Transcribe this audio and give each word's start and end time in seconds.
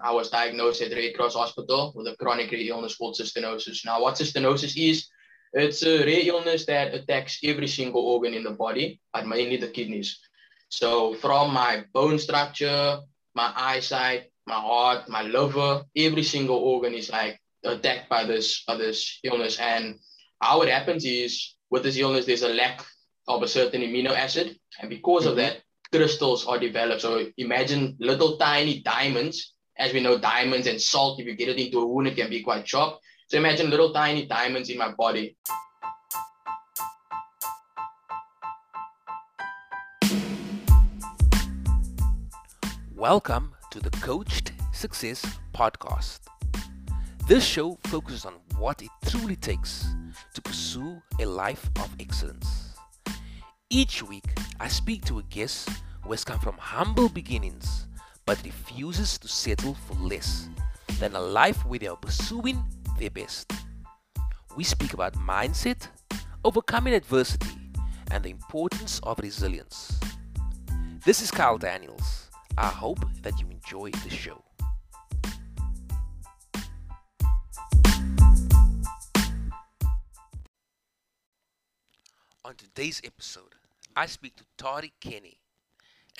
I 0.00 0.12
was 0.12 0.30
diagnosed 0.30 0.82
at 0.82 0.92
Red 0.92 1.14
Cross 1.14 1.34
Hospital 1.34 1.92
with 1.94 2.06
a 2.06 2.16
chronic 2.16 2.50
rare 2.52 2.68
illness 2.68 2.96
called 2.96 3.16
cystinosis. 3.16 3.84
Now, 3.84 4.00
what 4.02 4.14
cystinosis 4.14 4.76
is, 4.76 5.08
it's 5.52 5.82
a 5.82 6.04
rare 6.04 6.26
illness 6.26 6.66
that 6.66 6.94
attacks 6.94 7.38
every 7.42 7.68
single 7.68 8.02
organ 8.02 8.34
in 8.34 8.44
the 8.44 8.50
body, 8.50 9.00
but 9.12 9.26
mainly 9.26 9.56
the 9.56 9.68
kidneys. 9.68 10.18
So 10.68 11.14
from 11.14 11.52
my 11.52 11.84
bone 11.92 12.18
structure, 12.18 13.00
my 13.34 13.52
eyesight, 13.56 14.30
my 14.46 14.54
heart, 14.54 15.08
my 15.08 15.22
liver, 15.22 15.84
every 15.96 16.22
single 16.22 16.56
organ 16.56 16.94
is 16.94 17.10
like 17.10 17.40
attacked 17.64 18.08
by 18.08 18.24
this 18.24 18.64
by 18.66 18.76
this 18.76 19.20
illness. 19.24 19.58
And 19.58 19.98
how 20.40 20.62
it 20.62 20.68
happens 20.68 21.04
is 21.04 21.54
with 21.70 21.82
this 21.82 21.96
illness, 21.96 22.26
there's 22.26 22.42
a 22.42 22.54
lack 22.54 22.84
of 23.26 23.42
a 23.42 23.48
certain 23.48 23.82
amino 23.82 24.10
acid, 24.10 24.58
and 24.80 24.88
because 24.88 25.22
mm-hmm. 25.22 25.30
of 25.30 25.36
that, 25.36 25.62
crystals 25.92 26.46
are 26.46 26.58
developed. 26.58 27.02
So 27.02 27.26
imagine 27.36 27.96
little 28.00 28.36
tiny 28.38 28.80
diamonds. 28.80 29.54
As 29.80 29.92
we 29.92 30.00
know, 30.00 30.18
diamonds 30.18 30.66
and 30.66 30.82
salt, 30.82 31.20
if 31.20 31.26
you 31.26 31.36
get 31.36 31.48
it 31.48 31.56
into 31.56 31.78
a 31.78 31.86
wound, 31.86 32.08
it 32.08 32.16
can 32.16 32.28
be 32.28 32.42
quite 32.42 32.66
sharp. 32.66 32.98
So 33.28 33.38
imagine 33.38 33.70
little 33.70 33.92
tiny 33.92 34.26
diamonds 34.26 34.70
in 34.70 34.76
my 34.76 34.90
body. 34.90 35.36
Welcome 42.96 43.54
to 43.70 43.78
the 43.78 43.90
Coached 44.00 44.50
Success 44.72 45.24
Podcast. 45.54 46.22
This 47.28 47.44
show 47.44 47.78
focuses 47.84 48.24
on 48.24 48.34
what 48.58 48.82
it 48.82 48.90
truly 49.06 49.36
takes 49.36 49.86
to 50.34 50.42
pursue 50.42 51.00
a 51.20 51.24
life 51.24 51.70
of 51.76 51.88
excellence. 52.00 52.74
Each 53.70 54.02
week, 54.02 54.24
I 54.58 54.66
speak 54.66 55.04
to 55.04 55.20
a 55.20 55.22
guest 55.22 55.68
who 56.02 56.10
has 56.10 56.24
come 56.24 56.40
from 56.40 56.56
humble 56.58 57.08
beginnings 57.08 57.86
but 58.28 58.44
refuses 58.44 59.16
to 59.16 59.26
settle 59.26 59.72
for 59.72 59.94
less 59.94 60.50
than 61.00 61.14
a 61.14 61.18
life 61.18 61.64
where 61.64 61.78
they 61.78 61.86
are 61.86 61.96
pursuing 61.96 62.62
their 62.98 63.08
best. 63.08 63.50
We 64.54 64.64
speak 64.64 64.92
about 64.92 65.14
mindset, 65.14 65.88
overcoming 66.44 66.92
adversity, 66.92 67.56
and 68.10 68.22
the 68.22 68.28
importance 68.28 69.00
of 69.02 69.18
resilience. 69.20 69.98
This 71.06 71.22
is 71.22 71.30
Kyle 71.30 71.56
Daniels. 71.56 72.28
I 72.58 72.66
hope 72.66 72.98
that 73.22 73.40
you 73.40 73.46
enjoy 73.48 73.92
the 73.92 74.10
show. 74.10 74.44
On 82.44 82.54
today's 82.58 83.00
episode, 83.04 83.54
I 83.96 84.04
speak 84.04 84.36
to 84.36 84.44
Tariq 84.62 84.92
Kenny, 85.00 85.40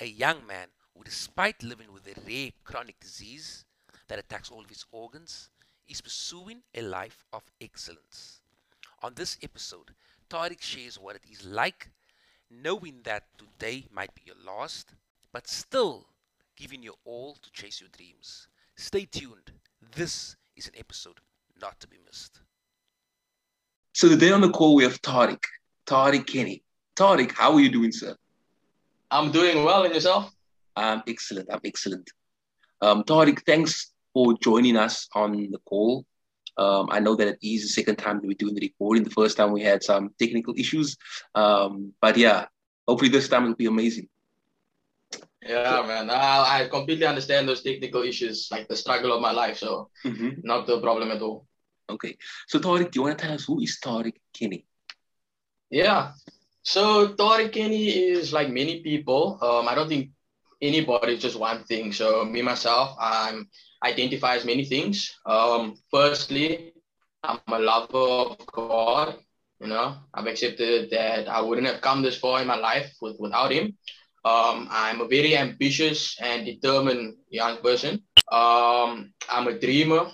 a 0.01 0.07
young 0.07 0.47
man 0.47 0.69
despite 1.03 1.63
living 1.63 1.91
with 1.93 2.07
a 2.07 2.19
rare 2.27 2.51
chronic 2.63 2.99
disease 2.99 3.65
that 4.07 4.19
attacks 4.19 4.51
all 4.51 4.61
of 4.61 4.69
his 4.69 4.85
organs, 4.91 5.49
is 5.87 6.01
pursuing 6.01 6.61
a 6.75 6.81
life 6.81 7.23
of 7.33 7.43
excellence. 7.61 8.41
On 9.01 9.13
this 9.15 9.37
episode, 9.41 9.91
Tariq 10.29 10.61
shares 10.61 10.99
what 10.99 11.15
it 11.15 11.23
is 11.31 11.45
like 11.45 11.89
knowing 12.51 13.01
that 13.03 13.23
today 13.37 13.85
might 13.91 14.13
be 14.15 14.21
your 14.25 14.35
last, 14.45 14.93
but 15.31 15.47
still 15.47 16.07
giving 16.55 16.81
your 16.83 16.95
all 17.05 17.35
to 17.41 17.51
chase 17.51 17.79
your 17.79 17.89
dreams. 17.95 18.47
Stay 18.75 19.05
tuned. 19.05 19.51
This 19.95 20.35
is 20.55 20.67
an 20.67 20.73
episode 20.77 21.19
not 21.61 21.79
to 21.79 21.87
be 21.87 21.97
missed. 22.05 22.41
So 23.93 24.09
today 24.09 24.31
on 24.31 24.41
the 24.41 24.49
call 24.49 24.75
we 24.75 24.83
have 24.83 25.01
Tariq, 25.01 25.43
Tariq 25.85 26.25
Kenny. 26.25 26.63
Tariq, 26.95 27.31
how 27.31 27.53
are 27.53 27.59
you 27.59 27.69
doing, 27.69 27.91
sir? 27.91 28.15
I'm 29.11 29.31
doing 29.31 29.63
well, 29.63 29.85
and 29.85 29.93
yourself? 29.93 30.31
I'm 30.79 31.03
excellent. 31.07 31.49
I'm 31.51 31.61
excellent. 31.63 32.09
Um, 32.81 33.03
Tariq, 33.03 33.43
thanks 33.45 33.91
for 34.13 34.37
joining 34.41 34.77
us 34.77 35.07
on 35.13 35.51
the 35.51 35.59
call. 35.65 36.05
Um, 36.57 36.89
I 36.91 36.99
know 36.99 37.15
that 37.15 37.27
it 37.27 37.37
is 37.41 37.63
the 37.63 37.69
second 37.69 37.97
time 37.97 38.19
that 38.19 38.27
we're 38.27 38.33
doing 38.33 38.55
the 38.55 38.61
recording. 38.61 39.03
The 39.03 39.09
first 39.09 39.37
time 39.37 39.51
we 39.51 39.61
had 39.61 39.83
some 39.83 40.09
technical 40.19 40.53
issues. 40.57 40.97
Um, 41.35 41.93
but 42.01 42.17
yeah, 42.17 42.45
hopefully 42.87 43.09
this 43.09 43.29
time 43.29 43.43
it'll 43.43 43.55
be 43.55 43.65
amazing. 43.67 44.07
Yeah, 45.41 45.83
man. 45.87 46.09
I, 46.09 46.63
I 46.63 46.67
completely 46.69 47.05
understand 47.05 47.47
those 47.47 47.63
technical 47.63 48.03
issues, 48.03 48.49
like 48.51 48.67
the 48.67 48.75
struggle 48.75 49.13
of 49.13 49.21
my 49.21 49.31
life. 49.31 49.57
So, 49.57 49.89
mm-hmm. 50.05 50.41
not 50.43 50.67
the 50.67 50.81
problem 50.81 51.11
at 51.11 51.21
all. 51.21 51.47
Okay. 51.89 52.17
So, 52.47 52.59
Tariq, 52.59 52.91
do 52.91 52.99
you 52.99 53.03
want 53.03 53.17
to 53.17 53.25
tell 53.25 53.33
us 53.33 53.45
who 53.45 53.61
is 53.61 53.79
Tariq 53.83 54.15
Kenny? 54.33 54.65
Yeah. 55.69 56.11
So, 56.63 57.13
Tariq 57.15 57.53
Kenny 57.53 57.87
is 57.87 58.33
like 58.33 58.49
many 58.49 58.81
people. 58.81 59.39
Um, 59.41 59.67
I 59.67 59.75
don't 59.75 59.87
think 59.87 60.11
anybody 60.61 61.13
is 61.13 61.21
just 61.21 61.39
one 61.39 61.63
thing. 61.63 61.91
So, 61.91 62.25
me, 62.25 62.41
myself, 62.41 62.95
I'm 62.99 63.49
identify 63.83 64.35
as 64.35 64.45
many 64.45 64.65
things. 64.65 65.15
Um, 65.25 65.75
firstly, 65.91 66.73
I'm 67.23 67.39
a 67.47 67.59
lover 67.59 68.33
of 68.33 68.45
God. 68.47 69.15
You 69.59 69.67
know, 69.67 69.97
I've 70.13 70.27
accepted 70.27 70.89
that 70.91 71.27
I 71.27 71.41
wouldn't 71.41 71.67
have 71.67 71.81
come 71.81 72.01
this 72.01 72.17
far 72.17 72.41
in 72.41 72.47
my 72.47 72.55
life 72.55 72.91
with, 73.01 73.17
without 73.19 73.51
Him. 73.51 73.77
Um, 74.23 74.67
I'm 74.69 75.01
a 75.01 75.07
very 75.07 75.35
ambitious 75.35 76.17
and 76.21 76.45
determined 76.45 77.15
young 77.29 77.57
person. 77.57 78.03
Um, 78.31 79.13
I'm 79.29 79.47
a 79.47 79.59
dreamer. 79.59 80.11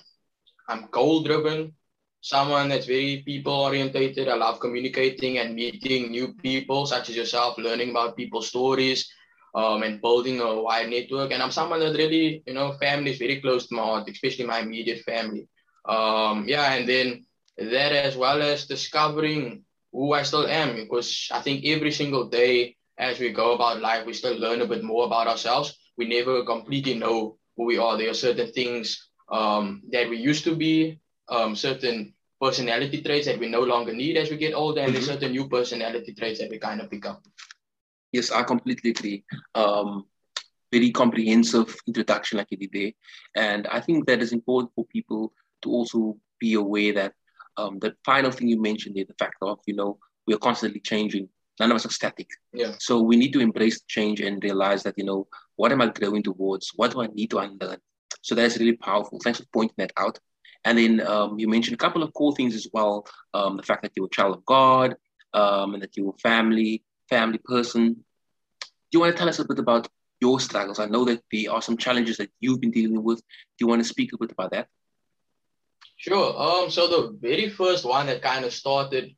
I'm 0.68 0.88
goal 0.92 1.24
driven. 1.24 1.74
Someone 2.22 2.70
that's 2.70 2.88
very 2.88 3.22
people 3.24 3.54
orientated. 3.54 4.28
I 4.28 4.36
love 4.36 4.60
communicating 4.60 5.38
and 5.38 5.54
meeting 5.54 6.10
new 6.10 6.34
people, 6.34 6.88
such 6.88 7.10
as 7.10 7.16
yourself, 7.16 7.58
learning 7.60 7.92
about 7.92 8.18
people's 8.18 8.48
stories, 8.48 9.08
um, 9.56 9.84
and 9.84 10.02
building 10.02 10.42
a 10.42 10.62
wide 10.62 10.90
network. 10.90 11.32
And 11.32 11.42
I'm 11.42 11.52
someone 11.52 11.80
that 11.80 11.98
really, 11.98 12.44
you 12.46 12.54
know, 12.54 12.74
family 12.74 13.12
is 13.12 13.18
very 13.18 13.40
close 13.40 13.68
to 13.68 13.76
my 13.76 13.84
heart, 13.84 14.10
especially 14.10 14.46
my 14.46 14.60
immediate 14.60 15.04
family. 15.04 15.48
Um, 15.88 16.46
yeah, 16.48 16.74
and 16.74 16.88
then 16.88 17.26
that 17.58 17.94
as 17.94 18.18
well 18.18 18.42
as 18.42 18.68
discovering 18.68 19.64
who 19.94 20.12
I 20.12 20.24
still 20.24 20.46
am, 20.46 20.76
because 20.76 21.30
I 21.32 21.40
think 21.40 21.64
every 21.66 21.92
single 21.92 22.28
day 22.28 22.76
as 22.98 23.20
we 23.20 23.32
go 23.32 23.56
about 23.56 23.82
life, 23.82 24.06
we 24.06 24.14
still 24.14 24.38
learn 24.38 24.62
a 24.62 24.68
bit 24.68 24.84
more 24.84 25.06
about 25.06 25.28
ourselves. 25.28 25.78
We 25.98 26.08
never 26.08 26.44
completely 26.44 26.96
know 26.96 27.38
who 27.56 27.66
we 27.66 27.78
are. 27.78 27.98
There 27.98 28.10
are 28.10 28.14
certain 28.14 28.52
things 28.52 29.10
um, 29.32 29.84
that 29.92 30.10
we 30.10 30.18
used 30.18 30.44
to 30.44 30.56
be, 30.56 31.00
um, 31.30 31.56
certain 31.56 32.14
personality 32.42 33.02
traits 33.02 33.28
that 33.28 33.40
we 33.40 33.48
no 33.48 33.62
longer 33.62 33.94
need 33.94 34.18
as 34.18 34.30
we 34.30 34.38
get 34.38 34.54
older, 34.54 34.82
and 34.82 34.90
mm-hmm. 34.90 34.96
there's 34.96 35.08
certain 35.08 35.32
new 35.32 35.48
personality 35.48 36.14
traits 36.14 36.40
that 36.40 36.50
we 36.50 36.60
kind 36.60 36.82
of 36.82 36.90
pick 36.90 37.06
up. 37.06 37.24
Yes, 38.16 38.32
I 38.32 38.44
completely 38.44 38.92
agree. 38.92 39.26
Um, 39.56 40.06
very 40.72 40.90
comprehensive 40.92 41.76
introduction 41.86 42.38
like 42.38 42.48
you 42.50 42.58
did 42.58 42.72
there. 42.72 42.92
And 43.36 43.68
I 43.68 43.82
think 43.82 44.08
that 44.08 44.22
is 44.22 44.32
important 44.32 44.72
for 44.74 44.86
people 44.86 45.34
to 45.64 45.70
also 45.70 46.18
be 46.40 46.54
aware 46.54 46.94
that 46.94 47.12
um, 47.58 47.78
the 47.80 47.94
final 48.06 48.32
thing 48.32 48.48
you 48.48 48.62
mentioned 48.62 48.96
there, 48.96 49.04
the 49.06 49.20
fact 49.20 49.36
of, 49.42 49.60
you 49.68 49.76
know, 49.76 49.98
we 50.26 50.34
are 50.34 50.38
constantly 50.38 50.80
changing. 50.80 51.28
None 51.60 51.72
of 51.72 51.76
us 51.76 51.86
are 51.86 51.90
static. 51.90 52.30
Yeah. 52.54 52.76
So 52.80 53.02
we 53.02 53.18
need 53.18 53.34
to 53.34 53.42
embrace 53.42 53.82
change 53.82 54.22
and 54.22 54.42
realize 54.42 54.82
that, 54.84 54.98
you 54.98 55.04
know, 55.04 55.28
what 55.58 55.74
am 55.74 55.82
I 55.82 55.88
growing 55.88 56.24
towards? 56.24 56.72
What 56.78 56.92
do 56.92 57.02
I 57.02 57.08
need 57.08 57.32
to 57.32 57.40
unlearn? 57.40 57.82
So 58.22 58.34
that's 58.34 58.58
really 58.58 58.78
powerful. 58.78 59.20
Thanks 59.22 59.40
for 59.40 59.46
pointing 59.52 59.76
that 59.80 59.92
out. 59.98 60.18
And 60.64 60.78
then 60.78 61.06
um, 61.06 61.38
you 61.38 61.50
mentioned 61.50 61.76
a 61.76 61.84
couple 61.86 62.02
of 62.02 62.14
cool 62.14 62.34
things 62.34 62.56
as 62.56 62.68
well. 62.72 63.06
Um, 63.34 63.58
the 63.58 63.64
fact 63.64 63.82
that 63.84 63.92
you're 63.96 64.08
a 64.08 64.18
child 64.18 64.38
of 64.38 64.46
God, 64.46 64.96
um, 65.34 65.74
and 65.74 65.84
that 65.84 65.98
you're 65.98 66.16
a 66.16 66.22
family, 66.30 66.84
family 67.10 67.40
person. 67.44 67.94
Do 67.94 68.92
you 68.94 69.00
want 69.00 69.14
to 69.14 69.18
tell 69.18 69.30
us 69.30 69.40
a 69.40 69.46
bit 69.46 69.60
about 69.60 69.88
your 70.22 70.40
struggles? 70.40 70.80
I 70.80 70.86
know 70.86 71.06
that 71.06 71.22
there 71.32 71.52
are 71.52 71.62
some 71.62 71.78
challenges 71.78 72.18
that 72.18 72.30
you've 72.40 72.62
been 72.62 72.72
dealing 72.72 73.04
with. 73.04 73.20
Do 73.20 73.62
you 73.62 73.68
want 73.68 73.82
to 73.82 73.88
speak 73.88 74.14
a 74.14 74.18
bit 74.18 74.32
about 74.32 74.52
that? 74.52 74.68
Sure. 75.98 76.40
Um, 76.40 76.70
so 76.70 76.88
the 76.88 77.18
very 77.20 77.50
first 77.50 77.86
one 77.86 78.08
that 78.08 78.22
kind 78.22 78.46
of 78.46 78.54
started 78.54 79.16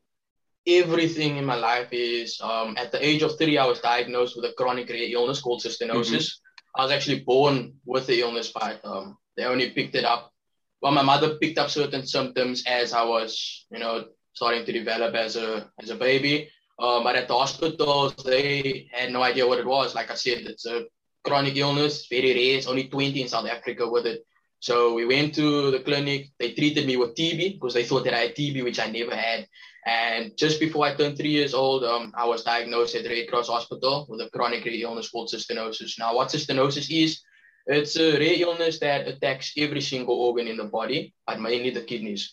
everything 0.66 1.36
in 1.36 1.44
my 1.44 1.54
life 1.54 1.88
is 1.92 2.40
um, 2.40 2.76
at 2.76 2.92
the 2.92 3.04
age 3.04 3.22
of 3.22 3.36
three, 3.38 3.58
I 3.58 3.66
was 3.66 3.80
diagnosed 3.80 4.36
with 4.36 4.44
a 4.44 4.54
chronic 4.54 4.88
rare 4.88 5.10
illness 5.10 5.40
called 5.40 5.62
cystinosis. 5.62 6.26
Mm-hmm. 6.26 6.80
I 6.80 6.82
was 6.82 6.92
actually 6.92 7.20
born 7.20 7.74
with 7.84 8.06
the 8.06 8.20
illness, 8.20 8.52
but 8.52 8.80
um, 8.84 9.16
they 9.36 9.44
only 9.44 9.70
picked 9.70 9.94
it 9.94 10.04
up. 10.04 10.32
Well, 10.80 10.92
my 10.92 11.02
mother 11.02 11.36
picked 11.36 11.58
up 11.58 11.70
certain 11.70 12.06
symptoms 12.06 12.62
as 12.66 12.92
I 12.92 13.02
was, 13.02 13.66
you 13.70 13.78
know, 13.78 14.04
starting 14.32 14.64
to 14.64 14.72
develop 14.72 15.14
as 15.14 15.34
a 15.36 15.68
as 15.82 15.90
a 15.90 15.96
baby. 15.96 16.50
Um, 16.78 17.02
but 17.02 17.16
at 17.16 17.28
the 17.28 17.34
hospitals, 17.34 18.14
they 18.24 18.88
had 18.92 19.12
no 19.12 19.22
idea 19.22 19.46
what 19.46 19.58
it 19.58 19.66
was. 19.66 19.94
Like 19.94 20.10
I 20.10 20.14
said, 20.14 20.38
it's 20.38 20.66
a 20.66 20.84
chronic 21.24 21.56
illness, 21.56 22.06
very 22.08 22.32
rare. 22.32 22.56
It's 22.56 22.66
only 22.66 22.88
20 22.88 23.22
in 23.22 23.28
South 23.28 23.46
Africa 23.46 23.88
with 23.88 24.06
it. 24.06 24.24
So 24.60 24.94
we 24.94 25.04
went 25.04 25.34
to 25.36 25.70
the 25.70 25.80
clinic. 25.80 26.30
They 26.38 26.52
treated 26.52 26.86
me 26.86 26.96
with 26.96 27.14
TB 27.14 27.54
because 27.54 27.74
they 27.74 27.84
thought 27.84 28.04
that 28.04 28.14
I 28.14 28.18
had 28.18 28.36
TB, 28.36 28.64
which 28.64 28.80
I 28.80 28.90
never 28.90 29.14
had. 29.14 29.46
And 29.86 30.36
just 30.36 30.60
before 30.60 30.84
I 30.86 30.94
turned 30.94 31.16
three 31.16 31.30
years 31.30 31.54
old, 31.54 31.84
um, 31.84 32.12
I 32.16 32.26
was 32.26 32.44
diagnosed 32.44 32.94
at 32.94 33.06
Red 33.06 33.28
Cross 33.28 33.48
Hospital 33.48 34.06
with 34.08 34.20
a 34.20 34.30
chronic 34.30 34.64
rare 34.64 34.74
illness 34.74 35.10
called 35.10 35.30
cystinosis. 35.32 35.98
Now, 35.98 36.14
what 36.14 36.28
cystinosis 36.28 36.90
is, 36.90 37.20
it's 37.66 37.96
a 37.96 38.18
rare 38.18 38.40
illness 38.40 38.78
that 38.80 39.06
attacks 39.06 39.52
every 39.56 39.80
single 39.80 40.14
organ 40.14 40.48
in 40.48 40.56
the 40.56 40.64
body, 40.64 41.14
but 41.26 41.40
mainly 41.40 41.70
the 41.70 41.82
kidneys. 41.82 42.32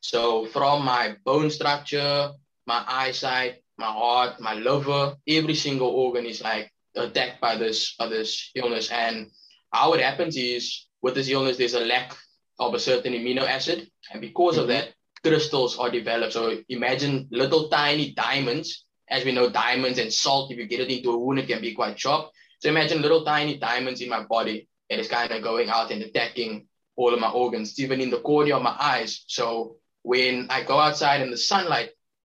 So 0.00 0.46
from 0.46 0.84
my 0.84 1.16
bone 1.24 1.50
structure, 1.50 2.30
my 2.66 2.84
eyesight, 2.86 3.62
my 3.78 3.86
heart, 3.86 4.40
my 4.40 4.54
liver, 4.54 5.16
every 5.28 5.54
single 5.54 5.88
organ 5.88 6.26
is 6.26 6.42
like 6.42 6.72
attacked 6.94 7.40
by 7.40 7.56
this 7.56 7.94
by 7.96 8.08
this 8.08 8.50
illness. 8.54 8.90
And 8.90 9.30
how 9.72 9.92
it 9.92 10.00
happens 10.00 10.36
is 10.36 10.86
with 11.02 11.14
this 11.14 11.28
illness, 11.28 11.56
there's 11.56 11.74
a 11.74 11.80
lack 11.80 12.16
of 12.58 12.74
a 12.74 12.78
certain 12.78 13.12
amino 13.12 13.42
acid. 13.46 13.90
And 14.12 14.20
because 14.20 14.54
mm-hmm. 14.54 14.62
of 14.62 14.68
that, 14.68 14.94
crystals 15.22 15.78
are 15.78 15.90
developed. 15.90 16.32
So 16.32 16.58
imagine 16.68 17.28
little 17.30 17.68
tiny 17.68 18.12
diamonds. 18.12 18.84
As 19.08 19.24
we 19.24 19.32
know, 19.32 19.48
diamonds 19.48 19.98
and 19.98 20.12
salt, 20.12 20.50
if 20.50 20.58
you 20.58 20.66
get 20.66 20.80
it 20.80 20.90
into 20.90 21.10
a 21.10 21.18
wound, 21.18 21.38
it 21.38 21.46
can 21.46 21.60
be 21.60 21.74
quite 21.74 21.98
sharp. 21.98 22.30
So 22.60 22.68
imagine 22.68 23.02
little 23.02 23.24
tiny 23.24 23.58
diamonds 23.58 24.00
in 24.00 24.08
my 24.08 24.24
body 24.24 24.68
and 24.90 24.98
it's 24.98 25.08
kind 25.08 25.30
of 25.30 25.42
going 25.42 25.68
out 25.68 25.90
and 25.90 26.02
attacking 26.02 26.66
all 26.96 27.12
of 27.12 27.20
my 27.20 27.30
organs, 27.30 27.78
even 27.78 28.00
in 28.00 28.10
the 28.10 28.20
cornea 28.20 28.56
of 28.56 28.62
my 28.62 28.74
eyes. 28.80 29.24
So 29.26 29.76
when 30.02 30.46
I 30.50 30.62
go 30.62 30.78
outside 30.78 31.20
and 31.20 31.32
the 31.32 31.36
sunlight 31.36 31.90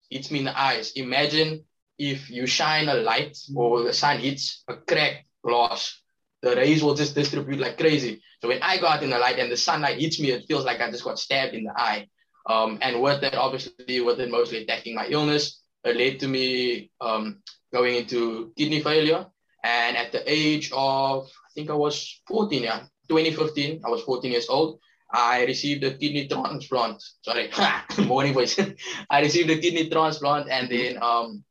hits 0.09 0.31
me 0.31 0.39
in 0.39 0.45
the 0.45 0.59
eyes, 0.59 0.91
imagine 0.93 1.63
if 1.97 2.29
you 2.29 2.45
shine 2.45 2.87
a 2.87 2.95
light 2.95 3.37
or 3.55 3.83
the 3.83 3.93
sun 3.93 4.19
hits 4.19 4.63
a 4.67 4.75
cracked 4.75 5.25
glass, 5.43 6.01
the 6.41 6.55
rays 6.55 6.81
will 6.81 6.95
just 6.95 7.15
distribute 7.15 7.59
like 7.59 7.77
crazy. 7.77 8.21
So 8.41 8.47
when 8.47 8.63
I 8.63 8.77
go 8.77 8.87
out 8.87 9.03
in 9.03 9.09
the 9.09 9.19
light 9.19 9.39
and 9.39 9.51
the 9.51 9.57
sunlight 9.57 9.99
hits 9.99 10.19
me, 10.19 10.31
it 10.31 10.45
feels 10.47 10.63
like 10.63 10.79
I 10.79 10.89
just 10.89 11.03
got 11.03 11.19
stabbed 11.19 11.53
in 11.53 11.65
the 11.65 11.73
eye. 11.75 12.07
Um, 12.49 12.79
and 12.81 13.01
with 13.01 13.21
that, 13.21 13.35
obviously, 13.35 13.99
with 13.99 14.19
it 14.19 14.31
mostly 14.31 14.63
attacking 14.63 14.95
my 14.95 15.07
illness, 15.07 15.61
it 15.83 15.97
led 15.97 16.19
to 16.21 16.27
me 16.27 16.91
um, 17.01 17.41
going 17.73 17.95
into 17.95 18.53
kidney 18.57 18.81
failure. 18.81 19.25
And 19.63 19.97
at 19.97 20.13
the 20.13 20.23
age 20.25 20.71
of, 20.73 21.25
I 21.25 21.49
think 21.53 21.69
I 21.69 21.73
was 21.73 22.21
14, 22.27 22.63
yeah, 22.63 22.79
2015, 23.09 23.81
I 23.85 23.89
was 23.89 24.03
14 24.03 24.31
years 24.31 24.47
old. 24.47 24.79
I 25.11 25.45
received 25.45 25.83
a 25.83 25.91
kidney 25.91 26.27
transplant. 26.27 27.03
Sorry, 27.21 27.49
morning 28.05 28.33
voice. 28.33 28.59
I 29.09 29.21
received 29.21 29.49
a 29.49 29.57
kidney 29.57 29.89
transplant, 29.89 30.49
and 30.49 30.69
then 30.69 31.01
um, 31.01 31.43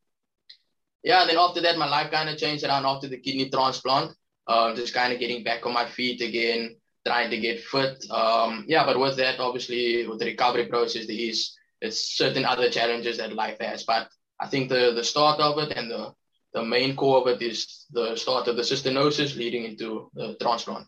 yeah, 1.03 1.25
then 1.27 1.39
after 1.39 1.61
that, 1.63 1.79
my 1.79 1.89
life 1.89 2.11
kind 2.11 2.29
of 2.29 2.39
changed 2.39 2.65
around 2.65 2.87
after 2.87 3.09
the 3.09 3.19
kidney 3.19 3.51
transplant. 3.51 4.13
Um, 4.47 4.77
just 4.77 4.95
kind 4.95 5.13
of 5.13 5.19
getting 5.19 5.45
back 5.45 5.67
on 5.67 5.75
my 5.75 5.87
feet 5.87 6.23
again, 6.23 6.77
trying 7.07 7.31
to 7.31 7.39
get 7.39 7.61
fit. 7.61 8.03
Um, 8.11 8.65
yeah, 8.67 8.87
but 8.87 8.99
with 8.99 9.17
that, 9.17 9.41
obviously, 9.41 10.07
with 10.07 10.21
the 10.21 10.27
recovery 10.27 10.67
process, 10.67 11.07
there 11.07 11.17
is 11.19 11.55
it's 11.81 12.17
certain 12.17 12.45
other 12.45 12.71
challenges 12.71 13.19
that 13.19 13.33
life 13.33 13.59
has. 13.61 13.85
But 13.85 14.09
I 14.41 14.49
think 14.49 14.69
the 14.69 14.93
the 14.95 15.05
start 15.05 15.41
of 15.41 15.59
it 15.59 15.77
and 15.77 15.91
the 15.91 16.13
the 16.55 16.65
main 16.65 16.97
core 16.97 17.21
of 17.21 17.27
it 17.27 17.43
is 17.43 17.87
the 17.91 18.17
start 18.17 18.49
of 18.49 18.57
the 18.57 18.63
cystinosis 18.63 19.37
leading 19.37 19.65
into 19.65 20.11
the 20.15 20.37
transplant. 20.41 20.87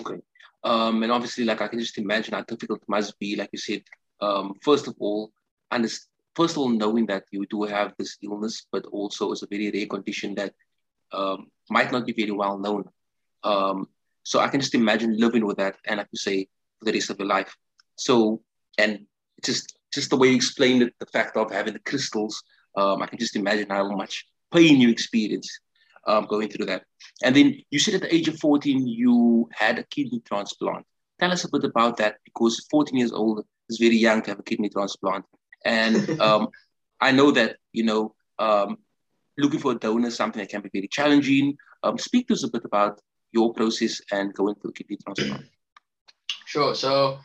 Okay. 0.00 0.20
Um, 0.62 1.02
and 1.02 1.12
obviously, 1.12 1.44
like 1.44 1.62
I 1.62 1.68
can 1.68 1.78
just 1.78 1.98
imagine 1.98 2.34
how 2.34 2.42
difficult 2.42 2.82
it 2.82 2.88
must 2.88 3.18
be, 3.18 3.36
like 3.36 3.50
you 3.52 3.58
said, 3.58 3.82
um, 4.20 4.54
first 4.62 4.86
of 4.86 4.94
all, 4.98 5.32
and 5.70 5.84
first 6.34 6.54
of 6.54 6.58
all, 6.58 6.68
knowing 6.68 7.06
that 7.06 7.24
you 7.30 7.46
do 7.46 7.62
have 7.64 7.94
this 7.98 8.18
illness, 8.22 8.66
but 8.70 8.84
also 8.86 9.32
it's 9.32 9.42
a 9.42 9.46
very 9.46 9.70
rare 9.70 9.86
condition 9.86 10.34
that 10.34 10.52
um, 11.12 11.46
might 11.70 11.90
not 11.90 12.06
be 12.06 12.12
very 12.12 12.30
well 12.32 12.58
known. 12.58 12.84
Um, 13.42 13.88
so 14.22 14.40
I 14.40 14.48
can 14.48 14.60
just 14.60 14.74
imagine 14.74 15.18
living 15.18 15.46
with 15.46 15.56
that, 15.56 15.76
and 15.86 15.98
like 15.98 16.08
you 16.12 16.18
say, 16.18 16.48
for 16.78 16.84
the 16.84 16.92
rest 16.92 17.10
of 17.10 17.18
your 17.18 17.28
life. 17.28 17.56
So, 17.96 18.42
and 18.76 19.06
just 19.44 19.78
just 19.92 20.10
the 20.10 20.16
way 20.16 20.28
you 20.28 20.36
explained 20.36 20.82
it, 20.82 20.94
the 21.00 21.06
fact 21.06 21.36
of 21.36 21.50
having 21.50 21.72
the 21.72 21.80
crystals, 21.80 22.42
um, 22.76 23.02
I 23.02 23.06
can 23.06 23.18
just 23.18 23.34
imagine 23.34 23.70
how 23.70 23.90
much 23.96 24.26
pain 24.52 24.80
you 24.80 24.90
experience 24.90 25.48
um, 26.06 26.26
going 26.26 26.48
through 26.48 26.66
that. 26.66 26.84
And 27.22 27.34
then 27.34 27.60
you 27.70 27.78
said 27.78 27.94
at 27.94 28.02
the 28.02 28.14
age 28.14 28.28
of 28.28 28.38
14, 28.38 28.86
you 28.86 29.48
had 29.52 29.78
a 29.78 29.84
kidney 29.84 30.20
transplant. 30.26 30.86
Tell 31.18 31.32
us 31.32 31.44
a 31.44 31.50
bit 31.50 31.64
about 31.64 31.96
that 31.98 32.16
because 32.24 32.66
14 32.70 32.96
years 32.96 33.12
old 33.12 33.44
is 33.68 33.78
very 33.78 33.96
young 33.96 34.22
to 34.22 34.30
have 34.30 34.38
a 34.38 34.42
kidney 34.42 34.68
transplant. 34.68 35.24
And 35.64 36.20
um, 36.20 36.48
I 37.00 37.12
know 37.12 37.30
that, 37.32 37.56
you 37.72 37.84
know, 37.84 38.14
um, 38.38 38.78
looking 39.38 39.60
for 39.60 39.72
a 39.72 39.74
donor 39.76 40.08
is 40.08 40.16
something 40.16 40.40
that 40.40 40.50
can 40.50 40.62
be 40.62 40.70
very 40.72 40.88
challenging. 40.88 41.56
Um, 41.82 41.98
speak 41.98 42.28
to 42.28 42.34
us 42.34 42.44
a 42.44 42.48
bit 42.48 42.64
about 42.64 43.00
your 43.32 43.52
process 43.52 44.00
and 44.10 44.34
going 44.34 44.54
through 44.56 44.72
kidney 44.72 44.98
transplant. 45.04 45.46
Sure. 46.46 46.74
So, 46.74 47.18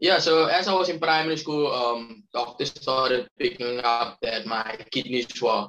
yeah, 0.00 0.18
so 0.18 0.46
as 0.46 0.66
I 0.66 0.74
was 0.74 0.88
in 0.88 0.98
primary 0.98 1.36
school, 1.36 1.72
um, 1.72 2.24
doctors 2.32 2.70
started 2.70 3.28
picking 3.38 3.80
up 3.84 4.18
that 4.22 4.46
my 4.46 4.76
kidneys 4.90 5.28
were, 5.40 5.68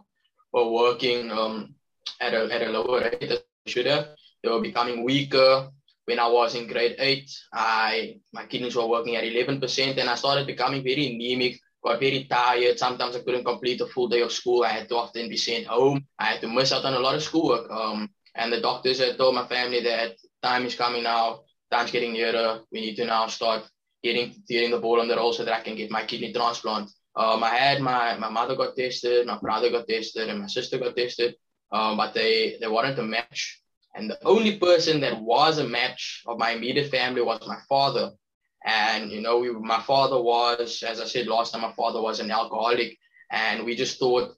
were 0.51 0.71
working 0.71 1.31
um, 1.31 1.74
at 2.19 2.33
a, 2.33 2.51
at 2.53 2.61
a 2.61 2.69
lower 2.69 3.01
rate 3.01 3.19
than 3.19 3.37
they 3.65 3.71
should 3.71 3.85
have. 3.85 4.09
They 4.43 4.49
were 4.49 4.61
becoming 4.61 5.03
weaker. 5.03 5.69
When 6.05 6.19
I 6.19 6.27
was 6.27 6.53
in 6.53 6.67
grade 6.67 6.97
eight, 6.99 7.31
I 7.51 8.19
my 8.31 8.45
kidneys 8.45 8.75
were 8.75 8.87
working 8.87 9.15
at 9.15 9.23
11%, 9.23 9.97
and 9.97 10.09
I 10.09 10.15
started 10.15 10.45
becoming 10.45 10.83
very 10.83 11.07
anemic, 11.07 11.59
got 11.83 11.99
very 11.99 12.25
tired. 12.25 12.77
Sometimes 12.77 13.15
I 13.15 13.21
couldn't 13.21 13.43
complete 13.43 13.81
a 13.81 13.87
full 13.87 14.07
day 14.07 14.21
of 14.21 14.31
school. 14.31 14.63
I 14.63 14.69
had 14.69 14.89
to 14.89 14.95
often 14.97 15.29
be 15.29 15.37
sent 15.37 15.65
home. 15.65 16.05
I 16.19 16.25
had 16.25 16.41
to 16.41 16.47
miss 16.47 16.71
out 16.71 16.85
on 16.85 16.93
a 16.93 16.99
lot 16.99 17.15
of 17.15 17.23
schoolwork. 17.23 17.71
Um, 17.71 18.09
and 18.35 18.53
the 18.53 18.61
doctors 18.61 18.99
had 18.99 19.17
told 19.17 19.33
my 19.33 19.47
family 19.47 19.81
that 19.81 20.17
time 20.43 20.65
is 20.65 20.75
coming 20.75 21.03
now, 21.03 21.41
time's 21.71 21.91
getting 21.91 22.13
nearer. 22.13 22.59
We 22.71 22.81
need 22.81 22.95
to 22.97 23.05
now 23.05 23.25
start 23.25 23.63
getting 24.03 24.35
getting 24.47 24.69
the 24.69 24.79
ball 24.79 25.01
on 25.01 25.07
the 25.07 25.15
roll 25.15 25.33
so 25.33 25.43
that 25.43 25.59
I 25.59 25.63
can 25.63 25.75
get 25.75 25.89
my 25.89 26.05
kidney 26.05 26.31
transplant. 26.31 26.91
Um, 27.15 27.43
I 27.43 27.55
had 27.55 27.81
my 27.81 28.15
my 28.17 28.29
mother 28.29 28.55
got 28.55 28.75
tested, 28.75 29.25
my 29.25 29.39
brother 29.39 29.71
got 29.71 29.87
tested, 29.87 30.29
and 30.29 30.41
my 30.41 30.47
sister 30.47 30.77
got 30.77 30.95
tested 30.95 31.35
um, 31.71 31.97
but 31.97 32.13
they 32.13 32.57
they 32.59 32.67
weren't 32.67 32.99
a 32.99 33.03
match. 33.03 33.61
And 33.95 34.09
the 34.09 34.19
only 34.25 34.57
person 34.57 34.99
that 35.01 35.21
was 35.21 35.57
a 35.57 35.67
match 35.67 36.23
of 36.27 36.37
my 36.37 36.51
immediate 36.51 36.91
family 36.91 37.21
was 37.21 37.39
my 37.47 37.59
father. 37.69 38.11
And 38.65 39.11
you 39.11 39.21
know, 39.21 39.39
we, 39.39 39.51
my 39.51 39.81
father 39.81 40.21
was, 40.21 40.83
as 40.83 40.99
I 40.99 41.05
said 41.05 41.27
last 41.27 41.53
time, 41.53 41.61
my 41.61 41.73
father 41.73 42.01
was 42.01 42.19
an 42.19 42.31
alcoholic, 42.31 42.97
and 43.31 43.63
we 43.63 43.75
just 43.75 43.99
thought 43.99 44.35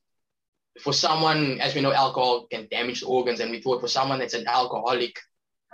for 0.82 0.94
someone, 0.94 1.60
as 1.60 1.74
we 1.74 1.82
know, 1.82 1.92
alcohol 1.92 2.46
can 2.52 2.68
damage 2.70 3.02
the 3.02 3.08
organs, 3.08 3.40
and 3.40 3.50
we 3.50 3.62
thought 3.62 3.82
for 3.82 3.88
someone 3.88 4.20
that's 4.20 4.36
an 4.36 4.48
alcoholic, 4.48 5.18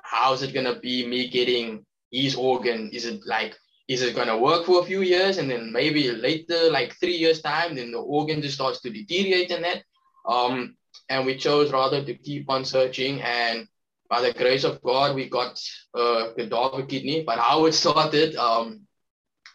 how's 0.02 0.44
it 0.44 0.54
gonna 0.54 0.80
be 0.80 1.06
me 1.06 1.28
getting 1.28 1.86
his 2.12 2.36
organ? 2.36 2.90
Is 2.94 3.06
it 3.06 3.22
like 3.26 3.56
is 3.88 4.02
it 4.02 4.16
going 4.16 4.28
to 4.28 4.38
work 4.38 4.66
for 4.66 4.82
a 4.82 4.86
few 4.86 5.02
years 5.02 5.38
and 5.38 5.50
then 5.50 5.72
maybe 5.72 6.12
later 6.12 6.72
like 6.72 6.96
three 7.00 7.16
years 7.16 7.42
time 7.42 7.76
then 7.76 7.92
the 7.92 7.98
organ 7.98 8.42
just 8.42 8.56
starts 8.56 8.80
to 8.82 8.90
deteriorate 8.90 9.52
and 9.52 9.64
that 9.64 9.84
um 10.26 10.76
and 11.10 11.26
we 11.26 11.38
chose 11.38 11.72
rather 11.72 12.04
to 12.04 12.14
keep 12.16 12.50
on 12.50 12.66
searching. 12.66 13.22
And 13.22 13.68
by 14.10 14.22
the 14.22 14.34
grace 14.34 14.64
of 14.64 14.82
God, 14.82 15.16
we 15.16 15.30
got 15.30 15.60
uh, 15.98 16.30
a 16.30 16.34
cadaver 16.34 16.84
kidney. 16.84 17.24
But 17.24 17.40
how 17.40 17.66
it 17.70 17.74
started, 17.74 18.36
um, 18.36 18.82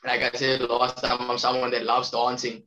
like 0.05 0.23
I 0.23 0.37
said 0.37 0.61
last 0.63 1.03
time, 1.03 1.31
I'm 1.31 1.39
someone 1.39 1.71
that 1.73 1.85
loves 1.85 2.11
dancing. 2.11 2.63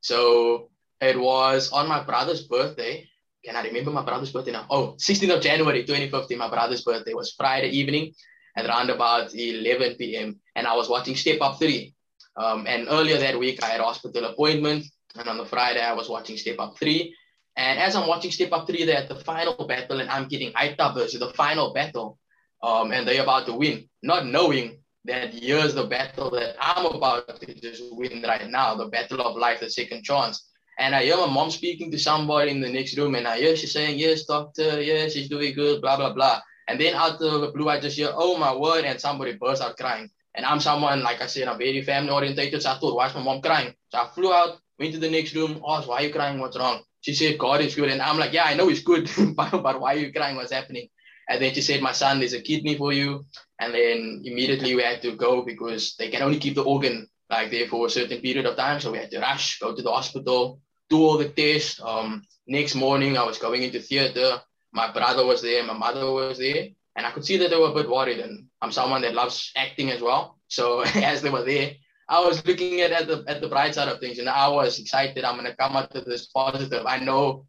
So 0.00 0.70
it 1.00 1.18
was 1.18 1.70
on 1.72 1.88
my 1.88 2.02
brother's 2.02 2.46
birthday. 2.46 3.08
Can 3.44 3.56
I 3.56 3.62
remember 3.62 3.90
my 3.90 4.04
brother's 4.04 4.32
birthday 4.32 4.52
now? 4.52 4.66
Oh, 4.70 4.94
16th 4.98 5.36
of 5.36 5.42
January 5.42 5.84
2015, 5.84 6.38
my 6.38 6.48
brother's 6.48 6.82
birthday 6.82 7.12
was 7.12 7.32
Friday 7.32 7.68
evening 7.68 8.14
at 8.56 8.66
around 8.66 8.90
about 8.90 9.34
11 9.34 9.96
p.m. 9.96 10.40
And 10.56 10.66
I 10.66 10.74
was 10.74 10.88
watching 10.88 11.16
Step 11.16 11.40
Up 11.40 11.58
3. 11.58 11.94
Um, 12.36 12.66
and 12.66 12.88
earlier 12.88 13.18
that 13.18 13.38
week, 13.38 13.62
I 13.62 13.66
had 13.66 13.80
hospital 13.80 14.24
appointment. 14.24 14.84
And 15.16 15.28
on 15.28 15.36
the 15.36 15.44
Friday, 15.44 15.82
I 15.82 15.92
was 15.92 16.08
watching 16.08 16.36
Step 16.36 16.56
Up 16.58 16.78
3. 16.78 17.14
And 17.56 17.78
as 17.78 17.94
I'm 17.94 18.08
watching 18.08 18.30
Step 18.30 18.52
Up 18.52 18.66
3 18.66 18.84
there 18.84 18.96
at 18.96 19.08
the 19.08 19.16
final 19.16 19.66
battle, 19.66 20.00
and 20.00 20.10
I'm 20.10 20.28
getting 20.28 20.52
hyped 20.52 20.80
up 20.80 20.94
versus 20.94 21.20
the 21.20 21.32
final 21.34 21.72
battle, 21.72 22.18
um, 22.62 22.92
and 22.92 23.06
they're 23.06 23.22
about 23.22 23.46
to 23.46 23.52
win, 23.52 23.88
not 24.02 24.26
knowing 24.26 24.78
that 25.04 25.34
here's 25.34 25.74
the 25.74 25.84
battle 25.84 26.30
that 26.30 26.56
I'm 26.58 26.86
about 26.86 27.28
to 27.40 27.54
just 27.54 27.82
win 27.92 28.24
right 28.26 28.48
now, 28.48 28.74
the 28.74 28.88
battle 28.88 29.20
of 29.20 29.36
life, 29.36 29.60
the 29.60 29.70
second 29.70 30.02
chance. 30.02 30.48
And 30.78 30.94
I 30.94 31.04
hear 31.04 31.16
my 31.16 31.26
mom 31.26 31.50
speaking 31.50 31.90
to 31.92 31.98
somebody 31.98 32.50
in 32.50 32.60
the 32.60 32.70
next 32.70 32.96
room, 32.96 33.14
and 33.14 33.28
I 33.28 33.38
hear 33.38 33.54
she's 33.54 33.72
saying, 33.72 33.98
Yes, 33.98 34.24
doctor, 34.24 34.80
yes, 34.82 35.12
she's 35.12 35.28
doing 35.28 35.54
good, 35.54 35.80
blah, 35.80 35.96
blah, 35.96 36.12
blah. 36.12 36.40
And 36.66 36.80
then 36.80 36.94
out 36.94 37.20
of 37.20 37.40
the 37.42 37.52
blue, 37.54 37.68
I 37.68 37.78
just 37.78 37.96
hear, 37.96 38.10
Oh 38.12 38.36
my 38.36 38.54
word, 38.54 38.84
and 38.84 39.00
somebody 39.00 39.34
bursts 39.34 39.64
out 39.64 39.76
crying. 39.76 40.10
And 40.34 40.44
I'm 40.44 40.58
someone, 40.58 41.02
like 41.02 41.20
I 41.20 41.26
said, 41.26 41.46
I'm 41.46 41.58
very 41.58 41.82
family 41.82 42.10
orientated. 42.10 42.62
So 42.62 42.72
I 42.72 42.78
thought, 42.78 42.96
why 42.96 43.06
is 43.06 43.14
my 43.14 43.22
mom 43.22 43.40
crying? 43.40 43.72
So 43.90 43.98
I 43.98 44.08
flew 44.08 44.32
out, 44.32 44.58
went 44.80 44.92
to 44.94 44.98
the 44.98 45.10
next 45.10 45.34
room, 45.36 45.62
asked, 45.68 45.86
Why 45.86 45.98
are 45.98 46.02
you 46.02 46.12
crying? 46.12 46.40
What's 46.40 46.58
wrong? 46.58 46.82
She 47.04 47.12
said, 47.12 47.38
God 47.38 47.60
is 47.60 47.74
good. 47.74 47.90
And 47.90 48.00
I'm 48.00 48.18
like, 48.18 48.32
yeah, 48.32 48.44
I 48.44 48.54
know 48.54 48.70
it's 48.70 48.80
good, 48.80 49.10
but, 49.36 49.50
but 49.50 49.78
why 49.78 49.94
are 49.94 49.98
you 49.98 50.10
crying? 50.10 50.36
What's 50.36 50.52
happening? 50.52 50.88
And 51.28 51.40
then 51.40 51.52
she 51.52 51.60
said, 51.60 51.82
my 51.82 51.92
son, 51.92 52.18
there's 52.18 52.32
a 52.32 52.40
kidney 52.40 52.78
for 52.78 52.94
you. 52.94 53.26
And 53.60 53.74
then 53.74 54.22
immediately 54.24 54.74
we 54.74 54.82
had 54.82 55.02
to 55.02 55.14
go 55.14 55.42
because 55.42 55.96
they 55.98 56.08
can 56.08 56.22
only 56.22 56.38
keep 56.38 56.54
the 56.54 56.64
organ 56.64 57.06
like 57.28 57.50
there 57.50 57.68
for 57.68 57.86
a 57.86 57.90
certain 57.90 58.22
period 58.22 58.46
of 58.46 58.56
time. 58.56 58.80
So 58.80 58.90
we 58.90 58.98
had 58.98 59.10
to 59.10 59.20
rush, 59.20 59.58
go 59.58 59.74
to 59.74 59.82
the 59.82 59.90
hospital, 59.90 60.60
do 60.88 60.96
all 61.02 61.18
the 61.18 61.28
tests. 61.28 61.78
Um, 61.84 62.22
next 62.46 62.74
morning, 62.74 63.18
I 63.18 63.24
was 63.24 63.36
going 63.36 63.62
into 63.62 63.80
theater. 63.80 64.40
My 64.72 64.90
brother 64.90 65.26
was 65.26 65.42
there, 65.42 65.62
my 65.62 65.74
mother 65.74 66.10
was 66.10 66.38
there. 66.38 66.68
And 66.96 67.04
I 67.04 67.10
could 67.10 67.24
see 67.26 67.36
that 67.36 67.50
they 67.50 67.56
were 67.56 67.70
a 67.70 67.74
bit 67.74 67.90
worried. 67.90 68.20
And 68.20 68.46
I'm 68.62 68.72
someone 68.72 69.02
that 69.02 69.12
loves 69.12 69.52
acting 69.56 69.90
as 69.90 70.00
well. 70.00 70.38
So 70.48 70.80
as 71.12 71.20
they 71.20 71.28
were 71.28 71.44
there, 71.44 71.72
I 72.08 72.20
was 72.20 72.44
looking 72.46 72.80
at, 72.80 72.92
at 72.92 73.06
the 73.06 73.24
at 73.26 73.40
the 73.40 73.48
bright 73.48 73.74
side 73.74 73.88
of 73.88 74.00
things, 74.00 74.18
and 74.18 74.28
I 74.28 74.48
was 74.48 74.78
excited. 74.78 75.24
I'm 75.24 75.36
gonna 75.36 75.56
come 75.56 75.76
out 75.76 75.94
of 75.94 76.04
this 76.04 76.26
positive. 76.26 76.84
I 76.86 76.98
know 76.98 77.46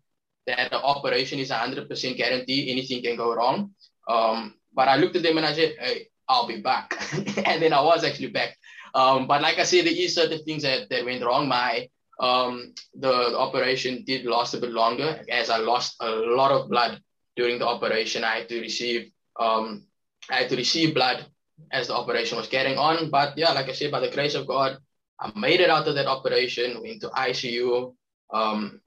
that 0.48 0.72
the 0.72 0.82
operation 0.82 1.40
is 1.40 1.50
100% 1.50 2.18
guarantee. 2.18 2.72
Anything 2.72 3.02
can 3.02 3.18
go 3.18 3.34
wrong. 3.36 3.72
Um, 4.08 4.56
but 4.74 4.88
I 4.88 4.98
looked 4.98 5.16
at 5.16 5.24
them 5.24 5.38
and 5.38 5.46
I 5.46 5.54
said, 5.54 5.76
"Hey, 5.80 6.08
I'll 6.30 6.48
be 6.48 6.62
back," 6.62 6.96
and 7.46 7.62
then 7.62 7.74
I 7.74 7.82
was 7.82 8.04
actually 8.04 8.30
back. 8.30 8.58
Um, 8.94 9.28
but 9.28 9.42
like 9.42 9.60
I 9.60 9.64
said, 9.64 9.86
there 9.86 9.94
is 9.94 10.16
certain 10.16 10.44
things 10.46 10.64
that, 10.64 10.90
that 10.90 11.04
went 11.04 11.24
wrong. 11.24 11.48
My 11.48 11.90
um, 12.20 12.74
the, 12.94 13.32
the 13.32 13.38
operation 13.38 14.04
did 14.06 14.26
last 14.26 14.54
a 14.54 14.60
bit 14.60 14.72
longer, 14.72 15.22
as 15.30 15.50
I 15.50 15.58
lost 15.58 15.98
a 16.00 16.10
lot 16.10 16.52
of 16.52 16.70
blood 16.70 17.02
during 17.36 17.60
the 17.60 17.68
operation. 17.68 18.24
I 18.24 18.38
had 18.40 18.50
to 18.50 18.62
receive 18.62 19.12
um, 19.38 19.86
I 20.32 20.36
had 20.36 20.50
to 20.50 20.56
receive 20.56 20.96
blood 20.96 21.26
as 21.72 21.88
the 21.88 21.96
operation 21.96 22.38
was 22.38 22.48
carrying 22.48 22.78
on. 22.78 23.10
But 23.10 23.38
yeah, 23.38 23.52
like 23.54 23.70
I 23.70 23.74
said, 23.74 23.92
by 23.92 24.00
the 24.00 24.12
grace 24.12 24.36
of 24.36 24.48
God, 24.48 24.78
I 25.20 25.32
made 25.36 25.62
it 25.62 25.70
out 25.70 25.88
of 25.88 25.96
that 25.96 26.08
operation, 26.08 26.82
went 26.82 27.02
to 27.02 27.10
ICU, 27.10 27.94
um, 28.34 28.82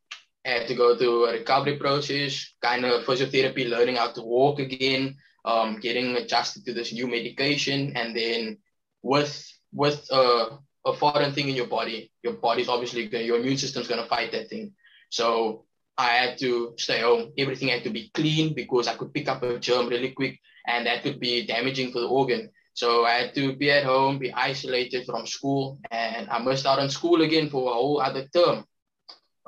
had 0.45 0.67
to 0.69 0.75
go 0.75 0.97
through 0.97 1.27
a 1.27 1.33
recovery 1.33 1.77
process, 1.77 2.55
kind 2.63 2.85
of 2.85 3.05
physiotherapy, 3.05 3.69
learning 3.69 3.97
how 3.97 4.11
to 4.13 4.23
walk 4.23 4.61
again, 4.61 5.17
um, 5.45 5.81
getting 5.81 6.17
adjusted 6.17 6.65
to 6.65 6.75
this 6.75 6.93
new 6.93 7.07
medication, 7.07 7.97
and 7.97 8.17
then 8.17 8.59
with 9.03 9.33
with 9.73 10.07
uh, 10.11 10.51
a 10.87 10.93
foreign 10.95 11.33
thing 11.33 11.49
in 11.49 11.55
your 11.55 11.67
body, 11.67 12.11
your 12.23 12.35
body's 12.35 12.69
obviously 12.69 13.09
your 13.25 13.39
immune 13.39 13.57
system's 13.57 13.89
gonna 13.89 14.07
fight 14.07 14.33
that 14.33 14.49
thing. 14.49 14.73
So 15.11 15.65
I 15.97 16.11
had 16.11 16.39
to 16.39 16.75
stay 16.79 17.01
home. 17.01 17.33
Everything 17.37 17.69
had 17.69 17.85
to 17.85 17.91
be 17.91 18.11
clean 18.15 18.55
because 18.55 18.87
I 18.87 18.95
could 18.95 19.13
pick 19.13 19.29
up 19.29 19.43
a 19.43 19.59
germ 19.59 19.89
really 19.89 20.13
quick, 20.13 20.41
and 20.67 20.87
that 20.87 21.03
could 21.03 21.19
be 21.21 21.47
damaging 21.47 21.93
for 21.93 22.01
the 22.01 22.09
organ. 22.09 22.51
So 22.79 23.05
I 23.05 23.15
had 23.15 23.35
to 23.35 23.57
be 23.57 23.73
at 23.73 23.83
home, 23.83 24.21
be 24.21 24.33
isolated 24.33 25.05
from 25.05 25.27
school, 25.27 25.81
and 25.91 26.31
I 26.31 26.39
missed 26.39 26.65
out 26.65 26.79
on 26.79 26.89
school 26.91 27.23
again 27.23 27.51
for 27.51 27.69
a 27.69 27.75
whole 27.75 28.01
other 28.01 28.29
term. 28.33 28.65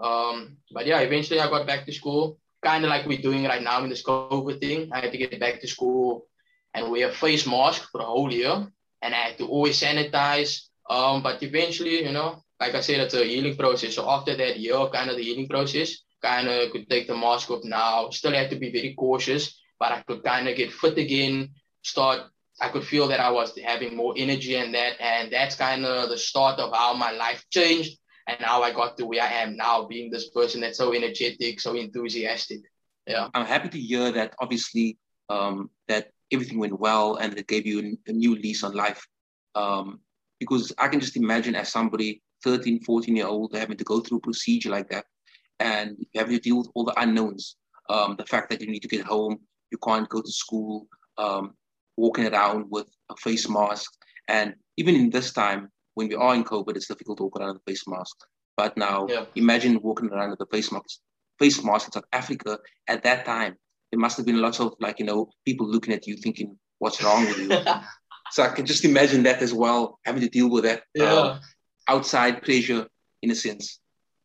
Um, 0.03 0.57
but 0.73 0.85
yeah, 0.85 0.99
eventually 0.99 1.39
I 1.39 1.49
got 1.49 1.65
back 1.65 1.87
to 1.87 1.93
school, 1.93 2.41
kind 2.61 2.83
of 2.83 2.91
like 2.91 3.07
we're 3.07 3.23
doing 3.23 3.45
right 3.45 3.63
now 3.63 3.85
in 3.85 3.89
this 3.89 4.03
COVID 4.03 4.59
thing. 4.59 4.91
I 4.93 4.99
had 4.99 5.13
to 5.13 5.19
get 5.19 5.39
back 5.39 5.61
to 5.61 5.69
school 5.69 6.27
and 6.75 6.91
wear 6.91 7.09
a 7.09 7.13
face 7.13 7.47
mask 7.47 7.89
for 7.93 8.01
a 8.01 8.05
whole 8.05 8.33
year, 8.33 8.67
and 9.01 9.15
I 9.15 9.19
had 9.19 9.39
to 9.39 9.47
always 9.47 9.81
sanitize. 9.81 10.67
Um, 10.91 11.23
but 11.23 11.41
eventually, 11.45 12.03
you 12.03 12.11
know, 12.11 12.43
like 12.59 12.75
I 12.75 12.81
said, 12.81 12.99
it's 12.99 13.15
a 13.15 13.23
healing 13.23 13.57
process. 13.57 13.95
So 13.95 14.11
after 14.11 14.35
that 14.37 14.59
year, 14.59 14.89
kind 14.93 15.09
of 15.09 15.17
the 15.17 15.23
healing 15.23 15.49
process, 15.49 16.03
kind 16.21 16.49
of 16.49 16.73
could 16.73 16.91
take 16.91 17.07
the 17.07 17.15
mask 17.15 17.49
off 17.53 17.63
now. 17.63 18.11
Still 18.11 18.33
had 18.33 18.51
to 18.51 18.57
be 18.57 18.73
very 18.73 18.93
cautious, 18.99 19.57
but 19.79 19.93
I 19.93 20.03
could 20.03 20.25
kind 20.25 20.49
of 20.49 20.57
get 20.57 20.73
fit 20.73 20.99
again, 20.99 21.51
start 21.83 22.23
I 22.61 22.69
could 22.69 22.85
feel 22.85 23.09
that 23.09 23.21
I 23.21 23.31
was 23.31 23.57
having 23.65 23.97
more 23.97 24.15
energy 24.17 24.57
and 24.57 24.75
that, 24.75 25.01
and 25.01 25.33
that's 25.33 25.55
kind 25.55 25.85
of 25.85 26.11
the 26.11 26.19
start 26.19 26.59
of 26.59 26.73
how 26.75 26.95
my 26.95 27.11
life 27.11 27.45
changed 27.51 27.99
and 28.27 28.39
how 28.41 28.63
I 28.63 28.73
got 28.73 28.97
to 28.99 29.07
where 29.07 29.23
I 29.23 29.33
am 29.33 29.57
now, 29.57 29.87
being 29.87 30.11
this 30.11 30.31
person 30.31 30.61
that's 30.61 30.79
so 30.79 30.95
energetic, 30.95 31.61
so 31.61 31.75
enthusiastic. 31.75 32.61
Yeah, 33.07 33.29
I'm 33.35 33.47
happy 33.47 33.71
to 33.71 33.81
hear 33.81 34.13
that. 34.13 34.35
Obviously, 34.41 34.99
um, 35.31 35.71
that 35.89 36.11
everything 36.31 36.59
went 36.59 36.79
well 36.79 37.17
and 37.17 37.37
it 37.39 37.47
gave 37.47 37.67
you 37.67 37.97
a 38.07 38.13
new 38.13 38.37
lease 38.37 38.63
on 38.63 38.75
life. 38.75 39.07
Um, 39.55 40.01
because 40.39 40.73
I 40.79 40.89
can 40.89 41.01
just 41.01 41.17
imagine 41.17 41.55
as 41.55 41.71
somebody 41.71 42.23
13, 42.45 42.81
14 42.81 43.17
year 43.17 43.27
old 43.27 43.55
having 43.55 43.77
to 43.77 43.85
go 43.85 44.01
through 44.01 44.19
a 44.19 44.23
procedure 44.23 44.71
like 44.71 44.89
that 44.91 45.05
and 45.59 45.97
having 46.15 46.35
to 46.35 46.41
deal 46.41 46.59
with 46.59 46.69
all 46.75 46.85
the 46.85 46.99
unknowns. 47.01 47.57
Um, 47.89 48.17
the 48.17 48.25
fact 48.25 48.51
that 48.51 48.61
you 48.61 48.71
need 48.71 48.81
to 48.81 48.89
get 48.89 49.05
home, 49.05 49.41
you 49.71 49.79
can't 49.79 50.09
go 50.09 50.23
to 50.23 50.31
school, 50.31 50.87
um, 51.19 51.55
walking 52.01 52.27
around 52.27 52.67
with 52.71 52.89
a 53.11 53.17
face 53.17 53.49
mask. 53.49 53.93
And 54.29 54.55
even 54.77 54.95
in 54.95 55.11
this 55.11 55.33
time, 55.33 55.69
when 55.95 56.09
we 56.09 56.15
are 56.15 56.35
in 56.35 56.45
COVID, 56.45 56.77
it's 56.77 56.89
difficult 56.89 57.19
to 57.19 57.25
walk 57.25 57.39
around 57.39 57.55
with 57.55 57.63
a 57.67 57.71
face 57.71 57.85
mask. 57.87 58.17
But 58.57 58.77
now, 58.77 59.07
yeah. 59.09 59.25
imagine 59.37 59.81
walking 59.83 60.11
around 60.11 60.31
with 60.31 60.41
a 60.41 60.47
face 60.47 60.73
mask, 60.73 61.01
face 61.39 61.63
mask 61.63 61.89
in 61.89 61.93
South 61.93 62.11
Africa 62.13 62.59
at 62.89 63.03
that 63.03 63.25
time. 63.25 63.57
There 63.91 64.01
must 64.01 64.17
have 64.17 64.27
been 64.27 64.41
lots 64.41 64.61
of 64.61 64.75
like 64.81 64.99
you 65.01 65.07
know 65.07 65.31
people 65.45 65.67
looking 65.69 65.95
at 65.95 66.07
you, 66.07 66.17
thinking, 66.17 66.57
"What's 66.79 67.03
wrong 67.03 67.27
with 67.27 67.39
you?" 67.39 67.49
so 68.31 68.43
I 68.43 68.49
can 68.49 68.67
just 68.67 68.85
imagine 68.85 69.25
that 69.25 69.43
as 69.43 69.53
well, 69.53 69.99
having 70.05 70.23
to 70.23 70.29
deal 70.29 70.49
with 70.49 70.65
that 70.65 70.83
yeah. 70.95 71.13
uh, 71.13 71.41
outside 71.89 72.43
pressure, 72.43 72.87
in 73.23 73.31
a 73.31 73.35
sense. 73.35 73.81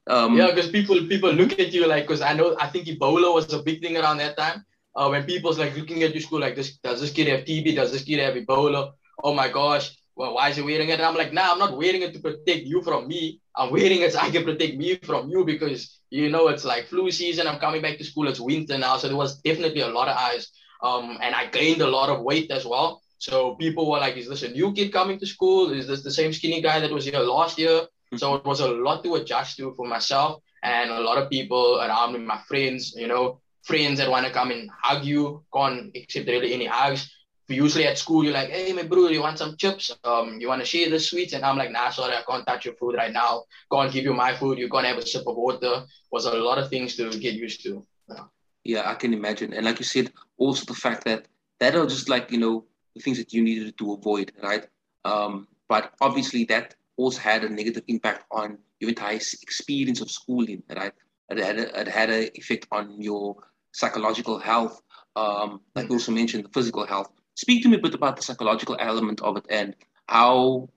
Um, 0.08 0.38
yeah, 0.38 0.52
because 0.52 0.70
people 0.70 0.98
people 1.08 1.32
look 1.32 1.54
at 1.54 1.74
you 1.74 1.88
like 1.88 2.04
because 2.04 2.22
I 2.22 2.34
know 2.34 2.56
I 2.60 2.68
think 2.68 2.86
Ebola 2.88 3.34
was 3.34 3.52
a 3.54 3.64
big 3.64 3.82
thing 3.82 3.98
around 3.98 4.18
that 4.18 4.38
time 4.38 4.64
uh, 4.96 5.08
when 5.10 5.24
people's 5.24 5.60
like 5.60 5.76
looking 5.76 6.04
at 6.04 6.14
your 6.14 6.22
school 6.22 6.40
like 6.40 6.56
this, 6.56 6.78
does 6.78 7.02
this 7.02 7.12
kid 7.12 7.28
have 7.28 7.42
TB? 7.42 7.76
Does 7.76 7.92
this 7.92 8.04
kid 8.04 8.20
have 8.20 8.36
Ebola? 8.36 8.94
Oh 9.24 9.34
my 9.34 9.50
gosh, 9.50 9.96
well, 10.16 10.34
why 10.36 10.50
is 10.50 10.56
he 10.56 10.62
wearing 10.62 10.90
it? 10.90 10.94
And 10.94 11.04
I'm 11.04 11.16
like, 11.16 11.34
nah, 11.34 11.52
I'm 11.52 11.60
not 11.60 11.78
wearing 11.78 12.02
it 12.02 12.14
to 12.14 12.20
protect 12.20 12.66
you 12.66 12.82
from 12.82 13.08
me. 13.08 13.42
I'm 13.56 13.72
wearing 13.72 14.02
it 14.02 14.14
so 14.14 14.20
I 14.20 14.30
can 14.30 14.44
protect 14.44 14.78
me 14.78 14.96
from 14.98 15.30
you 15.30 15.44
because 15.44 16.00
you 16.10 16.30
know 16.30 16.48
it's 16.48 16.66
like 16.66 16.88
flu 16.88 17.12
season. 17.12 17.48
I'm 17.48 17.60
coming 17.60 17.82
back 17.82 17.98
to 17.98 18.04
school. 18.04 18.28
It's 18.28 18.40
winter 18.40 18.78
now, 18.78 18.98
so 18.98 19.08
there 19.08 19.18
was 19.18 19.42
definitely 19.42 19.82
a 19.82 19.90
lot 19.90 20.08
of 20.08 20.18
eyes. 20.18 20.52
Um, 20.82 21.18
and 21.22 21.36
I 21.36 21.48
gained 21.48 21.82
a 21.82 21.88
lot 21.88 22.10
of 22.10 22.22
weight 22.22 22.52
as 22.52 22.66
well. 22.66 23.02
So 23.18 23.56
people 23.56 23.90
were 23.90 24.00
like, 24.00 24.18
is 24.18 24.30
this 24.30 24.44
a 24.44 24.50
new 24.50 24.74
kid 24.74 24.92
coming 24.94 25.20
to 25.20 25.26
school? 25.26 25.72
Is 25.72 25.88
this 25.88 26.04
the 26.04 26.12
same 26.12 26.32
skinny 26.32 26.62
guy 26.62 26.80
that 26.80 26.92
was 26.92 27.06
here 27.06 27.20
last 27.20 27.58
year? 27.58 27.82
Mm-hmm. 27.82 28.18
So 28.18 28.36
it 28.36 28.46
was 28.46 28.60
a 28.60 28.68
lot 28.68 29.04
to 29.04 29.16
adjust 29.16 29.58
to 29.58 29.74
for 29.74 29.88
myself 29.88 30.42
and 30.64 30.90
a 30.90 31.00
lot 31.00 31.18
of 31.18 31.30
people 31.30 31.80
around 31.80 32.14
me, 32.14 32.20
my 32.20 32.40
friends, 32.48 32.94
you 32.96 33.08
know, 33.08 33.40
friends 33.66 34.00
that 34.00 34.10
want 34.10 34.26
to 34.26 34.32
come 34.32 34.52
and 34.52 34.70
hug 34.82 35.04
you, 35.04 35.44
can't 35.54 35.96
accept 35.96 36.28
really 36.28 36.54
any 36.54 36.66
hugs. 36.66 37.12
Usually 37.48 37.86
at 37.86 37.98
school, 37.98 38.24
you're 38.24 38.34
like, 38.34 38.50
hey, 38.50 38.74
my 38.74 38.84
bro, 38.84 39.10
you 39.10 39.22
want 39.22 39.38
some 39.38 39.56
chips? 39.58 39.92
Um, 40.04 40.40
you 40.40 40.48
want 40.48 40.62
to 40.62 40.66
share 40.66 40.90
the 40.90 41.00
sweets? 41.00 41.34
And 41.34 41.46
I'm 41.46 41.58
like, 41.58 41.72
nah, 41.72 41.92
sorry, 41.92 42.16
I 42.16 42.24
can't 42.28 42.46
touch 42.46 42.66
your 42.66 42.76
food 42.76 42.96
right 42.96 43.12
now. 43.12 43.44
Can't 43.72 43.92
give 43.92 44.04
you 44.04 44.14
my 44.14 44.36
food. 44.36 44.58
You 44.58 44.70
can't 44.70 44.86
have 44.86 44.98
a 44.98 45.06
sip 45.06 45.28
of 45.28 45.36
water. 45.36 45.84
Was 46.12 46.26
a 46.26 46.34
lot 46.34 46.58
of 46.58 46.70
things 46.70 46.96
to 46.96 47.10
get 47.12 47.36
used 47.36 47.62
to. 47.64 47.86
Yeah. 48.10 48.24
yeah, 48.64 48.90
I 48.90 48.96
can 48.96 49.14
imagine. 49.14 49.54
And 49.54 49.66
like 49.66 49.80
you 49.80 49.86
said, 49.86 50.12
also 50.38 50.66
the 50.66 50.74
fact 50.74 51.04
that 51.06 51.28
that 51.60 51.76
are 51.76 51.86
just 51.86 52.10
like, 52.10 52.32
you 52.32 52.40
know, 52.40 52.66
the 52.96 53.02
things 53.02 53.18
that 53.18 53.32
you 53.32 53.44
needed 53.44 53.78
to 53.78 53.94
avoid, 53.94 54.32
right? 54.42 54.68
Um, 55.04 55.48
but 55.68 55.94
obviously 56.02 56.46
that 56.46 56.76
also 56.98 57.20
had 57.20 57.44
a 57.44 57.50
negative 57.50 57.84
impact 57.88 58.26
on 58.32 58.58
your 58.80 58.90
entire 58.90 59.16
experience 59.16 60.02
of 60.02 60.10
schooling, 60.10 60.64
right? 60.76 60.94
It 61.30 61.38
had, 61.38 61.60
it 61.60 61.88
had 61.88 62.10
an 62.10 62.30
effect 62.36 62.68
on 62.72 63.02
your 63.02 63.36
psychological 63.76 64.40
health, 64.40 64.82
um, 65.16 65.62
like 65.76 65.90
you 65.90 65.96
also 65.96 66.12
mentioned, 66.12 66.46
the 66.46 66.50
physical 66.50 66.86
health. 66.86 67.12
Speak 67.36 67.62
to 67.64 67.70
me 67.70 67.76
a 67.78 67.82
bit 67.82 67.94
about 67.94 68.16
the 68.16 68.24
psychological 68.24 68.78
element 68.80 69.22
of 69.22 69.36
it 69.38 69.46
and 69.50 69.76
how 70.08 70.70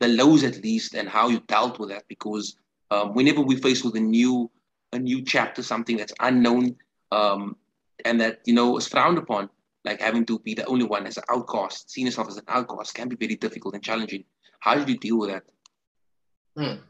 the 0.00 0.08
lows, 0.08 0.44
at 0.44 0.62
least, 0.62 0.94
and 0.94 1.08
how 1.08 1.28
you 1.28 1.40
dealt 1.48 1.78
with 1.78 1.88
that. 1.88 2.04
Because 2.08 2.56
um, 2.90 3.14
whenever 3.14 3.40
we 3.40 3.56
face 3.56 3.82
with 3.82 3.96
a 3.96 4.00
new, 4.00 4.50
a 4.92 4.98
new 4.98 5.22
chapter, 5.22 5.62
something 5.62 5.96
that's 5.96 6.12
unknown, 6.20 6.76
um, 7.10 7.56
and 8.04 8.20
that 8.20 8.40
you 8.44 8.54
know 8.54 8.76
is 8.76 8.86
frowned 8.86 9.16
upon, 9.16 9.48
like 9.84 10.00
having 10.00 10.26
to 10.26 10.38
be 10.40 10.52
the 10.52 10.66
only 10.66 10.84
one 10.84 11.06
as 11.06 11.16
an 11.16 11.24
outcast, 11.30 11.90
seeing 11.90 12.06
yourself 12.06 12.28
as 12.28 12.36
an 12.36 12.44
outcast, 12.48 12.94
can 12.94 13.08
be 13.08 13.16
very 13.16 13.36
difficult 13.36 13.74
and 13.74 13.82
challenging. 13.82 14.24
How 14.60 14.74
did 14.74 14.88
you 14.88 14.98
deal 14.98 15.18
with 15.18 15.30
that? 15.30 15.44
Hmm. 16.56 16.80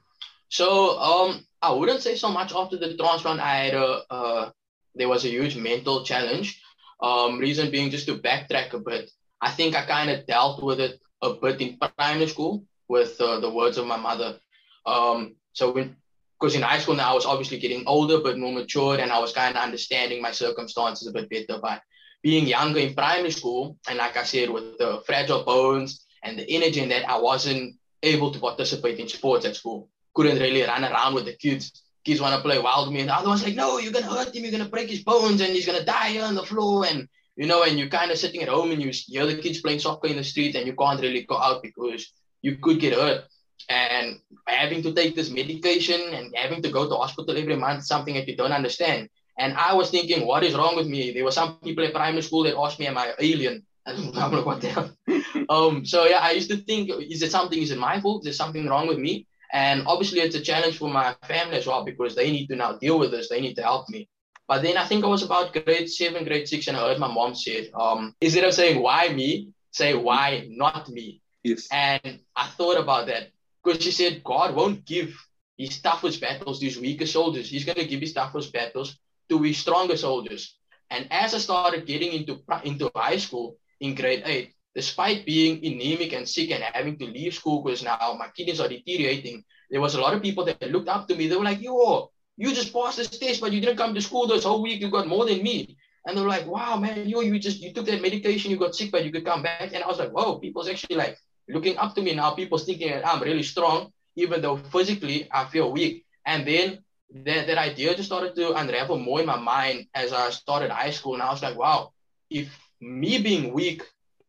So 0.48 0.98
um, 0.98 1.46
I 1.62 1.72
wouldn't 1.72 2.02
say 2.02 2.16
so 2.16 2.30
much 2.30 2.52
after 2.54 2.76
the 2.76 2.96
transplant. 2.96 3.40
I 3.40 3.56
had 3.66 3.74
a, 3.74 4.02
a 4.10 4.54
there 4.94 5.08
was 5.08 5.24
a 5.24 5.28
huge 5.28 5.56
mental 5.56 6.04
challenge. 6.04 6.60
Um, 7.00 7.38
reason 7.38 7.70
being, 7.70 7.90
just 7.90 8.06
to 8.06 8.18
backtrack 8.18 8.72
a 8.72 8.78
bit, 8.78 9.10
I 9.40 9.50
think 9.50 9.74
I 9.74 9.84
kind 9.84 10.10
of 10.10 10.26
dealt 10.26 10.62
with 10.62 10.80
it 10.80 11.00
a 11.22 11.34
bit 11.34 11.60
in 11.60 11.78
primary 11.78 12.26
school 12.28 12.64
with 12.88 13.20
uh, 13.20 13.40
the 13.40 13.50
words 13.50 13.78
of 13.78 13.86
my 13.86 13.96
mother. 13.96 14.38
Um, 14.86 15.36
so 15.52 15.72
because 15.72 16.54
in 16.54 16.62
high 16.62 16.78
school 16.78 16.94
now 16.94 17.12
I 17.12 17.14
was 17.14 17.26
obviously 17.26 17.58
getting 17.58 17.84
older, 17.86 18.20
but 18.20 18.38
more 18.38 18.52
matured, 18.52 19.00
and 19.00 19.10
I 19.10 19.18
was 19.18 19.32
kind 19.32 19.56
of 19.56 19.62
understanding 19.62 20.22
my 20.22 20.30
circumstances 20.30 21.06
a 21.08 21.12
bit 21.12 21.30
better. 21.30 21.60
But 21.60 21.82
being 22.22 22.46
younger 22.46 22.80
in 22.80 22.94
primary 22.94 23.30
school, 23.30 23.78
and 23.88 23.98
like 23.98 24.16
I 24.16 24.24
said, 24.24 24.50
with 24.50 24.78
the 24.78 25.02
fragile 25.06 25.44
bones 25.44 26.04
and 26.22 26.38
the 26.38 26.50
energy 26.50 26.80
in 26.80 26.88
that, 26.90 27.08
I 27.08 27.18
wasn't 27.18 27.76
able 28.02 28.30
to 28.32 28.38
participate 28.38 28.98
in 28.98 29.08
sports 29.08 29.46
at 29.46 29.56
school. 29.56 29.88
Couldn't 30.14 30.38
really 30.38 30.62
run 30.62 30.84
around 30.84 31.14
with 31.14 31.24
the 31.24 31.34
kids 31.34 31.83
kids 32.04 32.20
want 32.20 32.34
to 32.34 32.42
play 32.42 32.58
wild 32.58 32.92
me, 32.92 33.00
and 33.00 33.08
the 33.08 33.14
other 33.14 33.28
one's 33.28 33.44
like, 33.44 33.54
no, 33.54 33.78
you're 33.78 33.92
gonna 33.92 34.06
hurt 34.06 34.34
him, 34.34 34.42
you're 34.42 34.52
gonna 34.52 34.68
break 34.68 34.88
his 34.88 35.02
bones, 35.02 35.40
and 35.40 35.52
he's 35.52 35.66
gonna 35.66 35.84
die 35.84 36.20
on 36.20 36.34
the 36.34 36.44
floor, 36.44 36.86
and 36.86 37.08
you 37.36 37.46
know, 37.46 37.64
and 37.64 37.78
you're 37.78 37.88
kind 37.88 38.10
of 38.10 38.18
sitting 38.18 38.42
at 38.42 38.48
home 38.48 38.70
and 38.70 38.80
you 38.80 38.92
hear 38.92 39.26
the 39.26 39.36
kids 39.36 39.60
playing 39.60 39.80
soccer 39.80 40.08
in 40.08 40.16
the 40.16 40.24
street, 40.24 40.54
and 40.54 40.66
you 40.66 40.74
can't 40.74 41.00
really 41.00 41.24
go 41.24 41.36
out 41.36 41.62
because 41.62 42.12
you 42.42 42.56
could 42.58 42.78
get 42.80 42.94
hurt. 42.94 43.24
And 43.68 44.18
having 44.46 44.82
to 44.82 44.92
take 44.92 45.14
this 45.14 45.30
medication 45.30 46.00
and 46.12 46.34
having 46.36 46.60
to 46.62 46.70
go 46.70 46.88
to 46.88 46.94
hospital 46.96 47.36
every 47.36 47.56
month, 47.56 47.84
something 47.84 48.14
that 48.14 48.28
you 48.28 48.36
don't 48.36 48.52
understand. 48.52 49.08
And 49.38 49.54
I 49.56 49.72
was 49.72 49.90
thinking, 49.90 50.26
what 50.26 50.44
is 50.44 50.54
wrong 50.54 50.76
with 50.76 50.86
me? 50.86 51.12
There 51.12 51.24
were 51.24 51.30
some 51.30 51.58
people 51.64 51.84
at 51.84 51.94
primary 51.94 52.22
school 52.22 52.44
that 52.44 52.56
asked 52.56 52.78
me, 52.78 52.86
am 52.86 52.98
I 52.98 53.14
alien? 53.18 53.64
I'm 53.86 54.12
like, 54.12 54.44
what 54.44 54.60
the 54.60 54.68
hell? 54.68 54.96
um, 55.48 55.84
so 55.84 56.04
yeah, 56.04 56.18
I 56.18 56.32
used 56.32 56.50
to 56.50 56.58
think, 56.58 56.90
is 56.90 57.22
it 57.22 57.30
something, 57.30 57.60
is 57.60 57.70
it 57.70 57.78
my 57.78 58.00
fault? 58.00 58.22
Is 58.22 58.24
there 58.24 58.32
something 58.32 58.68
wrong 58.68 58.86
with 58.86 58.98
me? 58.98 59.26
And 59.54 59.84
obviously, 59.86 60.18
it's 60.18 60.34
a 60.34 60.40
challenge 60.40 60.78
for 60.78 60.90
my 60.90 61.14
family 61.28 61.56
as 61.56 61.66
well 61.66 61.84
because 61.84 62.16
they 62.16 62.32
need 62.32 62.48
to 62.48 62.56
now 62.56 62.72
deal 62.72 62.98
with 62.98 63.12
this. 63.12 63.28
They 63.28 63.40
need 63.40 63.54
to 63.54 63.62
help 63.62 63.88
me. 63.88 64.08
But 64.48 64.62
then 64.62 64.76
I 64.76 64.84
think 64.84 65.04
I 65.04 65.06
was 65.06 65.22
about 65.22 65.52
grade 65.52 65.88
seven, 65.88 66.24
grade 66.24 66.48
six, 66.48 66.66
and 66.66 66.76
I 66.76 66.80
heard 66.80 66.98
my 66.98 67.06
mom 67.06 67.36
say, 67.36 67.70
um, 67.70 68.14
instead 68.20 68.42
of 68.42 68.52
saying 68.52 68.82
why 68.82 69.08
me, 69.08 69.50
say 69.70 69.94
why 69.94 70.48
not 70.50 70.88
me. 70.88 71.22
Yes. 71.44 71.68
And 71.70 72.18
I 72.34 72.48
thought 72.48 72.78
about 72.80 73.06
that 73.06 73.28
because 73.62 73.80
she 73.80 73.92
said 73.92 74.24
God 74.24 74.56
won't 74.56 74.84
give 74.84 75.16
his 75.56 75.80
toughest 75.80 76.20
battles 76.20 76.58
to 76.58 76.66
his 76.66 76.80
weaker 76.80 77.06
soldiers. 77.06 77.48
He's 77.48 77.64
going 77.64 77.78
to 77.78 77.86
give 77.86 78.00
his 78.00 78.12
toughest 78.12 78.52
battles 78.52 78.98
to 79.28 79.38
his 79.40 79.56
stronger 79.58 79.96
soldiers. 79.96 80.56
And 80.90 81.06
as 81.12 81.32
I 81.32 81.38
started 81.38 81.86
getting 81.86 82.12
into 82.12 82.42
into 82.64 82.90
high 82.94 83.18
school 83.18 83.56
in 83.78 83.94
grade 83.94 84.24
eight, 84.26 84.53
despite 84.74 85.24
being 85.24 85.64
anemic 85.64 86.12
and 86.12 86.28
sick 86.28 86.50
and 86.50 86.62
having 86.62 86.98
to 86.98 87.06
leave 87.06 87.34
school 87.34 87.62
because 87.62 87.82
now 87.82 88.16
my 88.18 88.28
kidneys 88.36 88.60
are 88.60 88.68
deteriorating, 88.68 89.44
there 89.70 89.80
was 89.80 89.94
a 89.94 90.00
lot 90.00 90.14
of 90.14 90.22
people 90.22 90.44
that 90.44 90.60
looked 90.70 90.88
up 90.88 91.08
to 91.08 91.14
me. 91.14 91.28
They 91.28 91.36
were 91.36 91.44
like, 91.44 91.62
yo, 91.62 92.10
you 92.36 92.54
just 92.54 92.72
passed 92.72 92.98
this 92.98 93.08
test, 93.08 93.40
but 93.40 93.52
you 93.52 93.60
didn't 93.60 93.76
come 93.76 93.94
to 93.94 94.02
school 94.02 94.26
this 94.26 94.44
whole 94.44 94.62
week. 94.62 94.80
You 94.80 94.90
got 94.90 95.06
more 95.06 95.24
than 95.24 95.42
me. 95.42 95.76
And 96.06 96.18
they're 96.18 96.26
like, 96.26 96.46
wow, 96.46 96.76
man, 96.76 97.08
you 97.08 97.22
you 97.22 97.38
just 97.38 97.60
you 97.60 97.72
took 97.72 97.86
that 97.86 98.02
medication, 98.02 98.50
you 98.50 98.58
got 98.58 98.74
sick, 98.74 98.90
but 98.90 99.04
you 99.04 99.12
could 99.12 99.24
come 99.24 99.42
back. 99.42 99.72
And 99.72 99.82
I 99.82 99.86
was 99.86 99.98
like, 99.98 100.10
whoa, 100.10 100.38
people's 100.38 100.68
actually 100.68 100.96
like 100.96 101.16
looking 101.48 101.78
up 101.78 101.94
to 101.94 102.02
me 102.02 102.14
now. 102.14 102.32
People's 102.32 102.66
thinking 102.66 102.90
that 102.90 103.06
I'm 103.06 103.22
really 103.22 103.42
strong, 103.42 103.90
even 104.16 104.42
though 104.42 104.56
physically 104.56 105.28
I 105.32 105.46
feel 105.46 105.72
weak. 105.72 106.04
And 106.26 106.46
then 106.46 106.84
that, 107.24 107.46
that 107.46 107.58
idea 107.58 107.94
just 107.94 108.08
started 108.08 108.34
to 108.34 108.52
unravel 108.54 108.98
more 108.98 109.20
in 109.20 109.26
my 109.26 109.38
mind 109.38 109.86
as 109.94 110.12
I 110.12 110.30
started 110.30 110.70
high 110.70 110.90
school. 110.90 111.14
And 111.14 111.22
I 111.22 111.30
was 111.30 111.42
like, 111.42 111.56
wow, 111.56 111.92
if 112.28 112.48
me 112.80 113.18
being 113.18 113.52
weak 113.54 113.82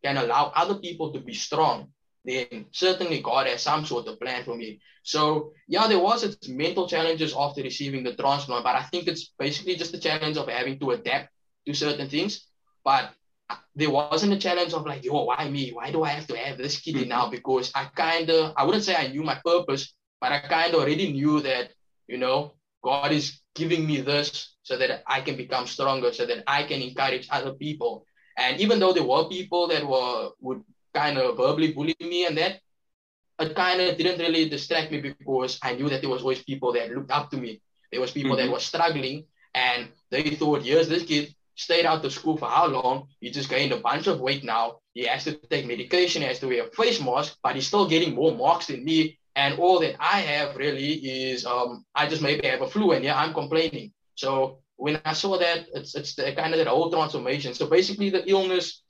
can 0.06 0.18
allow 0.18 0.52
other 0.56 0.76
people 0.76 1.12
to 1.14 1.20
be 1.20 1.34
strong, 1.34 1.90
then 2.24 2.66
certainly 2.72 3.22
God 3.22 3.48
has 3.48 3.64
some 3.64 3.86
sort 3.86 4.08
of 4.08 4.20
plan 4.20 4.44
for 4.44 4.56
me. 4.56 4.80
So 5.02 5.54
yeah, 5.68 5.88
there 5.88 6.00
was 6.00 6.24
its 6.24 6.48
mental 6.48 6.88
challenges 6.88 7.34
after 7.36 7.62
receiving 7.64 8.04
the 8.04 8.16
transplant, 8.16 8.64
but 8.64 8.76
I 8.76 8.84
think 8.84 9.08
it's 9.08 9.34
basically 9.40 9.76
just 9.76 9.94
the 9.94 10.00
challenge 10.00 10.38
of 10.38 10.48
having 10.48 10.78
to 10.80 10.92
adapt 10.92 11.30
to 11.66 11.74
certain 11.74 12.10
things. 12.10 12.46
But 12.84 13.14
there 13.76 13.90
wasn't 13.90 14.34
a 14.34 14.38
challenge 14.38 14.74
of 14.74 14.86
like, 14.86 15.04
yo, 15.04 15.24
why 15.26 15.50
me? 15.50 15.72
Why 15.72 15.92
do 15.92 16.04
I 16.04 16.10
have 16.10 16.28
to 16.28 16.38
have 16.38 16.58
this 16.58 16.80
kidney 16.80 17.02
mm-hmm. 17.02 17.18
now? 17.18 17.30
Because 17.30 17.72
I 17.74 17.86
kind 17.96 18.30
of, 18.30 18.54
I 18.58 18.64
wouldn't 18.64 18.84
say 18.84 18.96
I 18.96 19.08
knew 19.08 19.24
my 19.24 19.40
purpose, 19.44 19.94
but 20.22 20.32
I 20.32 20.40
kind 20.40 20.74
of 20.74 20.82
already 20.82 21.14
knew 21.14 21.42
that, 21.42 21.72
you 22.08 22.18
know, 22.18 22.54
God 22.84 23.12
is 23.12 23.42
giving 23.56 23.86
me 23.86 24.02
this 24.02 24.54
so 24.62 24.78
that 24.78 25.04
I 25.08 25.22
can 25.22 25.36
become 25.36 25.66
stronger, 25.66 26.14
so 26.14 26.26
that 26.26 26.44
I 26.46 26.64
can 26.64 26.82
encourage 26.82 27.28
other 27.32 27.54
people. 27.54 28.06
And 28.38 28.60
even 28.60 28.80
though 28.80 28.94
there 28.94 29.04
were 29.04 29.30
people 29.30 29.68
that 29.68 29.86
were 29.86 30.32
would 30.42 30.64
kind 30.94 31.18
of 31.18 31.38
verbally 31.38 31.74
bully 31.74 31.96
me 32.00 32.26
and 32.26 32.38
that, 32.38 32.60
it 33.40 33.56
kind 33.56 33.82
of 33.82 33.98
didn't 33.98 34.20
really 34.20 34.50
distract 34.50 34.92
me 34.92 35.02
because 35.02 35.60
I 35.62 35.76
knew 35.76 35.90
that 35.90 36.02
there 36.02 36.10
was 36.10 36.22
always 36.22 36.44
people 36.44 36.74
that 36.74 36.92
looked 36.92 37.12
up 37.12 37.30
to 37.32 37.38
me. 37.38 37.62
There 37.92 38.02
was 38.02 38.12
people 38.12 38.36
mm-hmm. 38.36 38.48
that 38.48 38.54
were 38.54 38.60
struggling 38.60 39.26
and 39.54 39.90
they 40.10 40.24
thought, 40.36 40.64
here's 40.64 40.88
this 40.88 41.04
kid, 41.04 41.34
stayed 41.56 41.86
out 41.86 42.04
of 42.04 42.14
school 42.14 42.38
for 42.38 42.50
how 42.50 42.68
long? 42.68 43.08
He 43.20 43.32
just 43.32 43.50
gained 43.50 43.72
a 43.72 43.78
bunch 43.80 44.08
of 44.08 44.20
weight 44.20 44.44
now. 44.44 44.80
He 44.94 45.06
has 45.06 45.24
to 45.26 45.34
take 45.34 45.66
medication, 45.66 46.22
he 46.22 46.28
has 46.28 46.40
to 46.40 46.48
wear 46.48 46.68
a 46.68 46.72
face 46.72 47.02
mask, 47.02 47.38
but 47.44 47.56
he's 47.56 47.68
still 47.68 47.88
getting 47.88 48.16
more 48.16 48.36
marks 48.36 48.68
than 48.68 48.84
me. 48.84 49.18
And 49.36 49.60
all 49.60 49.80
that 49.82 49.96
I 50.00 50.22
have 50.22 50.56
really 50.56 50.94
is 50.94 51.46
um, 51.46 51.86
I 51.94 52.08
just 52.08 52.22
maybe 52.22 52.48
have 52.48 52.62
a 52.62 52.70
flu 52.70 52.92
and 52.92 53.04
yeah, 53.04 53.20
I'm 53.20 53.34
complaining. 53.34 53.92
So 54.16 54.60
when 54.78 55.00
I 55.06 55.14
saw 55.14 55.38
that, 55.38 55.68
it's 55.74 55.96
it's 55.96 56.16
the, 56.16 56.34
kind 56.34 56.54
of 56.54 56.60
that 56.60 56.68
whole 56.68 56.92
transformation. 56.92 57.54
So 57.54 57.68
basically, 57.68 58.10
the 58.10 58.28
illness, 58.30 58.82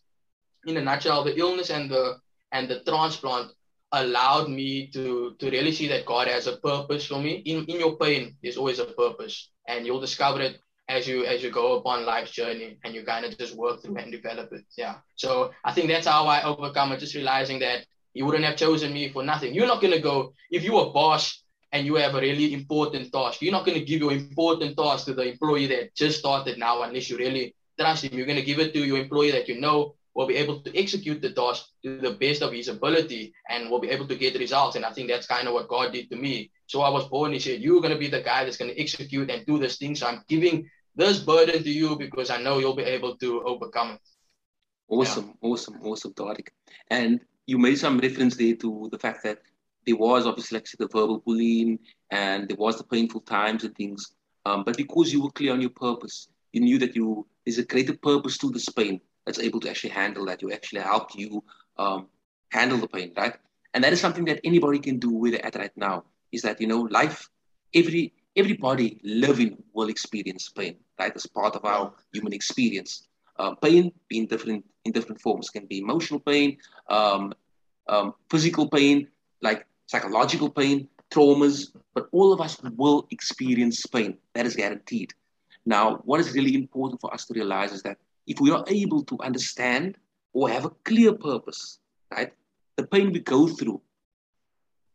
in 0.66 0.78
a 0.78 0.82
nutshell, 0.82 1.24
the 1.24 1.38
illness 1.38 1.70
and 1.70 1.90
the 1.90 2.18
and 2.52 2.68
the 2.68 2.84
transplant 2.84 3.52
allowed 3.92 4.50
me 4.50 4.88
to 4.88 5.36
to 5.40 5.50
really 5.50 5.72
see 5.72 5.88
that 5.90 6.06
God 6.06 6.28
has 6.28 6.48
a 6.48 6.58
purpose 6.58 7.06
for 7.06 7.20
me. 7.20 7.44
In 7.46 7.66
in 7.66 7.80
your 7.80 7.98
pain, 7.98 8.36
there's 8.42 8.58
always 8.58 8.80
a 8.80 8.86
purpose, 8.86 9.52
and 9.68 9.86
you'll 9.86 10.02
discover 10.02 10.42
it 10.42 10.60
as 10.90 11.08
you 11.08 11.26
as 11.26 11.44
you 11.44 11.52
go 11.52 11.78
upon 11.78 12.06
life's 12.06 12.32
journey, 12.32 12.78
and 12.84 12.96
you 12.96 13.04
kind 13.04 13.26
of 13.26 13.38
just 13.38 13.56
work 13.56 13.82
through 13.82 13.98
and 13.98 14.12
develop 14.12 14.52
it. 14.54 14.66
Yeah. 14.78 14.96
So 15.16 15.52
I 15.64 15.72
think 15.72 15.88
that's 15.88 16.08
how 16.08 16.26
I 16.26 16.44
overcome 16.44 16.92
it. 16.94 17.00
Just 17.00 17.16
realizing 17.16 17.60
that 17.60 17.86
He 18.14 18.24
wouldn't 18.24 18.46
have 18.46 18.56
chosen 18.56 18.94
me 18.94 19.10
for 19.10 19.24
nothing. 19.24 19.54
You're 19.54 19.68
not 19.68 19.82
gonna 19.82 20.02
go 20.02 20.34
if 20.50 20.64
you 20.64 20.74
were 20.74 20.92
boss 20.92 21.45
and 21.72 21.86
you 21.86 21.96
have 21.96 22.16
a 22.16 22.22
really 22.22 22.54
important 22.54 23.12
task. 23.12 23.42
You're 23.42 23.52
not 23.52 23.66
going 23.66 23.80
to 23.80 23.86
give 23.86 24.00
your 24.00 24.12
important 24.12 24.78
task 24.78 25.06
to 25.06 25.14
the 25.14 25.30
employee 25.32 25.68
that 25.68 25.96
just 25.96 26.20
started 26.20 26.58
now 26.58 26.84
unless 26.84 27.10
you 27.10 27.18
really 27.18 27.56
trust 27.80 28.06
him. 28.06 28.18
You're 28.18 28.26
going 28.26 28.40
to 28.40 28.46
give 28.46 28.60
it 28.60 28.74
to 28.74 28.80
your 28.80 28.98
employee 28.98 29.32
that 29.32 29.48
you 29.48 29.60
know 29.60 29.96
will 30.14 30.28
be 30.28 30.38
able 30.38 30.62
to 30.62 30.78
execute 30.78 31.22
the 31.22 31.32
task 31.32 31.68
to 31.84 32.00
the 32.00 32.12
best 32.12 32.42
of 32.42 32.54
his 32.54 32.70
ability 32.70 33.34
and 33.50 33.70
will 33.70 33.82
be 33.82 33.90
able 33.90 34.08
to 34.08 34.16
get 34.16 34.40
results. 34.40 34.78
And 34.78 34.86
I 34.86 34.92
think 34.92 35.10
that's 35.10 35.28
kind 35.28 35.48
of 35.48 35.54
what 35.54 35.68
God 35.68 35.92
did 35.92 36.10
to 36.10 36.16
me. 36.16 36.52
So 36.68 36.82
I 36.82 36.90
was 36.90 37.06
born, 37.10 37.34
he 37.34 37.40
said, 37.40 37.62
You're 37.62 37.82
going 37.82 37.94
to 37.94 38.00
be 38.00 38.08
the 38.08 38.22
guy 38.22 38.46
that's 38.46 38.58
going 38.58 38.72
to 38.72 38.80
execute 38.80 39.30
and 39.30 39.46
do 39.46 39.60
this 39.60 39.78
thing. 39.78 39.96
So 39.96 40.08
I'm 40.08 40.24
giving 40.30 40.70
this 40.96 41.20
burden 41.20 41.62
to 41.62 41.70
you 41.70 41.98
because 41.98 42.30
I 42.30 42.42
know 42.42 42.60
you'll 42.60 42.76
be 42.76 42.84
able 42.84 43.18
to 43.18 43.44
overcome 43.44 43.92
it. 43.92 44.02
Awesome, 44.88 45.28
yeah. 45.28 45.50
awesome, 45.50 45.80
awesome, 45.84 46.14
Tariq. 46.14 46.48
And 46.90 47.20
you 47.46 47.58
made 47.58 47.76
some 47.76 48.00
reference 48.00 48.38
there 48.38 48.56
to 48.56 48.88
the 48.92 49.00
fact 49.00 49.24
that 49.24 49.40
there 49.86 49.96
was 49.96 50.26
obviously 50.26 50.58
like 50.58 50.68
the 50.78 50.88
verbal 50.88 51.20
bullying 51.20 51.80
and 52.12 52.48
there 52.50 52.58
was 52.58 52.78
the 52.78 52.84
painful 52.84 53.22
times 53.22 53.64
and 53.64 53.76
things. 53.76 54.14
Um, 54.46 54.64
but 54.64 54.78
because 54.78 55.12
you 55.12 55.24
were 55.24 55.32
clear 55.32 55.54
on 55.54 55.62
your 55.62 55.72
purpose, 55.72 56.28
you 56.54 56.62
knew 56.62 56.78
that 56.80 56.96
you 56.96 57.26
there's 57.46 57.58
a 57.58 57.66
greater 57.66 57.96
purpose 57.96 58.38
to 58.40 58.50
this 58.50 58.70
pain 58.70 59.00
that's 59.26 59.40
able 59.40 59.60
to 59.60 59.70
actually 59.70 59.92
handle 59.92 60.26
that. 60.26 60.42
You 60.42 60.52
actually 60.52 60.82
helped 60.82 61.16
you 61.16 61.44
um, 61.78 62.08
handle 62.52 62.78
the 62.78 62.88
pain, 62.88 63.12
right? 63.16 63.36
And 63.74 63.84
that 63.84 63.94
is 63.94 64.00
something 64.00 64.26
that 64.26 64.40
anybody 64.44 64.80
can 64.80 65.00
do 65.00 65.12
with 65.12 65.34
they're 65.34 65.62
right 65.62 65.76
now. 65.76 66.06
Is 66.32 66.42
that 66.44 66.60
you 66.62 66.68
know 66.68 66.82
life, 66.82 67.30
every 67.74 68.14
everybody 68.36 69.00
living 69.04 69.58
will 69.74 69.90
experience 69.90 70.50
pain, 70.50 70.78
right? 71.00 71.16
As 71.16 71.26
part 71.26 71.56
of 71.56 71.66
our 71.66 71.94
human 72.14 72.34
experience. 72.34 73.08
Uh, 73.38 73.54
pain 73.56 73.92
being 74.08 74.26
different 74.28 74.64
in 74.86 74.94
different 74.94 75.20
forms 75.20 75.50
can 75.50 75.66
be 75.66 75.80
emotional 75.80 76.22
pain, 76.22 76.58
um, 76.90 77.34
um, 77.90 78.14
physical 78.30 78.70
pain, 78.70 79.08
like 79.42 79.66
psychological 79.88 80.50
pain, 80.50 80.88
traumas, 81.12 81.72
but 81.94 82.08
all 82.12 82.34
of 82.34 82.42
us 82.42 82.62
will 82.76 83.08
experience 83.12 83.86
pain. 83.86 84.18
That 84.34 84.46
is 84.46 84.56
guaranteed. 84.56 85.14
Now, 85.66 85.98
what 86.06 86.20
is 86.20 86.34
really 86.34 86.56
important 86.56 87.02
for 87.02 87.14
us 87.14 87.26
to 87.26 87.34
realize 87.34 87.72
is 87.72 87.82
that 87.84 87.98
if 88.28 88.40
we 88.40 88.52
are 88.52 88.64
able 88.68 89.04
to 89.04 89.20
understand 89.22 89.98
or 90.34 90.50
have 90.50 90.66
a 90.66 90.70
clear 90.84 91.14
purpose, 91.14 91.80
right, 92.12 92.34
the 92.76 92.86
pain 92.86 93.12
we 93.12 93.20
go 93.20 93.48
through, 93.48 93.82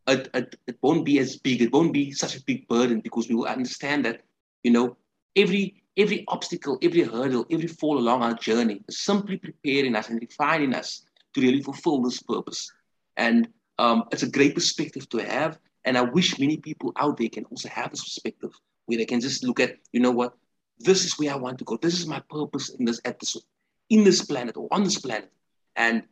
it, 0.07 0.29
it, 0.35 0.57
it 0.67 0.79
won't 0.83 1.05
be 1.05 1.19
as 1.19 1.37
big, 1.37 1.63
it 1.63 1.73
won't 1.73 1.93
be 1.93 2.13
such 2.13 2.37
a 2.37 2.43
big 2.43 2.67
burden 2.69 3.01
because 3.01 3.29
we 3.29 3.35
will 3.35 3.47
understand 3.47 4.05
that, 4.05 4.23
you 4.63 4.71
know, 4.71 4.97
every 5.37 5.83
every 5.97 6.25
obstacle, 6.29 6.79
every 6.83 7.03
hurdle, 7.03 7.47
every 7.51 7.67
fall 7.67 7.99
along 7.99 8.23
our 8.23 8.35
journey 8.35 8.83
is 8.89 9.01
simply 9.01 9.37
preparing 9.37 9.95
us 9.95 10.09
and 10.09 10.21
refining 10.21 10.75
us 10.75 11.05
to 11.35 11.41
really 11.41 11.63
fulfill 11.63 12.01
this 12.01 12.23
purpose. 12.23 12.73
And 13.17 13.49
um, 13.81 14.05
it's 14.13 14.23
a 14.23 14.31
great 14.31 14.55
perspective 14.55 15.09
to 15.09 15.19
have. 15.19 15.59
And 15.87 15.97
I 15.97 16.03
wish 16.03 16.39
many 16.39 16.59
people 16.59 16.93
out 16.97 17.17
there 17.17 17.31
can 17.31 17.47
also 17.47 17.71
have 17.71 17.91
this 17.91 18.05
perspective 18.05 18.53
where 18.85 18.99
they 18.99 19.07
can 19.07 19.21
just 19.21 19.43
look 19.43 19.59
at, 19.59 19.77
you 19.93 20.01
know 20.01 20.11
what, 20.11 20.35
this 20.79 21.05
is 21.05 21.19
where 21.19 21.33
I 21.33 21.37
want 21.37 21.59
to 21.59 21.65
go. 21.65 21.79
This 21.79 21.99
is 21.99 22.07
my 22.07 22.21
purpose 22.31 22.69
in 22.69 22.85
this 22.85 23.01
episode, 23.07 23.43
in 23.89 24.05
this 24.05 24.23
planet 24.23 24.59
or 24.59 24.69
on 24.71 24.85
this 24.85 24.99
planet. 24.99 25.33
And 25.77 26.03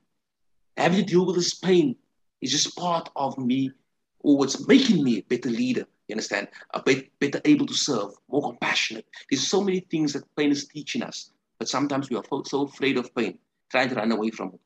having 0.78 1.00
to 1.00 1.04
deal 1.04 1.26
with 1.26 1.36
this 1.36 1.52
pain 1.52 1.94
is 2.40 2.52
just 2.52 2.74
part 2.74 3.10
of 3.16 3.36
me 3.36 3.70
or 4.20 4.38
what's 4.38 4.66
making 4.66 5.04
me 5.04 5.18
a 5.18 5.22
better 5.22 5.50
leader. 5.50 5.84
You 6.08 6.14
understand? 6.14 6.48
A 6.72 6.82
bit 6.82 7.10
better 7.20 7.42
able 7.44 7.66
to 7.66 7.74
serve, 7.74 8.12
more 8.30 8.42
compassionate. 8.42 9.04
There's 9.30 9.46
so 9.46 9.62
many 9.62 9.80
things 9.80 10.14
that 10.14 10.24
pain 10.36 10.50
is 10.50 10.66
teaching 10.68 11.02
us, 11.02 11.32
but 11.58 11.68
sometimes 11.68 12.08
we 12.08 12.16
are 12.16 12.24
so 12.46 12.62
afraid 12.62 12.96
of 12.96 13.14
pain, 13.14 13.38
trying 13.70 13.90
to 13.90 13.94
run 13.96 14.10
away 14.10 14.30
from 14.30 14.54
it. 14.54 14.60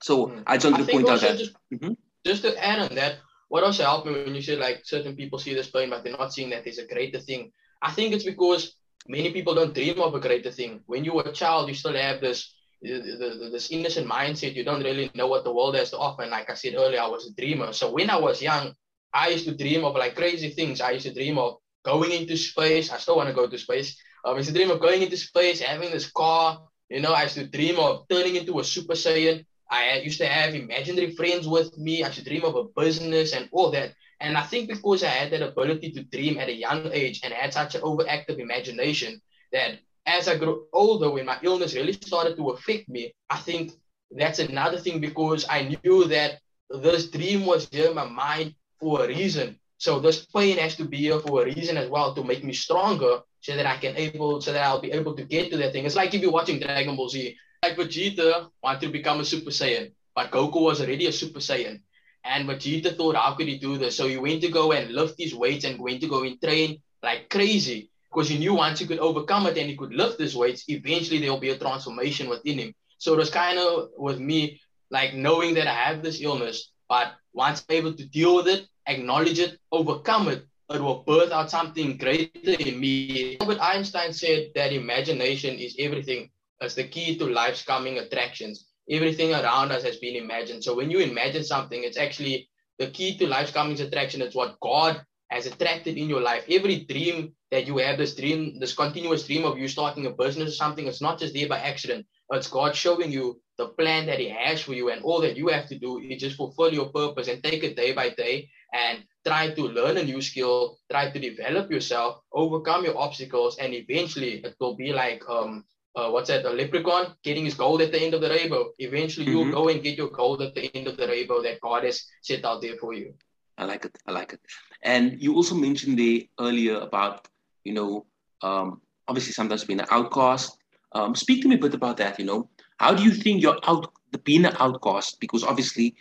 So 0.00 0.28
mm. 0.28 0.44
I 0.46 0.56
just 0.56 0.72
want 0.72 0.86
to 0.86 0.92
point 0.92 1.08
out 1.08 1.20
that. 1.20 1.38
Just, 1.38 1.54
mm-hmm 1.72 1.94
just 2.24 2.42
to 2.42 2.64
add 2.64 2.78
on 2.78 2.94
that, 2.96 3.16
what 3.48 3.64
also 3.64 3.82
helped 3.82 4.06
me 4.06 4.12
when 4.12 4.34
you 4.34 4.42
said 4.42 4.58
like 4.58 4.82
certain 4.84 5.14
people 5.14 5.38
see 5.38 5.54
this 5.54 5.70
pain, 5.70 5.90
but 5.90 6.02
they're 6.02 6.16
not 6.16 6.32
seeing 6.32 6.50
that 6.50 6.64
there's 6.64 6.78
a 6.78 6.86
greater 6.86 7.18
thing. 7.18 7.52
I 7.82 7.90
think 7.90 8.14
it's 8.14 8.24
because 8.24 8.76
many 9.06 9.32
people 9.32 9.54
don't 9.54 9.74
dream 9.74 10.00
of 10.00 10.14
a 10.14 10.20
greater 10.20 10.50
thing. 10.50 10.80
When 10.86 11.04
you 11.04 11.14
were 11.14 11.22
a 11.22 11.32
child, 11.32 11.68
you 11.68 11.74
still 11.74 11.94
have 11.94 12.20
this 12.20 12.54
this 12.82 13.70
innocent 13.70 14.08
mindset. 14.08 14.54
You 14.54 14.64
don't 14.64 14.82
really 14.82 15.10
know 15.14 15.28
what 15.28 15.44
the 15.44 15.52
world 15.52 15.76
has 15.76 15.90
to 15.90 15.98
offer. 15.98 16.22
And 16.22 16.30
like 16.30 16.50
I 16.50 16.54
said 16.54 16.74
earlier, 16.74 17.00
I 17.00 17.06
was 17.06 17.26
a 17.26 17.34
dreamer. 17.40 17.72
So 17.72 17.92
when 17.92 18.10
I 18.10 18.16
was 18.16 18.42
young, 18.42 18.74
I 19.14 19.28
used 19.28 19.44
to 19.46 19.56
dream 19.56 19.84
of 19.84 19.94
like 19.94 20.16
crazy 20.16 20.50
things. 20.50 20.80
I 20.80 20.92
used 20.92 21.06
to 21.06 21.14
dream 21.14 21.38
of 21.38 21.58
going 21.84 22.10
into 22.10 22.36
space. 22.36 22.90
I 22.90 22.98
still 22.98 23.16
want 23.16 23.28
to 23.28 23.34
go 23.34 23.48
to 23.48 23.58
space. 23.58 23.96
Um, 24.24 24.34
I 24.34 24.38
used 24.38 24.48
to 24.48 24.54
dream 24.54 24.70
of 24.70 24.80
going 24.80 25.02
into 25.02 25.16
space, 25.16 25.60
having 25.60 25.90
this 25.90 26.10
car. 26.10 26.62
You 26.88 27.00
know, 27.00 27.12
I 27.12 27.24
used 27.24 27.36
to 27.36 27.46
dream 27.46 27.78
of 27.78 28.06
turning 28.08 28.36
into 28.36 28.58
a 28.58 28.64
Super 28.64 28.94
Saiyan. 28.94 29.44
I 29.72 29.96
used 30.04 30.18
to 30.18 30.26
have 30.26 30.54
imaginary 30.54 31.16
friends 31.16 31.48
with 31.48 31.76
me. 31.78 32.04
I 32.04 32.08
used 32.08 32.18
to 32.18 32.24
dream 32.24 32.44
of 32.44 32.56
a 32.56 32.64
business 32.64 33.32
and 33.32 33.48
all 33.52 33.70
that. 33.70 33.94
And 34.20 34.36
I 34.36 34.42
think 34.42 34.68
because 34.68 35.02
I 35.02 35.08
had 35.08 35.32
that 35.32 35.42
ability 35.42 35.92
to 35.92 36.04
dream 36.04 36.38
at 36.38 36.50
a 36.50 36.54
young 36.54 36.90
age 36.92 37.22
and 37.24 37.32
had 37.32 37.54
such 37.54 37.74
an 37.74 37.80
overactive 37.80 38.38
imagination 38.38 39.20
that 39.50 39.78
as 40.04 40.28
I 40.28 40.36
grew 40.36 40.66
older, 40.74 41.10
when 41.10 41.24
my 41.24 41.38
illness 41.42 41.74
really 41.74 41.94
started 41.94 42.36
to 42.36 42.50
affect 42.50 42.88
me, 42.90 43.14
I 43.30 43.38
think 43.38 43.72
that's 44.10 44.40
another 44.40 44.78
thing 44.78 45.00
because 45.00 45.46
I 45.48 45.76
knew 45.82 46.04
that 46.04 46.40
this 46.68 47.10
dream 47.10 47.46
was 47.46 47.66
here 47.72 47.88
in 47.88 47.94
my 47.94 48.06
mind 48.06 48.54
for 48.78 49.04
a 49.04 49.08
reason. 49.08 49.58
So 49.78 50.00
this 50.00 50.26
pain 50.26 50.58
has 50.58 50.76
to 50.76 50.84
be 50.84 50.98
here 50.98 51.18
for 51.18 51.42
a 51.42 51.44
reason 51.46 51.78
as 51.78 51.88
well 51.88 52.14
to 52.14 52.22
make 52.22 52.44
me 52.44 52.52
stronger 52.52 53.20
so 53.40 53.56
that 53.56 53.66
I 53.66 53.78
can 53.78 53.96
able 53.96 54.40
so 54.40 54.52
that 54.52 54.62
I'll 54.62 54.80
be 54.80 54.92
able 54.92 55.16
to 55.16 55.24
get 55.24 55.50
to 55.50 55.56
that 55.56 55.72
thing. 55.72 55.86
It's 55.86 55.96
like 55.96 56.12
if 56.14 56.20
you're 56.20 56.30
watching 56.30 56.60
Dragon 56.60 56.94
Ball 56.94 57.08
Z, 57.08 57.36
like 57.62 57.76
Vegeta 57.76 58.48
wanted 58.62 58.80
to 58.80 58.88
become 58.88 59.20
a 59.20 59.24
Super 59.24 59.50
Saiyan, 59.50 59.92
but 60.16 60.32
Goku 60.32 60.60
was 60.60 60.80
already 60.80 61.06
a 61.06 61.12
Super 61.12 61.38
Saiyan. 61.38 61.80
And 62.24 62.48
Vegeta 62.48 62.96
thought, 62.96 63.16
how 63.16 63.34
could 63.34 63.46
he 63.46 63.58
do 63.58 63.78
this? 63.78 63.96
So 63.96 64.08
he 64.08 64.16
went 64.16 64.42
to 64.42 64.48
go 64.48 64.72
and 64.72 64.90
lift 64.90 65.16
these 65.16 65.34
weights 65.34 65.64
and 65.64 65.80
went 65.80 66.00
to 66.00 66.08
go 66.08 66.24
and 66.24 66.40
train 66.40 66.82
like 67.02 67.30
crazy 67.30 67.90
because 68.10 68.28
he 68.28 68.38
knew 68.38 68.54
once 68.54 68.80
he 68.80 68.86
could 68.86 68.98
overcome 68.98 69.46
it 69.46 69.56
and 69.56 69.70
he 69.70 69.76
could 69.76 69.94
lift 69.94 70.18
these 70.18 70.36
weights, 70.36 70.64
eventually 70.68 71.20
there'll 71.20 71.38
be 71.38 71.50
a 71.50 71.58
transformation 71.58 72.28
within 72.28 72.58
him. 72.58 72.74
So 72.98 73.14
it 73.14 73.18
was 73.18 73.30
kind 73.30 73.58
of 73.58 73.90
with 73.96 74.18
me, 74.18 74.60
like 74.90 75.14
knowing 75.14 75.54
that 75.54 75.66
I 75.66 75.74
have 75.74 76.02
this 76.02 76.20
illness, 76.20 76.70
but 76.88 77.12
once 77.32 77.64
I'm 77.68 77.76
able 77.76 77.94
to 77.94 78.04
deal 78.06 78.36
with 78.36 78.48
it, 78.48 78.66
acknowledge 78.86 79.38
it, 79.38 79.58
overcome 79.70 80.28
it, 80.28 80.46
it 80.68 80.80
will 80.80 81.02
birth 81.04 81.32
out 81.32 81.50
something 81.50 81.96
greater 81.96 82.50
in 82.50 82.78
me. 82.78 83.38
Albert 83.40 83.60
Einstein 83.60 84.12
said 84.12 84.50
that 84.54 84.72
imagination 84.72 85.56
is 85.56 85.76
everything. 85.78 86.30
It's 86.62 86.74
the 86.74 86.84
key 86.84 87.18
to 87.18 87.26
life's 87.26 87.64
coming 87.64 87.98
attractions. 87.98 88.66
Everything 88.88 89.32
around 89.32 89.72
us 89.72 89.82
has 89.82 89.96
been 89.96 90.16
imagined. 90.16 90.62
So 90.62 90.74
when 90.76 90.90
you 90.90 91.00
imagine 91.00 91.44
something, 91.44 91.82
it's 91.82 91.98
actually 91.98 92.48
the 92.78 92.86
key 92.90 93.18
to 93.18 93.26
life's 93.26 93.50
coming 93.52 93.78
attraction. 93.80 94.22
It's 94.22 94.34
what 94.34 94.58
God 94.60 95.04
has 95.30 95.46
attracted 95.46 95.96
in 95.96 96.08
your 96.08 96.20
life. 96.20 96.44
Every 96.48 96.84
dream 96.84 97.32
that 97.50 97.66
you 97.66 97.78
have, 97.78 97.98
this 97.98 98.14
dream, 98.14 98.60
this 98.60 98.74
continuous 98.74 99.26
dream 99.26 99.44
of 99.44 99.58
you 99.58 99.66
starting 99.66 100.06
a 100.06 100.10
business 100.10 100.50
or 100.50 100.56
something, 100.56 100.86
it's 100.86 101.02
not 101.02 101.18
just 101.18 101.34
there 101.34 101.48
by 101.48 101.58
accident. 101.58 102.06
It's 102.30 102.48
God 102.48 102.76
showing 102.76 103.10
you 103.10 103.40
the 103.58 103.68
plan 103.68 104.06
that 104.06 104.18
He 104.18 104.28
has 104.28 104.60
for 104.60 104.72
you, 104.72 104.90
and 104.90 105.02
all 105.02 105.20
that 105.20 105.36
you 105.36 105.48
have 105.48 105.68
to 105.68 105.78
do 105.78 105.98
is 105.98 106.20
just 106.20 106.36
fulfill 106.36 106.72
your 106.72 106.90
purpose 106.90 107.28
and 107.28 107.42
take 107.42 107.62
it 107.62 107.76
day 107.76 107.92
by 107.92 108.10
day 108.10 108.48
and 108.72 109.04
try 109.26 109.50
to 109.50 109.62
learn 109.68 109.98
a 109.98 110.04
new 110.04 110.20
skill, 110.22 110.78
try 110.90 111.10
to 111.10 111.18
develop 111.18 111.70
yourself, 111.70 112.20
overcome 112.32 112.84
your 112.84 112.98
obstacles, 112.98 113.58
and 113.58 113.74
eventually 113.74 114.42
it 114.44 114.56
will 114.60 114.76
be 114.76 114.92
like 114.92 115.22
um 115.28 115.64
uh, 115.94 116.08
what's 116.08 116.28
that, 116.28 116.44
a 116.44 116.50
leprechaun 116.50 117.14
getting 117.22 117.44
his 117.44 117.54
gold 117.54 117.82
at 117.82 117.92
the 117.92 118.00
end 118.00 118.14
of 118.14 118.20
the 118.20 118.28
rainbow. 118.28 118.70
Eventually 118.78 119.26
mm-hmm. 119.26 119.36
you'll 119.36 119.52
go 119.52 119.68
and 119.68 119.82
get 119.82 119.96
your 119.96 120.10
gold 120.10 120.42
at 120.42 120.54
the 120.54 120.74
end 120.74 120.86
of 120.86 120.96
the 120.96 121.06
rainbow 121.06 121.42
that 121.42 121.60
God 121.60 121.84
has 121.84 122.04
set 122.22 122.44
out 122.44 122.62
there 122.62 122.76
for 122.76 122.94
you. 122.94 123.14
I 123.58 123.64
like 123.64 123.84
it. 123.84 123.96
I 124.06 124.12
like 124.12 124.32
it. 124.32 124.40
And 124.82 125.22
you 125.22 125.34
also 125.34 125.54
mentioned 125.54 125.98
there 125.98 126.20
earlier 126.40 126.76
about, 126.78 127.28
you 127.64 127.74
know, 127.74 128.06
um, 128.42 128.80
obviously 129.06 129.32
sometimes 129.32 129.64
being 129.64 129.80
an 129.80 129.86
outcast. 129.90 130.56
Um, 130.92 131.14
speak 131.14 131.42
to 131.42 131.48
me 131.48 131.56
a 131.56 131.58
bit 131.58 131.74
about 131.74 131.96
that, 131.98 132.18
you 132.18 132.24
know. 132.24 132.48
How 132.78 132.94
do 132.94 133.02
you 133.02 133.12
think 133.12 133.42
you're 133.42 133.58
out 133.66 133.92
the 134.10 134.18
being 134.18 134.44
an 134.44 134.56
outcast? 134.58 135.20
Because 135.20 135.44
obviously 135.44 135.94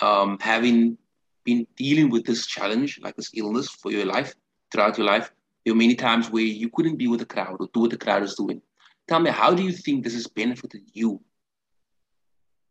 um, 0.00 0.38
having 0.40 0.98
been 1.44 1.66
dealing 1.76 2.10
with 2.10 2.24
this 2.24 2.46
challenge, 2.46 2.98
like 3.02 3.16
this 3.16 3.30
illness 3.34 3.68
for 3.68 3.92
your 3.92 4.06
life, 4.06 4.34
throughout 4.70 4.98
your 4.98 5.06
life, 5.06 5.30
there 5.64 5.72
were 5.72 5.78
many 5.78 5.94
times 5.94 6.30
where 6.30 6.42
you 6.42 6.68
couldn't 6.70 6.96
be 6.96 7.06
with 7.06 7.20
the 7.20 7.26
crowd 7.26 7.56
or 7.60 7.68
do 7.72 7.80
what 7.80 7.90
the 7.90 7.96
crowd 7.96 8.22
is 8.22 8.34
doing. 8.34 8.60
Tell 9.06 9.20
me, 9.20 9.30
how 9.30 9.54
do 9.54 9.62
you 9.62 9.72
think 9.72 10.02
this 10.02 10.14
has 10.14 10.26
benefited 10.26 10.82
you? 10.92 11.20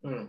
Hmm. 0.03 0.25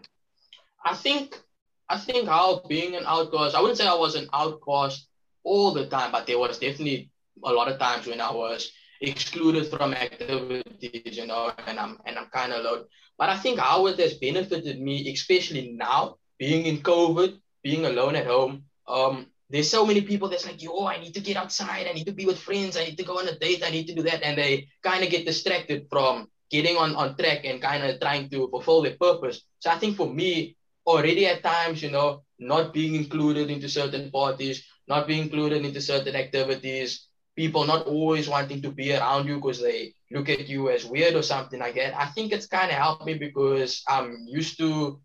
I 0.85 0.95
think 0.95 1.40
I 1.88 1.99
think 1.99 2.29
how 2.29 2.62
being 2.69 2.95
an 2.95 3.05
outcast, 3.07 3.55
I 3.55 3.61
wouldn't 3.61 3.79
say 3.79 3.87
I 3.87 3.95
was 3.95 4.14
an 4.14 4.29
outcast 4.33 5.09
all 5.43 5.73
the 5.73 5.87
time, 5.87 6.12
but 6.12 6.27
there 6.27 6.38
was 6.38 6.59
definitely 6.59 7.11
a 7.45 7.53
lot 7.53 7.71
of 7.71 7.79
times 7.79 8.07
when 8.07 8.21
I 8.21 8.33
was 8.33 8.73
excluded 9.01 9.67
from 9.69 9.93
activities, 9.95 11.17
you 11.17 11.27
know, 11.27 11.53
and 11.67 11.79
I'm 11.79 11.99
and 12.07 12.19
I'm 12.19 12.27
kind 12.27 12.53
of 12.53 12.64
alone. 12.64 12.85
But 13.19 13.29
I 13.29 13.37
think 13.37 13.59
how 13.59 13.87
it 13.87 13.99
has 13.99 14.14
benefited 14.14 14.81
me, 14.81 15.12
especially 15.12 15.73
now, 15.73 16.17
being 16.38 16.67
in 16.67 16.79
COVID, 16.79 17.38
being 17.62 17.85
alone 17.85 18.17
at 18.17 18.27
home. 18.27 18.64
Um, 18.87 19.27
there's 19.55 19.71
so 19.71 19.87
many 19.87 20.01
people 20.01 20.29
that's 20.29 20.45
like, 20.45 20.61
yo, 20.61 20.87
I 20.87 20.99
need 20.99 21.14
to 21.14 21.21
get 21.21 21.37
outside, 21.37 21.87
I 21.87 21.93
need 21.93 22.07
to 22.07 22.12
be 22.12 22.27
with 22.27 22.40
friends, 22.40 22.77
I 22.77 22.85
need 22.85 22.99
to 22.99 23.05
go 23.05 23.21
on 23.21 23.29
a 23.29 23.38
date, 23.38 23.62
I 23.64 23.71
need 23.71 23.87
to 23.87 23.95
do 23.95 24.03
that. 24.03 24.25
And 24.25 24.37
they 24.37 24.67
kind 24.83 25.05
of 25.05 25.11
get 25.11 25.25
distracted 25.25 25.87
from 25.88 26.29
getting 26.51 26.77
on, 26.77 26.97
on 26.97 27.17
track 27.17 27.45
and 27.45 27.62
kind 27.62 27.85
of 27.85 28.01
trying 28.01 28.29
to 28.31 28.49
fulfill 28.49 28.83
their 28.83 28.97
purpose. 29.01 29.43
So 29.61 29.71
I 29.71 29.79
think 29.79 29.97
for 29.97 30.12
me, 30.12 30.57
already 30.85 31.27
at 31.29 31.45
times, 31.45 31.85
you 31.85 31.93
know, 31.93 32.25
not 32.40 32.75
being 32.75 32.97
included 32.97 33.49
into 33.49 33.69
certain 33.69 34.11
parties, 34.11 34.64
not 34.88 35.07
being 35.07 35.23
included 35.23 35.64
into 35.64 35.81
certain 35.81 36.17
activities, 36.17 37.07
people 37.37 37.64
not 37.64 37.87
always 37.87 38.29
wanting 38.29 38.61
to 38.62 38.73
be 38.73 38.93
around 38.93 39.29
you 39.29 39.37
because 39.37 39.62
they 39.62 39.95
look 40.11 40.29
at 40.29 40.49
you 40.49 40.69
as 40.69 40.85
weird 40.85 41.14
or 41.14 41.23
something 41.23 41.61
like 41.61 41.77
that. 41.77 41.97
I 41.97 42.07
think 42.07 42.33
it's 42.33 42.47
kind 42.47 42.73
of 42.73 42.77
helped 42.77 43.07
me 43.07 43.14
because 43.14 43.85
I'm 43.88 44.25
used 44.27 44.59
to 44.59 45.01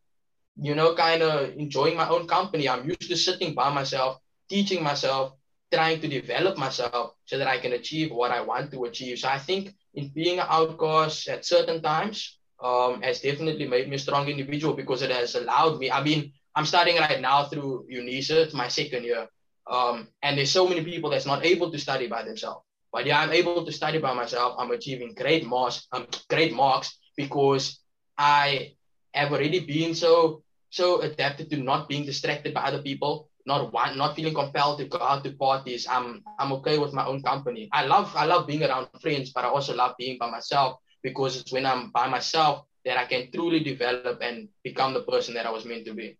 you 0.61 0.75
know, 0.75 0.93
kind 0.93 1.21
of 1.21 1.51
enjoying 1.57 1.95
my 1.95 2.07
own 2.09 2.27
company. 2.27 2.67
I'm 2.67 2.85
used 2.85 3.09
to 3.09 3.15
sitting 3.15 3.53
by 3.53 3.73
myself, 3.73 4.17
teaching 4.49 4.83
myself, 4.83 5.33
trying 5.71 6.01
to 6.01 6.07
develop 6.07 6.57
myself 6.57 7.13
so 7.25 7.37
that 7.37 7.47
I 7.47 7.59
can 7.59 7.73
achieve 7.73 8.11
what 8.11 8.31
I 8.31 8.41
want 8.41 8.71
to 8.71 8.85
achieve. 8.85 9.19
So 9.19 9.29
I 9.29 9.37
think 9.37 9.73
in 9.93 10.09
being 10.09 10.39
an 10.39 10.47
outcast 10.49 11.27
at 11.27 11.45
certain 11.45 11.81
times 11.81 12.37
um, 12.63 13.01
has 13.01 13.21
definitely 13.21 13.67
made 13.67 13.87
me 13.87 13.95
a 13.95 13.99
strong 13.99 14.27
individual 14.27 14.73
because 14.73 15.01
it 15.01 15.11
has 15.11 15.35
allowed 15.35 15.79
me. 15.79 15.91
I 15.91 16.03
mean, 16.03 16.33
I'm 16.55 16.65
studying 16.65 16.97
right 16.97 17.21
now 17.21 17.45
through 17.45 17.85
UNISA, 17.91 18.45
it's 18.45 18.53
my 18.53 18.67
second 18.67 19.03
year. 19.03 19.27
Um, 19.69 20.07
and 20.23 20.37
there's 20.37 20.51
so 20.51 20.67
many 20.67 20.83
people 20.83 21.11
that's 21.11 21.27
not 21.27 21.45
able 21.45 21.71
to 21.71 21.77
study 21.77 22.07
by 22.07 22.23
themselves. 22.23 22.65
But 22.91 23.05
yeah, 23.05 23.19
I'm 23.19 23.31
able 23.31 23.65
to 23.65 23.71
study 23.71 23.99
by 23.99 24.13
myself. 24.13 24.55
I'm 24.57 24.71
achieving 24.71 25.13
great 25.13 25.45
marks, 25.45 25.87
um, 25.91 26.07
great 26.27 26.53
marks 26.53 26.97
because 27.15 27.79
I 28.17 28.73
have 29.13 29.31
already 29.31 29.59
been 29.59 29.93
so 29.93 30.43
so 30.71 31.01
adapted 31.01 31.49
to 31.49 31.57
not 31.57 31.89
being 31.89 32.05
distracted 32.05 32.53
by 32.53 32.61
other 32.61 32.81
people, 32.81 33.28
not 33.49 33.73
want, 33.73 33.97
not 33.97 34.15
feeling 34.15 34.33
compelled 34.33 34.77
to 34.79 34.85
go 34.85 35.01
out 35.01 35.23
to 35.25 35.31
parties. 35.33 35.87
I'm 35.89 36.23
I'm 36.37 36.53
okay 36.57 36.77
with 36.77 36.93
my 36.93 37.05
own 37.05 37.21
company. 37.23 37.67
I 37.73 37.85
love 37.85 38.13
I 38.15 38.25
love 38.25 38.47
being 38.47 38.63
around 38.63 38.87
friends, 39.01 39.31
but 39.35 39.43
I 39.43 39.49
also 39.49 39.75
love 39.75 39.95
being 39.97 40.17
by 40.17 40.29
myself 40.29 40.79
because 41.01 41.41
it's 41.41 41.51
when 41.51 41.65
I'm 41.65 41.89
by 41.89 42.07
myself 42.07 42.65
that 42.85 42.97
I 42.97 43.05
can 43.05 43.31
truly 43.31 43.59
develop 43.71 44.21
and 44.21 44.47
become 44.63 44.93
the 44.93 45.01
person 45.01 45.33
that 45.33 45.45
I 45.45 45.51
was 45.51 45.65
meant 45.65 45.85
to 45.87 45.93
be. 45.93 46.17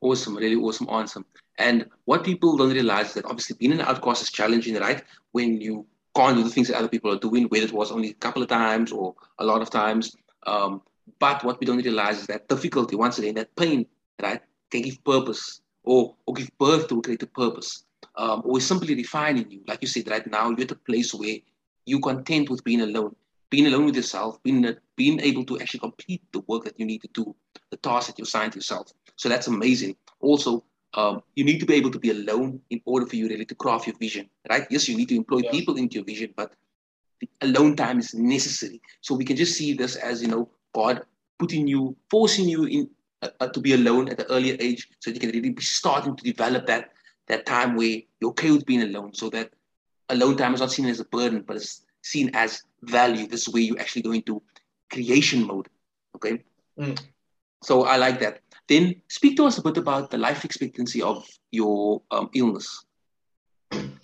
Awesome, 0.00 0.36
really 0.36 0.56
awesome 0.56 0.88
answer. 0.90 1.22
And 1.58 1.86
what 2.04 2.24
people 2.24 2.56
don't 2.56 2.72
realize 2.72 3.08
is 3.08 3.14
that 3.14 3.24
obviously 3.24 3.56
being 3.58 3.72
an 3.72 3.80
outcast 3.80 4.22
is 4.22 4.30
challenging, 4.30 4.76
right? 4.76 5.02
When 5.32 5.60
you 5.60 5.86
can't 6.14 6.36
do 6.36 6.44
the 6.44 6.50
things 6.50 6.68
that 6.68 6.76
other 6.76 6.88
people 6.88 7.12
are 7.12 7.18
doing, 7.18 7.44
whether 7.44 7.66
it 7.66 7.72
was 7.72 7.90
only 7.90 8.10
a 8.10 8.20
couple 8.24 8.42
of 8.42 8.48
times 8.48 8.92
or 8.92 9.14
a 9.38 9.44
lot 9.44 9.62
of 9.62 9.70
times. 9.70 10.14
Um, 10.46 10.82
but 11.18 11.42
what 11.44 11.58
we 11.60 11.66
don't 11.66 11.84
realize 11.84 12.18
is 12.20 12.26
that 12.26 12.48
difficulty, 12.48 12.96
once 12.96 13.18
again, 13.18 13.34
that 13.36 13.54
pain, 13.56 13.86
right, 14.20 14.40
can 14.70 14.82
give 14.82 15.02
purpose 15.04 15.61
or, 15.84 16.14
or 16.26 16.34
give 16.34 16.50
birth 16.58 16.88
to 16.88 16.98
a 16.98 17.02
greater 17.02 17.26
purpose. 17.26 17.84
Um, 18.16 18.42
or 18.44 18.60
simply 18.60 18.94
defining 18.94 19.50
you. 19.50 19.62
Like 19.66 19.80
you 19.80 19.88
said, 19.88 20.10
right 20.10 20.26
now, 20.26 20.50
you're 20.50 20.62
at 20.62 20.70
a 20.70 20.74
place 20.74 21.14
where 21.14 21.36
you're 21.86 22.00
content 22.00 22.50
with 22.50 22.62
being 22.62 22.82
alone, 22.82 23.14
being 23.48 23.66
alone 23.66 23.86
with 23.86 23.96
yourself, 23.96 24.42
being, 24.42 24.76
being 24.96 25.18
able 25.20 25.44
to 25.46 25.58
actually 25.60 25.80
complete 25.80 26.20
the 26.32 26.40
work 26.40 26.64
that 26.64 26.78
you 26.78 26.84
need 26.84 27.00
to 27.02 27.08
do, 27.14 27.34
the 27.70 27.76
task 27.78 28.08
that 28.08 28.18
you 28.18 28.24
assigned 28.24 28.52
to 28.52 28.58
yourself. 28.58 28.92
So 29.16 29.30
that's 29.30 29.46
amazing. 29.46 29.96
Also, 30.20 30.62
um, 30.94 31.22
you 31.36 31.44
need 31.44 31.58
to 31.60 31.64
be 31.64 31.74
able 31.74 31.90
to 31.90 31.98
be 31.98 32.10
alone 32.10 32.60
in 32.68 32.82
order 32.84 33.06
for 33.06 33.16
you 33.16 33.28
really 33.28 33.46
to 33.46 33.54
craft 33.54 33.86
your 33.86 33.96
vision, 33.96 34.28
right? 34.50 34.66
Yes, 34.68 34.88
you 34.88 34.96
need 34.96 35.08
to 35.08 35.16
employ 35.16 35.40
yeah. 35.44 35.50
people 35.52 35.76
into 35.76 35.94
your 35.94 36.04
vision, 36.04 36.34
but 36.36 36.52
the 37.20 37.28
alone 37.40 37.76
time 37.76 37.98
is 37.98 38.12
necessary. 38.14 38.82
So 39.00 39.14
we 39.14 39.24
can 39.24 39.36
just 39.36 39.56
see 39.56 39.72
this 39.72 39.96
as, 39.96 40.20
you 40.20 40.28
know, 40.28 40.50
God 40.74 41.02
putting 41.38 41.66
you, 41.66 41.96
forcing 42.10 42.48
you 42.48 42.64
in 42.64 42.90
uh, 43.22 43.48
to 43.48 43.60
be 43.60 43.72
alone 43.74 44.08
at 44.08 44.20
an 44.20 44.26
earlier 44.30 44.56
age, 44.60 44.88
so 45.00 45.10
you 45.10 45.20
can 45.20 45.30
really 45.30 45.50
be 45.50 45.62
starting 45.62 46.16
to 46.16 46.24
develop 46.24 46.66
that 46.66 46.92
that 47.28 47.46
time 47.46 47.76
where 47.76 48.00
you're 48.20 48.30
okay 48.30 48.50
with 48.50 48.66
being 48.66 48.82
alone, 48.82 49.14
so 49.14 49.30
that 49.30 49.52
alone 50.08 50.36
time 50.36 50.54
is 50.54 50.60
not 50.60 50.72
seen 50.72 50.86
as 50.86 51.00
a 51.00 51.04
burden, 51.04 51.42
but 51.46 51.56
it's 51.56 51.84
seen 52.02 52.30
as 52.34 52.62
value. 52.82 53.26
This 53.26 53.42
is 53.42 53.54
where 53.54 53.62
you 53.62 53.76
actually 53.78 54.02
go 54.02 54.12
into 54.12 54.42
creation 54.90 55.46
mode. 55.46 55.68
Okay. 56.16 56.42
Mm. 56.78 57.00
So 57.62 57.84
I 57.84 57.96
like 57.96 58.18
that. 58.20 58.40
Then 58.68 58.96
speak 59.08 59.36
to 59.36 59.46
us 59.46 59.58
a 59.58 59.62
bit 59.62 59.76
about 59.76 60.10
the 60.10 60.18
life 60.18 60.44
expectancy 60.44 61.00
of 61.00 61.26
your 61.50 62.02
um, 62.10 62.28
illness. 62.34 62.84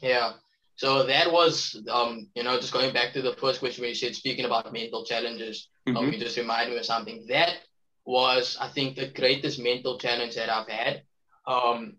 Yeah. 0.00 0.32
So 0.76 1.04
that 1.06 1.32
was, 1.32 1.82
um, 1.90 2.28
you 2.36 2.44
know, 2.44 2.56
just 2.56 2.72
going 2.72 2.92
back 2.92 3.12
to 3.14 3.22
the 3.22 3.34
first 3.34 3.58
question 3.58 3.82
where 3.82 3.88
you 3.88 3.96
said 3.96 4.14
speaking 4.14 4.44
about 4.44 4.72
mental 4.72 5.04
challenges, 5.04 5.68
mm-hmm. 5.88 5.96
um, 5.96 6.12
you 6.12 6.18
just 6.20 6.36
reminded 6.36 6.74
me 6.74 6.78
of 6.78 6.86
something. 6.86 7.26
That 7.28 7.54
was, 8.08 8.56
I 8.58 8.68
think, 8.68 8.96
the 8.96 9.08
greatest 9.08 9.60
mental 9.60 9.98
challenge 9.98 10.34
that 10.36 10.48
I've 10.48 10.66
had. 10.66 11.02
Um, 11.46 11.98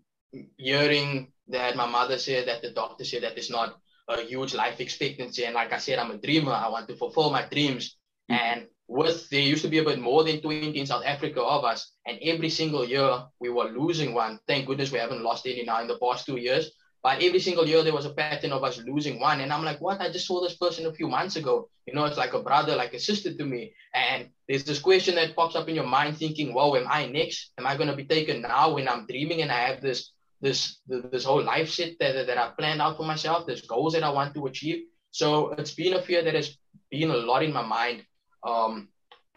hearing 0.56 1.30
that 1.46 1.76
my 1.76 1.86
mother 1.86 2.18
said 2.18 2.48
that 2.48 2.62
the 2.62 2.72
doctor 2.72 3.04
said 3.04 3.22
that 3.22 3.38
it's 3.38 3.50
not 3.50 3.78
a 4.08 4.20
huge 4.22 4.52
life 4.52 4.80
expectancy, 4.80 5.44
and 5.44 5.54
like 5.54 5.72
I 5.72 5.78
said, 5.78 6.00
I'm 6.00 6.10
a 6.10 6.18
dreamer. 6.18 6.50
I 6.50 6.68
want 6.68 6.88
to 6.88 6.96
fulfill 6.96 7.30
my 7.30 7.46
dreams, 7.46 7.96
mm-hmm. 8.28 8.42
and 8.42 8.66
with 8.88 9.30
there 9.30 9.40
used 9.40 9.62
to 9.62 9.70
be 9.70 9.78
a 9.78 9.84
bit 9.84 10.00
more 10.00 10.24
than 10.24 10.40
20 10.40 10.76
in 10.76 10.84
South 10.84 11.04
Africa 11.06 11.42
of 11.42 11.64
us, 11.64 11.92
and 12.04 12.18
every 12.24 12.50
single 12.50 12.84
year 12.84 13.22
we 13.38 13.48
were 13.48 13.70
losing 13.70 14.12
one. 14.12 14.40
Thank 14.48 14.66
goodness 14.66 14.90
we 14.90 14.98
haven't 14.98 15.22
lost 15.22 15.46
any 15.46 15.62
now 15.62 15.80
in 15.80 15.86
the 15.86 15.98
past 15.98 16.26
two 16.26 16.38
years. 16.38 16.72
But 17.02 17.22
every 17.22 17.40
single 17.40 17.66
year 17.66 17.82
there 17.82 17.94
was 17.94 18.04
a 18.04 18.12
pattern 18.12 18.52
of 18.52 18.62
us 18.62 18.78
losing 18.84 19.18
one. 19.18 19.40
And 19.40 19.52
I'm 19.52 19.64
like, 19.64 19.80
what? 19.80 20.00
I 20.00 20.12
just 20.12 20.26
saw 20.26 20.42
this 20.42 20.56
person 20.56 20.84
a 20.86 20.92
few 20.92 21.08
months 21.08 21.36
ago. 21.36 21.70
You 21.86 21.94
know, 21.94 22.04
it's 22.04 22.18
like 22.18 22.34
a 22.34 22.42
brother, 22.42 22.76
like 22.76 22.92
a 22.92 23.00
sister 23.00 23.34
to 23.34 23.44
me. 23.44 23.72
And 23.94 24.28
there's 24.46 24.64
this 24.64 24.78
question 24.78 25.14
that 25.14 25.34
pops 25.34 25.56
up 25.56 25.68
in 25.68 25.74
your 25.74 25.86
mind 25.86 26.18
thinking, 26.18 26.52
whoa, 26.52 26.76
am 26.76 26.86
I 26.88 27.06
next? 27.06 27.52
Am 27.58 27.66
I 27.66 27.76
going 27.76 27.88
to 27.88 27.96
be 27.96 28.04
taken 28.04 28.42
now 28.42 28.74
when 28.74 28.86
I'm 28.86 29.06
dreaming 29.06 29.40
and 29.42 29.50
I 29.50 29.60
have 29.60 29.80
this 29.80 30.12
this 30.42 30.78
this 30.86 31.24
whole 31.24 31.42
life 31.42 31.68
set 31.68 31.98
that, 32.00 32.26
that 32.26 32.38
I've 32.38 32.56
planned 32.56 32.80
out 32.80 32.96
for 32.96 33.04
myself, 33.04 33.46
there's 33.46 33.60
goals 33.62 33.92
that 33.92 34.02
I 34.02 34.10
want 34.10 34.34
to 34.34 34.46
achieve. 34.46 34.84
So 35.10 35.50
it's 35.52 35.74
been 35.74 35.94
a 35.94 36.02
fear 36.02 36.22
that 36.22 36.34
has 36.34 36.56
been 36.90 37.10
a 37.10 37.16
lot 37.16 37.42
in 37.42 37.52
my 37.52 37.62
mind. 37.62 38.04
Um, 38.42 38.88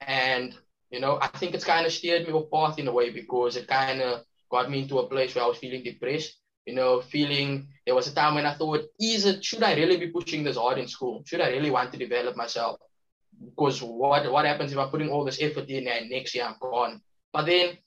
and, 0.02 0.56
you 0.92 1.00
know, 1.00 1.20
I 1.22 1.28
think 1.28 1.56
it's 1.56 1.66
kind 1.66 1.86
of 1.86 1.92
steered 1.92 2.28
me 2.28 2.38
apart 2.38 2.80
in 2.80 2.88
a 2.88 2.92
way 2.94 3.10
because 3.10 3.58
it 3.58 3.68
kind 3.68 4.02
of 4.02 4.24
got 4.50 4.70
me 4.70 4.84
into 4.84 5.00
a 5.00 5.08
place 5.08 5.36
where 5.36 5.44
I 5.44 5.48
was 5.48 5.58
feeling 5.58 5.84
depressed 5.84 6.38
you 6.66 6.74
know, 6.74 7.02
feeling 7.02 7.68
there 7.86 7.96
was 7.96 8.08
a 8.08 8.16
time 8.16 8.36
when 8.36 8.46
I 8.46 8.56
thought, 8.56 8.82
is 9.00 9.26
it 9.26 9.44
should 9.44 9.64
I 9.64 9.76
really 9.76 9.98
be 9.98 10.12
pushing 10.12 10.44
this 10.44 10.58
hard 10.58 10.78
in 10.78 10.88
school? 10.88 11.24
Should 11.26 11.42
I 11.42 11.50
really 11.50 11.72
want 11.72 11.92
to 11.92 11.98
develop 11.98 12.36
myself? 12.36 12.80
Because 13.44 13.82
what 13.82 14.32
what 14.32 14.46
happens 14.46 14.72
if 14.72 14.78
I'm 14.78 14.90
putting 14.90 15.10
all 15.10 15.26
this 15.26 15.42
effort 15.42 15.70
in 15.70 15.88
and 15.88 16.10
next 16.10 16.36
year 16.36 16.46
I'm 16.46 16.56
gone? 16.60 17.02
But 17.32 17.46
then 17.46 17.78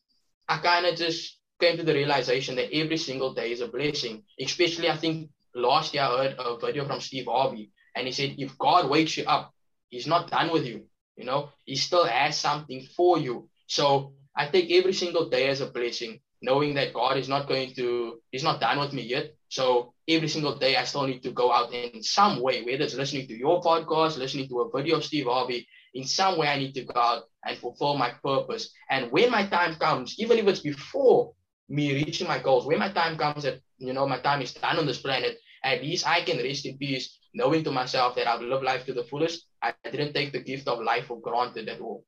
I 0.49 0.59
kind 0.59 0.87
of 0.87 0.97
just 0.97 1.39
came 1.61 1.77
to 1.77 1.83
the 1.83 1.95
realization 1.95 2.57
that 2.57 2.73
every 2.73 2.99
single 2.99 3.33
day 3.33 3.53
is 3.53 3.61
a 3.61 3.69
blessing. 3.69 4.25
Especially 4.39 4.91
I 4.91 4.97
think 4.97 5.31
last 5.55 5.95
year 5.95 6.03
I 6.03 6.25
heard 6.25 6.37
a 6.39 6.59
video 6.59 6.87
from 6.87 7.01
Steve 7.01 7.27
Harvey, 7.27 7.71
and 7.95 8.07
he 8.07 8.13
said, 8.13 8.35
if 8.39 8.59
God 8.59 8.91
wakes 8.91 9.17
you 9.17 9.25
up, 9.25 9.53
He's 9.89 10.07
not 10.07 10.31
done 10.31 10.51
with 10.51 10.67
you. 10.67 10.85
You 11.17 11.25
know, 11.25 11.51
He 11.65 11.77
still 11.77 12.05
has 12.05 12.37
something 12.37 12.87
for 12.97 13.19
you. 13.19 13.49
So 13.67 14.13
I 14.37 14.49
take 14.49 14.71
every 14.71 14.93
single 14.93 15.31
day 15.31 15.49
as 15.49 15.61
a 15.61 15.67
blessing, 15.67 16.21
knowing 16.43 16.75
that 16.75 16.95
God 16.95 17.17
is 17.17 17.29
not 17.29 17.49
going 17.49 17.75
to, 17.75 18.21
He's 18.31 18.45
not 18.45 18.61
done 18.61 18.79
with 18.79 18.93
me 18.93 19.03
yet. 19.03 19.35
So 19.49 19.95
every 20.09 20.29
single 20.29 20.59
day, 20.59 20.77
I 20.77 20.85
still 20.85 21.07
need 21.07 21.23
to 21.23 21.33
go 21.33 21.53
out 21.53 21.73
in 21.73 22.03
some 22.03 22.41
way, 22.43 22.63
whether 22.63 22.85
it's 22.85 22.95
listening 22.95 23.27
to 23.29 23.37
your 23.37 23.63
podcast, 23.63 24.19
listening 24.19 24.49
to 24.49 24.61
a 24.61 24.71
video 24.77 24.97
of 24.97 25.05
Steve 25.05 25.27
Harvey, 25.27 25.67
in 25.97 26.05
some 26.05 26.39
way, 26.39 26.47
I 26.49 26.59
need 26.59 26.75
to 26.75 26.85
go 26.85 27.01
out 27.01 27.25
and 27.45 27.57
fulfill 27.57 27.97
my 27.97 28.11
purpose. 28.23 28.71
And 28.91 29.11
when 29.11 29.31
my 29.31 29.47
time 29.47 29.77
comes, 29.77 30.19
even 30.19 30.39
if 30.39 30.47
it's 30.47 30.61
before 30.61 31.33
me 31.69 31.95
reaching 31.95 32.29
my 32.29 32.39
goals, 32.39 32.67
when 32.67 32.79
my 32.79 32.93
time 32.93 33.17
comes 33.17 33.45
that, 33.45 33.61
you 33.79 33.95
know, 33.95 34.07
my 34.07 34.21
time 34.21 34.43
is 34.43 34.53
done 34.53 34.79
on 34.79 34.87
this 34.87 35.01
planet, 35.01 35.39
at 35.65 35.83
least 35.83 36.07
I 36.07 36.21
can 36.21 36.37
rest 36.37 36.67
in 36.67 36.77
peace, 36.77 37.19
knowing 37.33 37.65
to 37.65 37.73
myself 37.73 38.15
that 38.17 38.29
I've 38.29 38.43
lived 38.43 38.63
life 38.63 38.85
to 38.87 38.93
the 38.93 39.05
fullest. 39.05 39.47
I 39.63 39.73
didn't 39.91 40.13
take 40.13 40.33
the 40.33 40.43
gift 40.43 40.69
of 40.69 40.83
life 40.83 41.07
for 41.07 41.19
granted 41.19 41.69
at 41.69 41.81
all. 41.81 42.05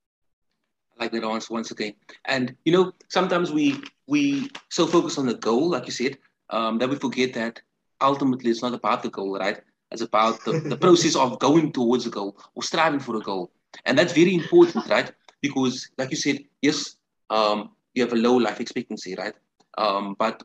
I 0.99 1.05
like 1.05 1.13
that 1.13 1.25
answer 1.25 1.55
once 1.55 1.71
again. 1.71 1.95
And 2.27 2.55
you 2.65 2.73
know, 2.73 2.93
sometimes 3.09 3.51
we 3.51 3.83
we 4.09 4.51
so 4.71 4.87
focus 4.87 5.19
on 5.19 5.27
the 5.27 5.35
goal, 5.35 5.69
like 5.69 5.87
you 5.87 5.93
said, 5.93 6.19
um, 6.51 6.79
that 6.79 6.89
we 6.89 6.97
forget 6.97 7.35
that 7.35 7.61
ultimately 8.01 8.51
it's 8.51 8.63
not 8.63 8.75
about 8.75 9.03
the 9.03 9.11
goal, 9.11 9.39
right? 9.39 9.61
It's 9.93 10.03
about 10.03 10.45
the, 10.45 10.61
the 10.61 10.77
process 10.87 11.15
of 11.15 11.39
going 11.39 11.73
towards 11.73 12.07
a 12.07 12.11
goal 12.11 12.37
or 12.55 12.63
striving 12.63 13.01
for 13.01 13.17
a 13.17 13.21
goal. 13.21 13.53
And 13.85 13.99
that's 13.99 14.15
very 14.15 14.35
important, 14.35 14.89
right? 14.89 15.13
Because, 15.43 15.91
like 15.99 16.11
you 16.11 16.17
said, 16.17 16.39
yes, 16.63 16.97
um, 17.31 17.71
you 17.95 18.03
have 18.03 18.13
a 18.15 18.17
low 18.17 18.35
life 18.35 18.61
expectancy, 18.61 19.15
right? 19.15 19.35
Um, 19.77 20.17
but 20.19 20.43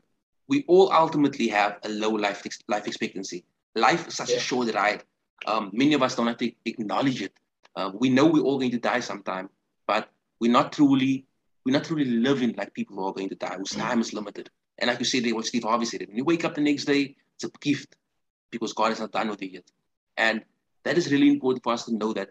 we 0.49 0.65
all 0.67 0.91
ultimately 0.91 1.47
have 1.47 1.77
a 1.83 1.89
low 1.89 2.09
life 2.09 2.45
life 2.67 2.85
expectancy. 2.85 3.45
Life 3.75 4.09
is 4.09 4.15
such 4.15 4.31
yeah. 4.31 4.37
a 4.37 4.39
short 4.39 4.73
ride. 4.75 5.03
Um, 5.47 5.71
many 5.73 5.93
of 5.93 6.03
us 6.03 6.15
don't 6.15 6.27
have 6.27 6.37
to 6.37 6.51
acknowledge 6.65 7.21
it. 7.21 7.33
Uh, 7.75 7.91
we 7.93 8.09
know 8.09 8.25
we're 8.25 8.43
all 8.43 8.59
going 8.59 8.71
to 8.71 8.77
die 8.77 8.99
sometime, 8.99 9.49
but 9.87 10.09
we're 10.39 10.51
not 10.51 10.73
truly 10.73 11.25
we're 11.65 11.71
not 11.71 11.89
really 11.89 12.11
living 12.11 12.53
like 12.57 12.73
people 12.73 12.95
who 12.95 13.05
are 13.05 13.13
going 13.13 13.29
to 13.29 13.35
die, 13.35 13.55
whose 13.57 13.71
time 13.71 14.01
is 14.01 14.13
limited. 14.13 14.49
And 14.79 14.89
like 14.89 14.99
you 14.99 15.05
said, 15.05 15.31
what 15.31 15.45
Steve 15.45 15.63
Harvey 15.63 15.85
said, 15.85 16.05
when 16.07 16.17
you 16.17 16.25
wake 16.25 16.45
up 16.45 16.55
the 16.55 16.61
next 16.61 16.85
day, 16.85 17.15
it's 17.35 17.43
a 17.43 17.49
gift 17.59 17.95
because 18.51 18.73
God 18.73 18.91
is 18.91 18.99
not 18.99 19.11
done 19.11 19.29
with 19.29 19.41
you 19.41 19.49
yet. 19.49 19.71
And 20.17 20.43
that 20.83 20.97
is 20.97 21.11
really 21.11 21.29
important 21.29 21.63
for 21.63 21.73
us 21.73 21.85
to 21.85 21.95
know 21.95 22.13
that 22.13 22.29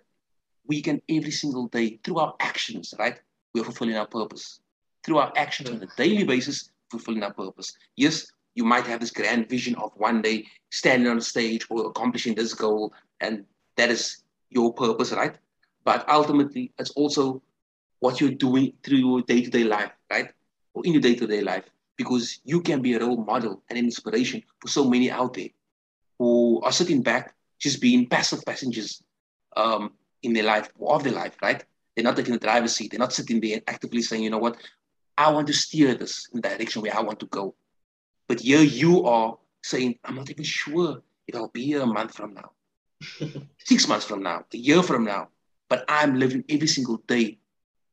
we 0.66 0.82
can 0.82 1.00
every 1.08 1.30
single 1.30 1.66
day, 1.68 1.98
through 2.04 2.18
our 2.18 2.34
actions, 2.40 2.94
right, 2.98 3.18
we 3.54 3.60
are 3.60 3.64
fulfilling 3.64 3.96
our 3.96 4.06
purpose. 4.06 4.60
Through 5.04 5.18
our 5.18 5.32
actions 5.36 5.70
on 5.70 5.82
a 5.82 5.88
daily 5.96 6.24
basis, 6.24 6.70
fulfilling 6.90 7.22
our 7.22 7.32
purpose. 7.32 7.76
Yes, 7.96 8.30
you 8.54 8.64
might 8.64 8.86
have 8.86 9.00
this 9.00 9.10
grand 9.10 9.48
vision 9.48 9.74
of 9.76 9.92
one 9.96 10.22
day 10.22 10.46
standing 10.70 11.08
on 11.08 11.18
a 11.18 11.22
stage 11.22 11.66
or 11.70 11.86
accomplishing 11.86 12.34
this 12.34 12.54
goal, 12.54 12.92
and 13.20 13.44
that 13.76 13.90
is 13.90 14.22
your 14.50 14.72
purpose, 14.72 15.12
right? 15.12 15.36
But 15.84 16.08
ultimately, 16.08 16.72
it's 16.78 16.90
also 16.90 17.42
what 18.02 18.20
you're 18.20 18.32
doing 18.46 18.72
through 18.82 18.98
your 18.98 19.22
day 19.22 19.40
to 19.42 19.48
day 19.48 19.62
life, 19.62 19.92
right? 20.10 20.28
Or 20.74 20.84
in 20.84 20.92
your 20.92 21.00
day 21.00 21.14
to 21.14 21.26
day 21.26 21.40
life 21.40 21.66
because 21.96 22.40
you 22.44 22.60
can 22.60 22.82
be 22.82 22.94
a 22.94 22.98
role 22.98 23.16
model 23.16 23.62
and 23.68 23.78
an 23.78 23.84
inspiration 23.84 24.42
for 24.60 24.66
so 24.66 24.82
many 24.90 25.08
out 25.08 25.34
there 25.34 25.50
who 26.18 26.60
are 26.64 26.72
sitting 26.72 27.00
back, 27.00 27.32
just 27.60 27.80
being 27.80 28.08
passive 28.08 28.44
passengers 28.44 29.04
um, 29.56 29.92
in 30.24 30.32
their 30.32 30.42
life, 30.42 30.68
or 30.80 30.96
of 30.96 31.04
their 31.04 31.12
life, 31.12 31.36
right? 31.42 31.64
They're 31.94 32.02
not 32.02 32.16
taking 32.16 32.32
the 32.32 32.40
driver's 32.40 32.74
seat. 32.74 32.90
They're 32.90 33.06
not 33.06 33.12
sitting 33.12 33.40
there 33.40 33.60
actively 33.68 34.02
saying, 34.02 34.24
you 34.24 34.30
know 34.30 34.38
what, 34.38 34.56
I 35.16 35.30
want 35.30 35.46
to 35.46 35.52
steer 35.52 35.94
this 35.94 36.28
in 36.32 36.40
the 36.40 36.48
direction 36.48 36.82
where 36.82 36.96
I 36.96 37.02
want 37.02 37.20
to 37.20 37.26
go. 37.26 37.54
But 38.26 38.40
here 38.40 38.62
you 38.62 39.04
are 39.04 39.38
saying, 39.62 39.98
I'm 40.04 40.16
not 40.16 40.28
even 40.28 40.44
sure 40.44 41.02
if 41.28 41.36
I'll 41.36 41.48
be 41.48 41.64
here 41.66 41.82
a 41.82 41.86
month 41.86 42.16
from 42.16 42.34
now, 42.34 42.50
six 43.58 43.86
months 43.86 44.06
from 44.06 44.24
now, 44.24 44.44
a 44.52 44.56
year 44.56 44.82
from 44.82 45.04
now. 45.04 45.28
But 45.68 45.84
I'm 45.88 46.18
living 46.18 46.44
every 46.48 46.66
single 46.66 46.96
day 47.06 47.38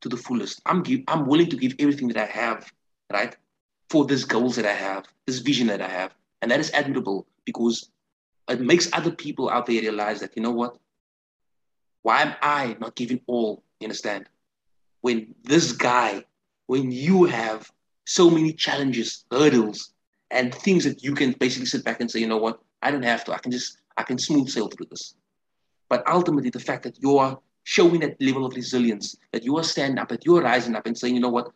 to 0.02 0.10
the 0.10 0.18
fullest. 0.18 0.62
I'm 0.66 0.84
give, 0.84 1.02
I'm 1.08 1.26
willing 1.26 1.50
to 1.50 1.58
give 1.58 1.76
everything 1.80 2.08
that 2.10 2.18
I 2.18 2.26
have, 2.26 2.72
right? 3.12 3.36
for 3.90 4.06
these 4.06 4.24
goals 4.24 4.56
that 4.56 4.66
I 4.66 4.74
have, 4.74 5.06
this 5.26 5.40
vision 5.40 5.68
that 5.68 5.82
I 5.82 5.88
have. 5.88 6.14
And 6.42 6.52
that 6.52 6.60
is 6.60 6.72
admirable 6.72 7.28
because 7.46 7.90
it 8.48 8.62
makes 8.62 8.90
other 8.94 9.12
people 9.12 9.50
out 9.50 9.66
there 9.66 9.82
realize 9.82 10.20
that, 10.22 10.36
you 10.36 10.44
know 10.44 10.52
what? 10.52 10.78
Why 12.04 12.22
am 12.22 12.36
I 12.42 12.78
not 12.80 12.96
giving 12.96 13.20
all? 13.28 13.64
You 13.80 13.86
understand? 13.86 14.30
When 15.02 15.34
this 15.44 15.72
guy, 15.72 16.24
when 16.68 16.92
you 16.92 17.26
have 17.26 17.72
so 18.06 18.30
many 18.30 18.54
challenges, 18.54 19.26
hurdles, 19.32 19.94
and 20.32 20.54
things 20.54 20.84
that 20.84 21.04
you 21.04 21.16
can 21.16 21.32
basically 21.34 21.66
sit 21.66 21.84
back 21.84 22.00
and 22.00 22.10
say, 22.10 22.20
you 22.20 22.28
know 22.28 22.38
what? 22.38 22.60
I 22.82 22.92
don't 22.92 23.04
have 23.04 23.26
to. 23.26 23.34
I 23.34 23.40
can 23.40 23.52
just, 23.52 23.80
I 23.98 24.04
can 24.04 24.18
smooth 24.18 24.50
sail 24.50 24.68
through 24.68 24.88
this. 24.90 25.16
But 25.90 26.08
ultimately, 26.08 26.52
the 26.52 26.60
fact 26.60 26.84
that 26.84 27.02
you 27.02 27.18
are 27.18 27.40
showing 27.76 28.00
that 28.02 28.20
level 28.20 28.46
of 28.46 28.56
resilience, 28.62 29.06
that 29.32 29.44
you 29.48 29.58
are 29.60 29.68
standing 29.74 30.00
up, 30.00 30.10
that 30.10 30.26
you 30.26 30.36
are 30.38 30.44
rising 30.54 30.76
up 30.76 30.86
and 30.88 30.98
saying, 30.98 31.16
you 31.16 31.22
know 31.26 31.36
what? 31.38 31.52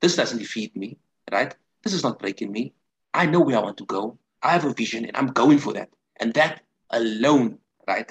This 0.00 0.16
doesn't 0.16 0.38
defeat 0.38 0.74
me 0.76 0.98
right? 1.32 1.54
This 1.82 1.92
is 1.92 2.02
not 2.02 2.18
breaking 2.18 2.52
me. 2.52 2.72
I 3.14 3.26
know 3.26 3.40
where 3.40 3.56
I 3.56 3.62
want 3.62 3.76
to 3.78 3.84
go. 3.86 4.18
I 4.42 4.50
have 4.52 4.64
a 4.64 4.72
vision 4.72 5.04
and 5.04 5.16
I'm 5.16 5.28
going 5.28 5.58
for 5.58 5.72
that. 5.72 5.90
And 6.20 6.32
that 6.34 6.62
alone, 6.90 7.58
right, 7.86 8.10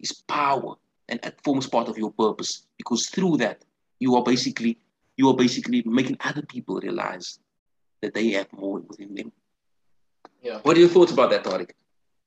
is 0.00 0.12
power 0.12 0.74
and 1.08 1.20
it 1.22 1.38
forms 1.42 1.66
part 1.66 1.88
of 1.88 1.98
your 1.98 2.12
purpose 2.12 2.66
because 2.76 3.08
through 3.08 3.38
that 3.38 3.64
you 3.98 4.16
are 4.16 4.22
basically 4.22 4.78
you 5.16 5.28
are 5.28 5.36
basically 5.36 5.82
making 5.86 6.16
other 6.20 6.42
people 6.42 6.80
realize 6.80 7.38
that 8.00 8.14
they 8.14 8.30
have 8.30 8.52
more 8.52 8.80
within 8.80 9.14
them. 9.14 9.32
Yeah. 10.42 10.58
What 10.62 10.76
are 10.76 10.80
your 10.80 10.88
thoughts 10.88 11.12
about 11.12 11.30
that, 11.30 11.44
Tariq? 11.44 11.70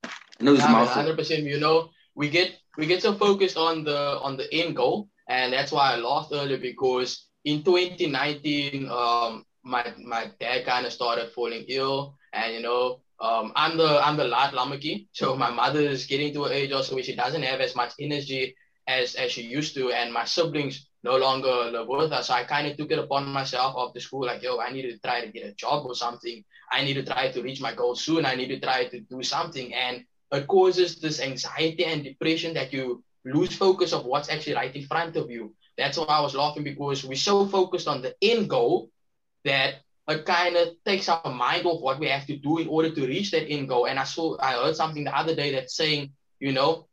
I 0.04 0.44
know 0.44 0.54
this 0.54 0.62
yeah, 0.62 0.86
hundred 0.86 1.18
percent. 1.18 1.44
You 1.44 1.60
know, 1.60 1.90
we 2.18 2.30
get 2.30 2.58
we 2.78 2.88
get 2.88 3.02
so 3.04 3.14
focused 3.14 3.58
on 3.58 3.84
the 3.84 4.20
on 4.20 4.36
the 4.36 4.52
end 4.52 4.76
goal, 4.76 5.08
and 5.30 5.54
that's 5.54 5.72
why 5.72 5.94
I 5.94 5.96
lost 5.98 6.34
earlier 6.34 6.58
because 6.58 7.28
in 7.46 7.64
2019, 7.64 8.90
um, 8.90 9.46
my 9.64 9.94
my 10.04 10.32
dad 10.40 10.66
kind 10.66 10.86
of 10.86 10.92
started 10.92 11.32
falling 11.32 11.66
ill, 11.70 12.18
and 12.34 12.56
you 12.56 12.62
know, 12.62 13.02
um, 13.22 13.54
I'm 13.56 13.78
the 13.78 14.02
I'm 14.04 14.18
the 14.18 14.26
last 14.26 14.56
lamaki, 14.56 15.08
so 15.12 15.36
my 15.46 15.52
mother 15.52 15.80
is 15.80 16.06
getting 16.08 16.34
to 16.34 16.46
an 16.46 16.54
age 16.54 16.72
also 16.72 16.96
where 16.96 17.04
she 17.04 17.16
doesn't 17.16 17.44
have 17.44 17.62
as 17.62 17.76
much 17.76 17.94
energy 18.00 18.56
as 18.88 19.14
as 19.14 19.32
she 19.32 19.44
used 19.44 19.76
to, 19.76 19.92
and 19.92 20.12
my 20.12 20.26
siblings 20.26 20.88
no 21.04 21.18
longer 21.18 21.70
live 21.72 21.88
with 21.88 22.12
us. 22.12 22.28
So 22.28 22.34
I 22.34 22.44
kind 22.46 22.68
of 22.68 22.78
took 22.78 22.92
it 22.92 23.00
upon 23.00 23.28
myself 23.28 23.76
after 23.78 24.00
school, 24.00 24.26
like, 24.26 24.42
yo, 24.42 24.60
I 24.60 24.74
need 24.74 24.90
to 24.90 24.98
try 24.98 25.22
to 25.24 25.32
get 25.32 25.46
a 25.46 25.54
job 25.54 25.86
or 25.86 25.94
something. 25.94 26.44
I 26.72 26.84
need 26.84 26.96
to 26.96 27.06
try 27.06 27.32
to 27.32 27.42
reach 27.44 27.62
my 27.62 27.74
goal 27.74 27.96
soon. 27.96 28.26
I 28.26 28.36
need 28.36 28.50
to 28.50 28.60
try 28.60 28.86
to 28.86 29.00
do 29.02 29.22
something, 29.22 29.72
and 29.76 30.04
it 30.32 30.48
causes 30.48 31.00
this 31.00 31.22
anxiety 31.22 31.86
and 31.86 32.04
depression 32.04 32.54
that 32.56 32.74
you 32.74 33.04
lose 33.26 33.56
focus 33.56 33.94
of 33.94 34.06
what's 34.06 34.30
actually 34.30 34.56
right 34.56 34.76
in 34.76 34.86
front 34.86 35.16
of 35.16 35.30
you. 35.30 35.54
That's 35.78 35.98
why 35.98 36.06
I 36.06 36.22
was 36.22 36.36
laughing 36.36 36.64
because 36.64 37.04
we're 37.04 37.16
so 37.16 37.46
focused 37.48 37.88
on 37.88 38.02
the 38.02 38.16
end 38.22 38.50
goal 38.50 38.90
that 39.46 39.76
it 40.08 40.26
kind 40.26 40.56
of 40.56 40.70
takes 40.86 41.10
our 41.10 41.32
mind 41.32 41.66
off 41.66 41.82
what 41.82 42.00
we 42.00 42.08
have 42.08 42.26
to 42.28 42.38
do 42.38 42.60
in 42.60 42.68
order 42.68 42.90
to 42.90 43.08
reach 43.08 43.32
that 43.32 43.50
end 43.50 43.68
goal. 43.68 43.86
And 43.86 44.00
I 44.00 44.04
saw, 44.04 44.38
I 44.40 44.54
heard 44.54 44.76
something 44.76 45.04
the 45.04 45.16
other 45.16 45.36
day 45.36 45.52
that's 45.52 45.76
saying, 45.76 46.12
you 46.40 46.54
know, 46.54 46.88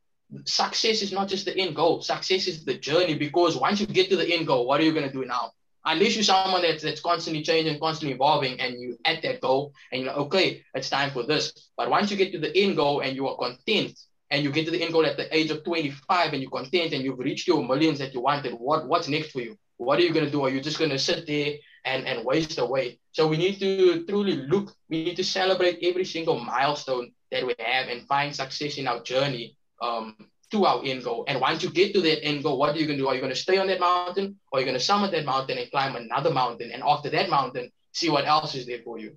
success 0.44 1.02
is 1.02 1.12
not 1.12 1.28
just 1.28 1.44
the 1.44 1.56
end 1.56 1.76
goal. 1.76 2.02
Success 2.02 2.48
is 2.48 2.64
the 2.64 2.74
journey 2.74 3.14
because 3.14 3.56
once 3.56 3.80
you 3.80 3.86
get 3.86 4.10
to 4.10 4.16
the 4.16 4.28
end 4.28 4.46
goal, 4.46 4.66
what 4.66 4.80
are 4.80 4.84
you 4.84 4.92
going 4.92 5.06
to 5.06 5.12
do 5.12 5.24
now? 5.24 5.52
Unless 5.84 6.14
you're 6.14 6.24
someone 6.24 6.62
that's, 6.62 6.82
that's 6.82 7.00
constantly 7.00 7.42
changing, 7.42 7.78
constantly 7.78 8.14
evolving, 8.14 8.60
and 8.60 8.80
you 8.80 8.98
at 9.04 9.22
that 9.22 9.40
goal 9.40 9.72
and 9.92 10.02
you're 10.02 10.10
like, 10.10 10.20
okay, 10.26 10.64
it's 10.74 10.90
time 10.90 11.10
for 11.10 11.24
this. 11.24 11.70
But 11.76 11.90
once 11.90 12.10
you 12.10 12.16
get 12.16 12.32
to 12.32 12.38
the 12.38 12.56
end 12.56 12.76
goal 12.76 13.00
and 13.00 13.14
you 13.16 13.28
are 13.28 13.36
content, 13.36 13.98
and 14.30 14.42
you 14.42 14.50
get 14.50 14.64
to 14.64 14.70
the 14.70 14.82
end 14.82 14.92
goal 14.92 15.06
at 15.06 15.16
the 15.16 15.32
age 15.36 15.50
of 15.50 15.62
25 15.62 16.32
and 16.32 16.42
you're 16.42 16.50
content 16.50 16.92
and 16.92 17.04
you've 17.04 17.18
reached 17.18 17.46
your 17.46 17.62
millions 17.62 17.98
that 17.98 18.14
you 18.14 18.20
wanted, 18.20 18.54
what 18.54 18.88
what's 18.88 19.06
next 19.06 19.30
for 19.30 19.40
you? 19.40 19.56
What 19.76 19.98
are 19.98 20.02
you 20.02 20.12
going 20.12 20.24
to 20.24 20.30
do? 20.30 20.42
Are 20.44 20.50
you 20.50 20.60
just 20.60 20.78
going 20.78 20.90
to 20.90 20.98
sit 20.98 21.26
there 21.26 21.54
and, 21.84 22.06
and 22.06 22.24
waste 22.24 22.58
away. 22.58 22.98
So 23.12 23.26
we 23.28 23.36
need 23.36 23.58
to 23.60 24.04
truly 24.06 24.36
look, 24.36 24.74
we 24.88 25.04
need 25.04 25.16
to 25.16 25.24
celebrate 25.24 25.78
every 25.82 26.04
single 26.04 26.38
milestone 26.38 27.12
that 27.30 27.46
we 27.46 27.54
have 27.58 27.88
and 27.88 28.06
find 28.06 28.34
success 28.34 28.78
in 28.78 28.88
our 28.88 29.02
journey 29.02 29.56
um, 29.82 30.16
to 30.54 30.64
our 30.64 30.80
end 30.84 31.02
goal. 31.02 31.24
And 31.26 31.40
once 31.40 31.62
you 31.62 31.70
get 31.70 31.92
to 31.94 32.00
that 32.02 32.24
end 32.24 32.44
goal, 32.44 32.58
what 32.58 32.74
are 32.74 32.78
you 32.78 32.86
going 32.86 32.98
to 32.98 33.02
do? 33.04 33.08
Are 33.08 33.14
you 33.14 33.20
going 33.20 33.32
to 33.32 33.38
stay 33.38 33.58
on 33.58 33.66
that 33.66 33.80
mountain 33.80 34.38
or 34.50 34.58
are 34.58 34.60
you 34.60 34.66
going 34.66 34.78
to 34.78 34.84
summit 34.84 35.10
that 35.10 35.24
mountain 35.24 35.58
and 35.58 35.70
climb 35.70 35.96
another 35.96 36.30
mountain? 36.30 36.70
And 36.70 36.82
after 36.86 37.10
that 37.10 37.28
mountain, 37.28 37.72
see 37.92 38.08
what 38.08 38.24
else 38.24 38.54
is 38.54 38.66
there 38.66 38.80
for 38.84 38.98
you. 38.98 39.16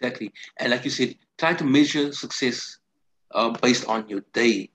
Exactly. 0.00 0.32
And 0.58 0.70
like 0.72 0.84
you 0.84 0.90
said, 0.90 1.14
try 1.38 1.54
to 1.54 1.64
measure 1.64 2.12
success 2.12 2.78
uh, 3.30 3.50
based 3.62 3.86
on 3.86 4.08
your 4.08 4.22
day 4.32 4.70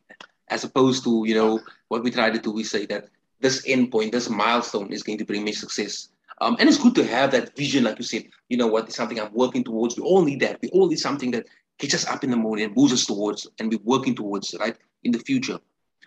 as 0.47 0.63
opposed 0.63 1.03
to, 1.03 1.25
you 1.27 1.35
know, 1.35 1.59
what 1.89 2.03
we 2.03 2.11
try 2.11 2.29
to 2.29 2.39
do, 2.39 2.51
we 2.51 2.63
say 2.63 2.85
that 2.85 3.09
this 3.41 3.63
end 3.67 3.91
point, 3.91 4.13
this 4.13 4.29
milestone 4.29 4.93
is 4.93 5.03
going 5.03 5.17
to 5.17 5.25
bring 5.25 5.43
me 5.43 5.51
success. 5.51 6.09
Um, 6.39 6.55
and 6.59 6.69
it's 6.69 6.77
good 6.77 6.95
to 6.95 7.05
have 7.05 7.31
that 7.31 7.55
vision, 7.57 7.83
like 7.83 7.97
you 7.97 8.05
said, 8.05 8.25
you 8.47 8.57
know 8.57 8.67
what, 8.67 8.85
it's 8.85 8.95
something 8.95 9.19
I'm 9.19 9.33
working 9.33 9.63
towards. 9.65 9.97
We 9.97 10.03
all 10.03 10.23
need 10.23 10.39
that. 10.41 10.59
We 10.61 10.69
all 10.69 10.87
need 10.87 10.99
something 10.99 11.31
that 11.31 11.47
gets 11.77 11.93
us 11.93 12.07
up 12.07 12.23
in 12.23 12.31
the 12.31 12.37
morning 12.37 12.65
and 12.65 12.75
moves 12.75 12.93
us 12.93 13.05
towards 13.05 13.47
and 13.59 13.69
we're 13.69 13.79
working 13.83 14.15
towards, 14.15 14.55
right, 14.59 14.75
in 15.03 15.11
the 15.11 15.19
future. 15.19 15.59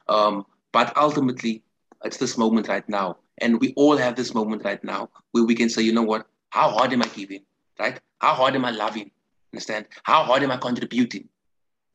Um, 0.08 0.44
but 0.72 0.96
ultimately, 0.96 1.62
it's 2.04 2.16
this 2.16 2.36
moment 2.36 2.68
right 2.68 2.88
now. 2.88 3.18
And 3.38 3.60
we 3.60 3.72
all 3.76 3.96
have 3.96 4.16
this 4.16 4.34
moment 4.34 4.64
right 4.64 4.82
now 4.84 5.08
where 5.32 5.44
we 5.44 5.54
can 5.54 5.68
say, 5.68 5.82
you 5.82 5.92
know 5.92 6.02
what, 6.02 6.26
how 6.50 6.70
hard 6.70 6.92
am 6.92 7.02
I 7.02 7.06
giving, 7.06 7.42
right? 7.78 8.00
How 8.20 8.34
hard 8.34 8.54
am 8.54 8.64
I 8.64 8.70
loving? 8.70 9.10
Understand? 9.52 9.86
How 10.02 10.24
hard 10.24 10.42
am 10.42 10.50
I 10.50 10.56
contributing? 10.56 11.28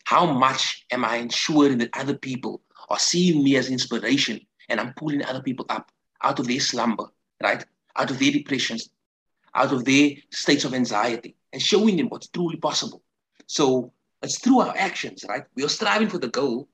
How 0.06 0.26
much 0.26 0.86
am 0.92 1.06
I 1.06 1.18
ensuring 1.18 1.78
that 1.80 1.90
other 1.94 2.16
people 2.16 2.62
are 2.90 3.00
seeing 3.00 3.44
me 3.44 3.56
as 3.58 3.70
inspiration 3.70 4.40
and 4.70 4.80
I'm 4.80 4.94
pulling 4.94 5.24
other 5.24 5.42
people 5.42 5.66
up 5.70 5.92
out 6.24 6.40
of 6.40 6.48
their 6.48 6.60
slumber, 6.60 7.06
right? 7.42 7.64
Out 7.96 8.12
of 8.12 8.20
their 8.20 8.32
depressions, 8.32 8.90
out 9.54 9.72
of 9.72 9.86
their 9.86 10.12
states 10.32 10.66
of 10.66 10.74
anxiety 10.74 11.36
and 11.54 11.62
showing 11.62 11.98
them 11.98 12.10
what's 12.10 12.28
truly 12.28 12.58
possible. 12.58 13.02
So 13.48 13.92
it's 14.22 14.40
through 14.40 14.60
our 14.62 14.76
actions, 14.78 15.26
right? 15.28 15.44
We 15.56 15.64
are 15.64 15.70
striving 15.70 16.10
for 16.10 16.18
the 16.18 16.30
goal, 16.30 16.68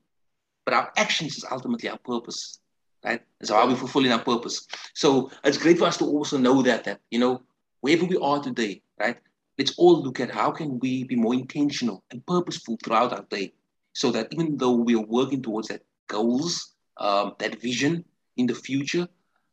but 0.64 0.74
our 0.74 0.92
actions 0.96 1.36
is 1.36 1.44
ultimately 1.50 1.88
our 1.88 1.98
purpose, 1.98 2.60
right? 3.04 3.20
So 3.42 3.54
how 3.54 3.66
we 3.66 3.74
fulfilling 3.74 4.12
our 4.12 4.22
purpose. 4.22 4.66
So 4.94 5.30
it's 5.44 5.58
great 5.58 5.78
for 5.78 5.86
us 5.86 5.98
to 5.98 6.04
also 6.04 6.38
know 6.38 6.62
that, 6.62 6.84
that, 6.84 7.00
you 7.10 7.18
know, 7.18 7.42
wherever 7.80 8.04
we 8.04 8.16
are 8.16 8.42
today, 8.42 8.82
right? 8.98 9.18
Let's 9.58 9.74
all 9.76 10.02
look 10.02 10.20
at 10.20 10.30
how 10.30 10.50
can 10.50 10.78
we 10.78 11.04
be 11.04 11.16
more 11.16 11.34
intentional 11.34 12.02
and 12.10 12.24
purposeful 12.26 12.78
throughout 12.82 13.12
our 13.12 13.26
day 13.28 13.52
so 13.92 14.10
that 14.12 14.28
even 14.32 14.56
though 14.56 14.72
we 14.72 14.94
are 14.94 15.06
working 15.06 15.42
towards 15.42 15.68
that 15.68 15.82
goals, 16.08 16.74
um, 16.98 17.34
that 17.38 17.60
vision 17.60 18.04
in 18.36 18.46
the 18.46 18.54
future, 18.54 19.06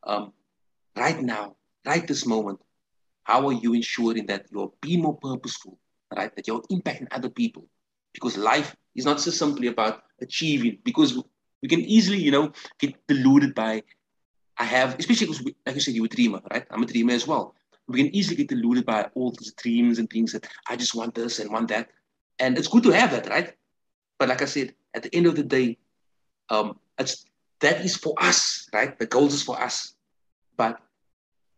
um, 0.04 0.32
right 0.96 1.22
now, 1.22 1.56
right 1.86 2.08
this 2.08 2.26
moment, 2.26 2.60
how 3.24 3.48
are 3.48 3.54
you 3.54 3.74
ensuring 3.74 4.26
that 4.28 4.46
you're 4.52 4.72
being 4.82 5.02
more 5.02 5.18
purposeful, 5.18 5.78
right? 6.16 6.36
That 6.36 6.48
you're 6.48 6.62
impacting 6.72 7.08
other 7.12 7.30
people? 7.30 7.66
Because 8.14 8.38
life 8.38 8.76
is 8.96 9.06
not 9.06 9.20
so 9.20 9.32
simply 9.32 9.68
about 9.68 10.04
achieving, 10.22 10.80
because 10.84 11.22
we 11.62 11.70
can 11.70 11.82
easily, 11.82 12.18
you 12.18 12.32
know, 12.32 12.52
get 12.80 12.96
deluded 13.08 13.54
by, 13.54 13.84
I 14.58 14.64
have, 14.64 14.98
especially 15.00 15.28
because, 15.28 15.44
we, 15.44 15.56
like 15.66 15.76
I 15.76 15.80
said, 15.80 15.94
you're 15.94 16.06
a 16.06 16.10
dreamer, 16.10 16.42
right? 16.52 16.66
I'm 16.72 16.84
a 16.84 16.86
dreamer 16.86 17.14
as 17.14 17.28
well. 17.28 17.56
We 17.88 18.04
can 18.04 18.16
easily 18.16 18.36
get 18.36 18.50
deluded 18.50 18.86
by 18.86 19.10
all 19.16 19.32
these 19.32 19.54
dreams 19.54 20.00
and 20.00 20.10
things 20.10 20.32
that 20.34 20.48
I 20.70 20.76
just 20.76 20.96
want 20.96 21.16
this 21.16 21.40
and 21.40 21.52
want 21.52 21.70
that. 21.70 21.90
And 22.40 22.58
it's 22.58 22.68
good 22.68 22.84
to 22.84 22.92
have 22.92 23.12
that, 23.12 23.28
right? 23.30 23.54
But 24.18 24.30
like 24.30 24.42
I 24.42 24.46
said, 24.46 24.76
at 24.94 25.04
the 25.04 25.16
end 25.16 25.26
of 25.26 25.36
the 25.36 25.44
day, 25.44 25.78
um, 26.50 26.80
it's 26.98 27.26
that 27.62 27.84
is 27.84 27.96
for 27.96 28.14
us, 28.20 28.70
right? 28.74 28.98
The 28.98 29.06
goals 29.06 29.34
is 29.34 29.44
for 29.44 29.60
us. 29.62 29.94
But 30.56 30.80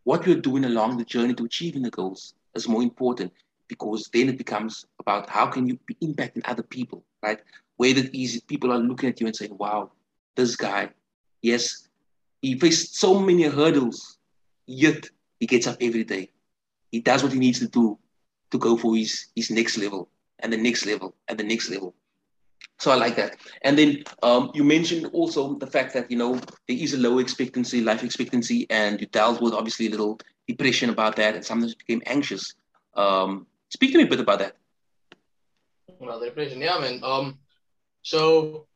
what 0.04 0.26
we're 0.26 0.42
doing 0.42 0.66
along 0.66 0.98
the 0.98 1.06
journey 1.06 1.34
to 1.36 1.46
achieving 1.46 1.84
the 1.84 1.92
goals 1.92 2.34
is 2.56 2.68
more 2.68 2.82
important 2.82 3.32
because 3.72 4.10
then 4.14 4.28
it 4.28 4.38
becomes 4.38 4.86
about 5.00 5.30
how 5.30 5.48
can 5.48 5.66
you 5.66 5.80
be 5.86 5.96
impacting 6.04 6.42
other 6.44 6.62
people, 6.62 7.06
right? 7.24 7.40
Where 7.78 7.94
that 7.94 8.14
easy 8.14 8.42
people 8.42 8.70
are 8.74 8.78
looking 8.78 9.08
at 9.08 9.22
you 9.22 9.28
and 9.28 9.36
saying, 9.36 9.58
wow, 9.58 9.92
this 10.36 10.58
guy, 10.58 10.90
yes, 11.42 11.88
he 12.42 12.60
faced 12.60 12.98
so 12.98 13.18
many 13.18 13.44
hurdles, 13.44 14.18
yet 14.68 15.10
he 15.40 15.48
gets 15.48 15.68
up 15.68 15.78
every 15.80 16.04
day. 16.04 16.30
He 16.92 17.00
does 17.00 17.24
what 17.24 17.32
he 17.32 17.40
needs 17.40 17.60
to 17.60 17.70
do 17.70 17.98
to 18.52 18.58
go 18.58 18.76
for 18.76 18.94
his, 18.94 19.28
his 19.38 19.50
next 19.50 19.78
level 19.78 20.10
and 20.40 20.52
the 20.52 20.58
next 20.58 20.86
level 20.86 21.16
and 21.30 21.40
the 21.40 21.46
next 21.46 21.70
level. 21.70 21.96
So 22.78 22.92
I 22.92 22.96
like 22.96 23.16
that. 23.16 23.38
And 23.62 23.78
then 23.78 24.04
um, 24.22 24.52
you 24.54 24.66
mentioned 24.66 25.06
also 25.14 25.54
the 25.56 25.68
fact 25.68 25.94
that, 25.94 26.12
you 26.12 26.18
know, 26.18 26.36
there 26.68 26.78
is 26.78 26.94
a 26.94 26.98
low 26.98 27.20
expectancy, 27.20 27.80
life 27.80 28.04
expectancy, 28.04 28.68
and 28.70 29.00
you 29.00 29.08
dealt 29.08 29.42
with 29.42 29.54
obviously 29.54 29.88
a 29.88 29.92
little 29.92 30.20
depression 30.46 30.90
about 30.90 31.16
that 31.16 31.36
and 31.36 31.46
sometimes 31.46 31.74
became 31.74 32.02
anxious. 32.06 32.56
Um, 32.96 33.48
speak 33.72 33.92
to 33.94 33.98
me 33.98 34.04
a 34.04 34.08
bit 34.08 34.20
about 34.20 34.40
that. 34.40 34.58
Well, 36.00 36.20
depression, 36.20 36.62
yeah, 36.62 36.78
man. 36.80 37.00
Um, 37.04 37.40
so, 38.02 38.68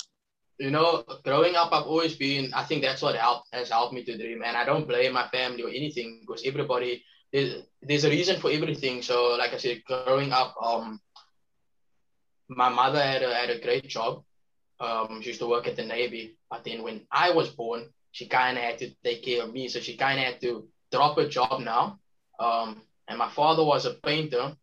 you 0.58 0.71
know, 0.71 1.03
growing 1.23 1.55
up, 1.55 1.73
I've 1.73 1.88
always 1.88 2.15
been, 2.15 2.53
I 2.53 2.63
think 2.63 2.81
that's 2.81 3.01
what 3.01 3.15
helped, 3.15 3.47
has 3.53 3.69
helped 3.69 3.93
me 3.93 4.03
to 4.05 4.17
dream. 4.17 4.41
And 4.45 4.55
I 4.55 4.63
don't 4.63 4.88
blame 4.88 5.13
my 5.13 5.27
family 5.29 5.63
or 5.63 5.69
anything 5.69 6.21
because 6.21 6.43
everybody, 6.45 7.03
there's, 7.34 7.63
there's 7.81 8.05
a 8.05 8.10
reason 8.10 8.39
for 8.39 8.51
everything. 8.51 9.01
So, 9.01 9.36
like 9.38 9.53
I 9.53 9.58
said, 9.58 9.84
growing 9.86 10.31
up, 10.31 10.55
um, 10.62 10.99
my 12.47 12.69
mother 12.69 13.01
had 13.01 13.23
a, 13.23 13.34
had 13.34 13.49
a 13.49 13.60
great 13.60 13.88
job. 13.88 14.23
Um, 14.79 15.19
she 15.21 15.29
used 15.29 15.39
to 15.39 15.47
work 15.47 15.67
at 15.67 15.75
the 15.75 15.86
Navy. 15.86 16.38
But 16.49 16.63
then 16.63 16.84
when 16.84 17.01
I 17.12 17.31
was 17.31 17.49
born, 17.49 17.89
she 18.12 18.27
kind 18.27 18.58
of 18.58 18.63
had 18.63 18.77
to 18.79 18.91
take 19.03 19.25
care 19.25 19.43
of 19.43 19.51
me. 19.51 19.67
So 19.67 19.79
she 19.79 19.97
kind 19.97 20.19
of 20.19 20.25
had 20.25 20.41
to 20.41 20.67
drop 20.91 21.17
her 21.17 21.27
job 21.27 21.62
now. 21.62 21.99
Um, 22.39 22.84
and 23.08 23.17
my 23.17 23.29
father 23.29 23.63
was 23.63 23.86
a 23.86 23.95
painter. 23.95 24.55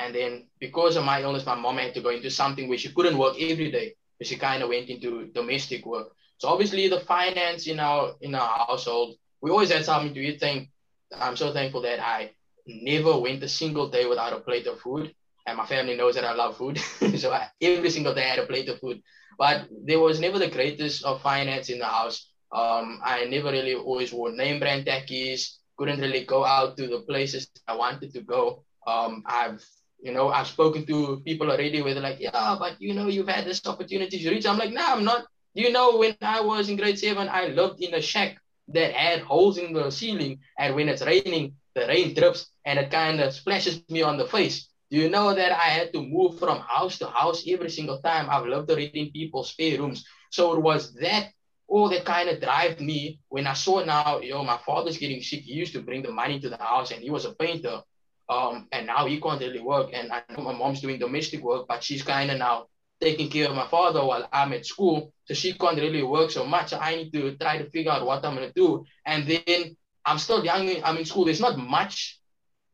And 0.00 0.14
then 0.14 0.46
because 0.58 0.96
of 0.96 1.04
my 1.04 1.22
illness, 1.22 1.44
my 1.44 1.54
mom 1.54 1.76
had 1.76 1.94
to 1.94 2.00
go 2.00 2.10
into 2.10 2.30
something 2.30 2.68
where 2.68 2.78
she 2.78 2.92
couldn't 2.92 3.18
work 3.18 3.36
every 3.38 3.70
day. 3.70 3.94
She 4.22 4.36
kind 4.36 4.62
of 4.62 4.68
went 4.70 4.88
into 4.88 5.26
domestic 5.34 5.84
work. 5.84 6.08
So 6.38 6.48
obviously 6.48 6.88
the 6.88 7.00
finance 7.00 7.66
in 7.66 7.78
our 7.80 8.14
in 8.20 8.34
our 8.34 8.66
household, 8.66 9.16
we 9.42 9.50
always 9.50 9.72
had 9.72 9.84
something 9.84 10.14
to 10.14 10.20
eat. 10.20 10.40
Thank, 10.40 10.68
I'm 11.14 11.36
so 11.36 11.52
thankful 11.52 11.82
that 11.82 12.00
I 12.00 12.32
never 12.66 13.18
went 13.18 13.42
a 13.42 13.48
single 13.48 13.88
day 13.88 14.06
without 14.06 14.32
a 14.32 14.40
plate 14.40 14.66
of 14.66 14.80
food 14.80 15.14
and 15.46 15.56
my 15.56 15.66
family 15.66 15.96
knows 15.96 16.14
that 16.14 16.24
I 16.24 16.32
love 16.32 16.56
food. 16.56 16.78
so 17.18 17.32
I, 17.32 17.48
every 17.60 17.90
single 17.90 18.14
day 18.14 18.24
I 18.24 18.28
had 18.28 18.38
a 18.38 18.46
plate 18.46 18.68
of 18.68 18.78
food. 18.78 19.02
But 19.38 19.68
there 19.84 20.00
was 20.00 20.20
never 20.20 20.38
the 20.38 20.50
greatest 20.50 21.04
of 21.04 21.22
finance 21.22 21.70
in 21.70 21.78
the 21.78 21.86
house. 21.86 22.30
Um, 22.52 23.00
I 23.04 23.24
never 23.24 23.50
really 23.50 23.74
always 23.74 24.12
wore 24.12 24.32
name 24.32 24.60
brand 24.60 24.86
tackies. 24.86 25.56
Couldn't 25.76 26.00
really 26.00 26.24
go 26.24 26.44
out 26.44 26.76
to 26.76 26.86
the 26.86 27.00
places 27.00 27.48
I 27.66 27.74
wanted 27.74 28.12
to 28.14 28.20
go. 28.20 28.64
Um, 28.86 29.22
I've 29.26 29.64
you 30.02 30.12
know 30.12 30.28
I've 30.28 30.46
spoken 30.46 30.86
to 30.86 31.20
people 31.24 31.50
already 31.50 31.82
where 31.82 31.94
they're 31.94 32.02
like, 32.02 32.20
yeah, 32.20 32.56
but 32.58 32.80
you 32.80 32.94
know 32.94 33.08
you've 33.08 33.28
had 33.28 33.44
this 33.44 33.64
opportunity 33.66 34.18
to 34.22 34.30
reach. 34.30 34.46
I'm 34.46 34.58
like, 34.58 34.72
nah, 34.72 34.92
I'm 34.92 35.04
not. 35.04 35.26
You 35.54 35.72
know, 35.72 35.96
when 35.96 36.16
I 36.22 36.40
was 36.40 36.68
in 36.68 36.76
grade 36.76 36.98
seven, 36.98 37.28
I 37.28 37.48
lived 37.48 37.82
in 37.82 37.94
a 37.94 38.00
shack 38.00 38.38
that 38.68 38.92
had 38.92 39.22
holes 39.22 39.58
in 39.58 39.72
the 39.72 39.90
ceiling, 39.90 40.40
and 40.58 40.74
when 40.74 40.88
it's 40.88 41.02
raining, 41.02 41.54
the 41.74 41.86
rain 41.86 42.14
drips 42.14 42.50
and 42.64 42.78
it 42.78 42.90
kind 42.90 43.20
of 43.20 43.32
splashes 43.32 43.82
me 43.88 44.02
on 44.02 44.16
the 44.16 44.26
face. 44.26 44.68
Do 44.90 44.96
you 44.96 45.08
know 45.08 45.34
that 45.34 45.52
I 45.52 45.70
had 45.70 45.92
to 45.92 46.02
move 46.02 46.38
from 46.38 46.58
house 46.60 46.98
to 46.98 47.06
house 47.06 47.44
every 47.46 47.70
single 47.70 48.00
time? 48.00 48.28
I've 48.28 48.46
lived 48.46 48.70
already 48.70 49.00
in 49.00 49.12
people's 49.12 49.50
spare 49.50 49.78
rooms. 49.78 50.04
So 50.30 50.54
it 50.54 50.60
was 50.60 50.92
that 50.94 51.30
all 51.68 51.88
that 51.88 52.04
kind 52.04 52.28
of 52.28 52.40
drive 52.40 52.80
me 52.80 53.20
when 53.28 53.46
I 53.46 53.52
saw 53.52 53.84
now, 53.84 54.18
you 54.18 54.30
know, 54.30 54.42
my 54.42 54.58
father's 54.66 54.98
getting 54.98 55.22
sick. 55.22 55.42
He 55.42 55.52
used 55.52 55.72
to 55.74 55.82
bring 55.82 56.02
the 56.02 56.10
money 56.10 56.40
to 56.40 56.48
the 56.48 56.56
house 56.56 56.90
and 56.90 57.00
he 57.00 57.10
was 57.10 57.24
a 57.24 57.34
painter. 57.34 57.82
Um, 58.30 58.68
and 58.70 58.86
now 58.86 59.06
he 59.06 59.20
can't 59.20 59.40
really 59.40 59.60
work. 59.60 59.90
And 59.92 60.12
I 60.12 60.22
know 60.30 60.44
my 60.44 60.52
mom's 60.52 60.80
doing 60.80 61.00
domestic 61.00 61.42
work, 61.42 61.66
but 61.68 61.82
she's 61.82 62.02
kind 62.02 62.30
of 62.30 62.38
now 62.38 62.66
taking 63.00 63.28
care 63.28 63.48
of 63.48 63.56
my 63.56 63.66
father 63.66 64.04
while 64.04 64.28
I'm 64.32 64.52
at 64.52 64.64
school. 64.64 65.12
So 65.24 65.34
she 65.34 65.52
can't 65.54 65.78
really 65.78 66.04
work 66.04 66.30
so 66.30 66.44
much. 66.44 66.72
I 66.72 66.94
need 66.94 67.12
to 67.12 67.36
try 67.36 67.58
to 67.58 67.68
figure 67.70 67.90
out 67.90 68.06
what 68.06 68.24
I'm 68.24 68.36
going 68.36 68.46
to 68.46 68.54
do. 68.54 68.84
And 69.04 69.26
then 69.26 69.76
I'm 70.04 70.18
still 70.18 70.44
young. 70.44 70.70
I'm 70.84 70.98
in 70.98 71.04
school. 71.04 71.24
There's 71.24 71.40
not 71.40 71.58
much 71.58 72.20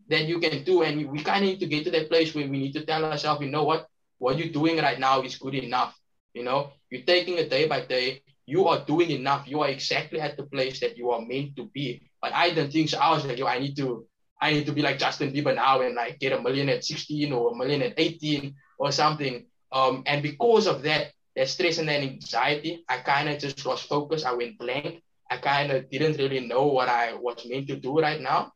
that 0.09 0.27
you 0.27 0.39
can 0.41 0.63
do. 0.63 0.83
And 0.83 1.11
we 1.11 1.23
kind 1.23 1.43
of 1.45 1.51
need 1.51 1.61
to 1.61 1.67
get 1.67 1.85
to 1.85 1.91
that 1.93 2.11
place 2.11 2.35
where 2.35 2.47
we 2.47 2.59
need 2.59 2.73
to 2.73 2.85
tell 2.85 3.05
ourselves, 3.05 3.41
you 3.41 3.51
know 3.51 3.65
what, 3.65 3.87
what 4.19 4.39
you're 4.39 4.53
doing 4.53 4.77
right 4.79 5.01
now 5.01 5.23
is 5.23 5.37
good 5.37 5.55
enough. 5.55 5.97
You 6.35 6.45
know, 6.45 6.73
you're 6.91 7.03
taking 7.03 7.39
it 7.39 7.49
day 7.49 7.67
by 7.67 7.81
day. 7.87 8.23
You 8.45 8.69
are 8.69 8.85
doing 8.85 9.11
enough. 9.11 9.49
You 9.49 9.63
are 9.63 9.69
exactly 9.69 10.21
at 10.21 10.37
the 10.37 10.45
place 10.45 10.81
that 10.81 10.99
you 10.99 11.11
are 11.13 11.21
meant 11.21 11.57
to 11.57 11.67
be. 11.73 12.11
But 12.21 12.35
I 12.35 12.51
don't 12.51 12.71
think 12.71 12.91
so. 12.91 12.99
I 12.99 13.11
was 13.11 13.25
like, 13.25 13.39
yo, 13.39 13.47
I 13.47 13.59
need 13.59 13.77
to, 13.77 14.07
I 14.41 14.53
need 14.53 14.67
to 14.67 14.73
be 14.73 14.83
like 14.83 14.99
Justin 14.99 15.33
Bieber 15.33 15.55
now 15.55 15.81
and 15.81 15.95
like 15.95 16.19
get 16.19 16.33
a 16.33 16.41
million 16.41 16.69
at 16.69 16.85
16 16.85 17.33
or 17.33 17.53
a 17.53 17.57
million 17.57 17.83
at 17.83 17.95
18 17.97 18.55
or 18.79 18.93
something. 18.93 19.47
Um, 19.73 20.03
and 20.07 20.23
because 20.23 20.67
of 20.67 20.83
that, 20.83 21.13
that 21.35 21.49
stress 21.49 21.79
and 21.79 21.89
that 21.89 22.03
anxiety, 22.03 22.85
I 22.89 22.99
kind 22.99 23.29
of 23.29 23.39
just 23.39 23.65
lost 23.65 23.89
focus. 23.89 24.25
I 24.25 24.33
went 24.33 24.59
blank. 24.59 25.03
I 25.31 25.39
kind 25.39 25.73
of 25.73 25.91
didn't 25.91 26.19
really 26.19 26.47
know 26.47 26.67
what 26.67 26.89
I 26.89 27.15
was 27.15 27.45
meant 27.47 27.69
to 27.69 27.77
do 27.77 27.99
right 27.99 28.21
now 28.21 28.53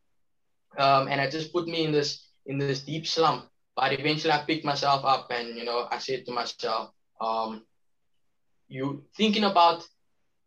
um, 0.77 1.07
and 1.07 1.19
it 1.21 1.31
just 1.31 1.51
put 1.51 1.67
me 1.67 1.85
in 1.85 1.91
this 1.91 2.27
in 2.45 2.57
this 2.57 2.81
deep 2.81 3.07
slump. 3.07 3.45
But 3.75 3.93
eventually, 3.93 4.33
I 4.33 4.43
picked 4.43 4.65
myself 4.65 5.05
up, 5.05 5.31
and 5.31 5.55
you 5.57 5.63
know, 5.63 5.87
I 5.89 5.97
said 5.97 6.25
to 6.25 6.31
myself, 6.31 6.91
um, 7.19 7.65
"You 8.67 9.03
thinking 9.15 9.43
about 9.43 9.85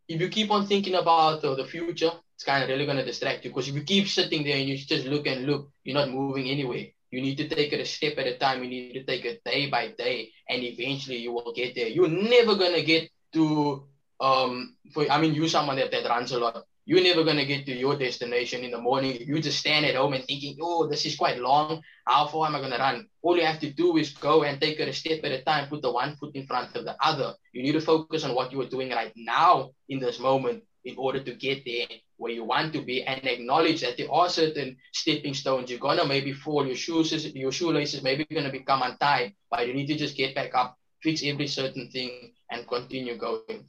if 0.08 0.20
you 0.20 0.28
keep 0.28 0.50
on 0.50 0.66
thinking 0.66 0.94
about 0.94 1.44
uh, 1.44 1.54
the 1.54 1.64
future, 1.64 2.12
it's 2.34 2.44
kind 2.44 2.62
of 2.62 2.68
really 2.68 2.86
going 2.86 2.98
to 2.98 3.04
distract 3.04 3.44
you. 3.44 3.50
Because 3.50 3.68
if 3.68 3.74
you 3.74 3.82
keep 3.82 4.08
sitting 4.08 4.44
there 4.44 4.56
and 4.56 4.68
you 4.68 4.76
just 4.76 5.06
look 5.06 5.26
and 5.26 5.46
look, 5.46 5.70
you're 5.84 5.94
not 5.94 6.10
moving 6.10 6.48
anyway. 6.48 6.94
You 7.10 7.22
need 7.22 7.36
to 7.36 7.48
take 7.48 7.72
it 7.72 7.80
a 7.80 7.84
step 7.84 8.18
at 8.18 8.26
a 8.26 8.36
time. 8.38 8.62
You 8.64 8.70
need 8.70 8.94
to 8.94 9.04
take 9.04 9.24
it 9.24 9.42
day 9.44 9.70
by 9.70 9.94
day, 9.96 10.32
and 10.48 10.62
eventually 10.62 11.18
you 11.18 11.32
will 11.32 11.52
get 11.54 11.74
there. 11.74 11.86
You're 11.86 12.08
never 12.08 12.56
gonna 12.56 12.82
get 12.82 13.08
to 13.34 13.86
um. 14.20 14.76
For 14.92 15.08
I 15.08 15.20
mean, 15.20 15.34
you 15.34 15.46
someone 15.48 15.76
that 15.76 15.92
that 15.92 16.08
runs 16.08 16.32
a 16.32 16.40
lot 16.40 16.64
you're 16.86 17.02
never 17.02 17.24
going 17.24 17.36
to 17.36 17.46
get 17.46 17.64
to 17.66 17.72
your 17.74 17.96
destination 17.96 18.62
in 18.62 18.70
the 18.70 18.80
morning. 18.80 19.16
You 19.20 19.40
just 19.40 19.58
stand 19.58 19.86
at 19.86 19.94
home 19.94 20.12
and 20.12 20.24
thinking, 20.24 20.58
oh, 20.60 20.86
this 20.86 21.06
is 21.06 21.16
quite 21.16 21.38
long. 21.38 21.82
How 22.06 22.26
far 22.26 22.46
am 22.46 22.56
I 22.56 22.58
going 22.58 22.72
to 22.72 22.78
run? 22.78 23.08
All 23.22 23.36
you 23.36 23.44
have 23.44 23.60
to 23.60 23.72
do 23.72 23.96
is 23.96 24.12
go 24.12 24.44
and 24.44 24.60
take 24.60 24.78
it 24.80 24.88
a 24.88 24.92
step 24.92 25.20
at 25.24 25.32
a 25.32 25.42
time, 25.42 25.68
put 25.68 25.80
the 25.80 25.90
one 25.90 26.16
foot 26.16 26.34
in 26.34 26.46
front 26.46 26.76
of 26.76 26.84
the 26.84 26.96
other. 27.00 27.34
You 27.52 27.62
need 27.62 27.72
to 27.72 27.80
focus 27.80 28.24
on 28.24 28.34
what 28.34 28.52
you 28.52 28.60
are 28.60 28.68
doing 28.68 28.90
right 28.90 29.12
now 29.16 29.70
in 29.88 29.98
this 29.98 30.20
moment 30.20 30.62
in 30.84 30.96
order 30.98 31.22
to 31.22 31.34
get 31.34 31.64
there 31.64 31.86
where 32.16 32.32
you 32.32 32.44
want 32.44 32.72
to 32.72 32.82
be 32.82 33.02
and 33.02 33.24
acknowledge 33.26 33.80
that 33.80 33.96
there 33.96 34.10
are 34.12 34.28
certain 34.28 34.76
stepping 34.92 35.34
stones. 35.34 35.70
You're 35.70 35.80
to 35.80 36.04
maybe 36.04 36.32
fall, 36.32 36.66
your 36.66 36.76
shoes, 36.76 37.12
your 37.34 37.52
shoelaces 37.52 38.02
maybe 38.02 38.24
to 38.24 38.50
become 38.50 38.82
untied, 38.82 39.34
but 39.50 39.66
you 39.66 39.74
need 39.74 39.86
to 39.86 39.96
just 39.96 40.16
get 40.16 40.34
back 40.34 40.54
up, 40.54 40.78
fix 41.02 41.22
every 41.24 41.46
certain 41.46 41.90
thing, 41.90 42.32
and 42.50 42.66
continue 42.68 43.16
going. 43.16 43.66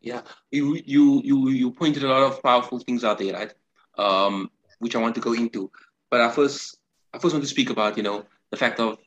Yeah, 0.00 0.22
you 0.50 0.80
you 0.84 1.22
you 1.24 1.48
you 1.48 1.70
pointed 1.72 2.04
a 2.04 2.08
lot 2.08 2.22
of 2.22 2.42
powerful 2.42 2.78
things 2.78 3.04
out 3.04 3.18
there, 3.18 3.34
right? 3.34 3.52
Um, 3.96 4.50
which 4.78 4.94
I 4.94 5.00
want 5.00 5.14
to 5.16 5.20
go 5.20 5.32
into. 5.32 5.70
But 6.10 6.20
I 6.20 6.30
first 6.30 6.78
I 7.12 7.18
first 7.18 7.34
want 7.34 7.44
to 7.44 7.50
speak 7.50 7.70
about 7.70 7.96
you 7.96 8.02
know 8.02 8.24
the 8.50 8.56
fact 8.56 8.78
of 8.80 8.98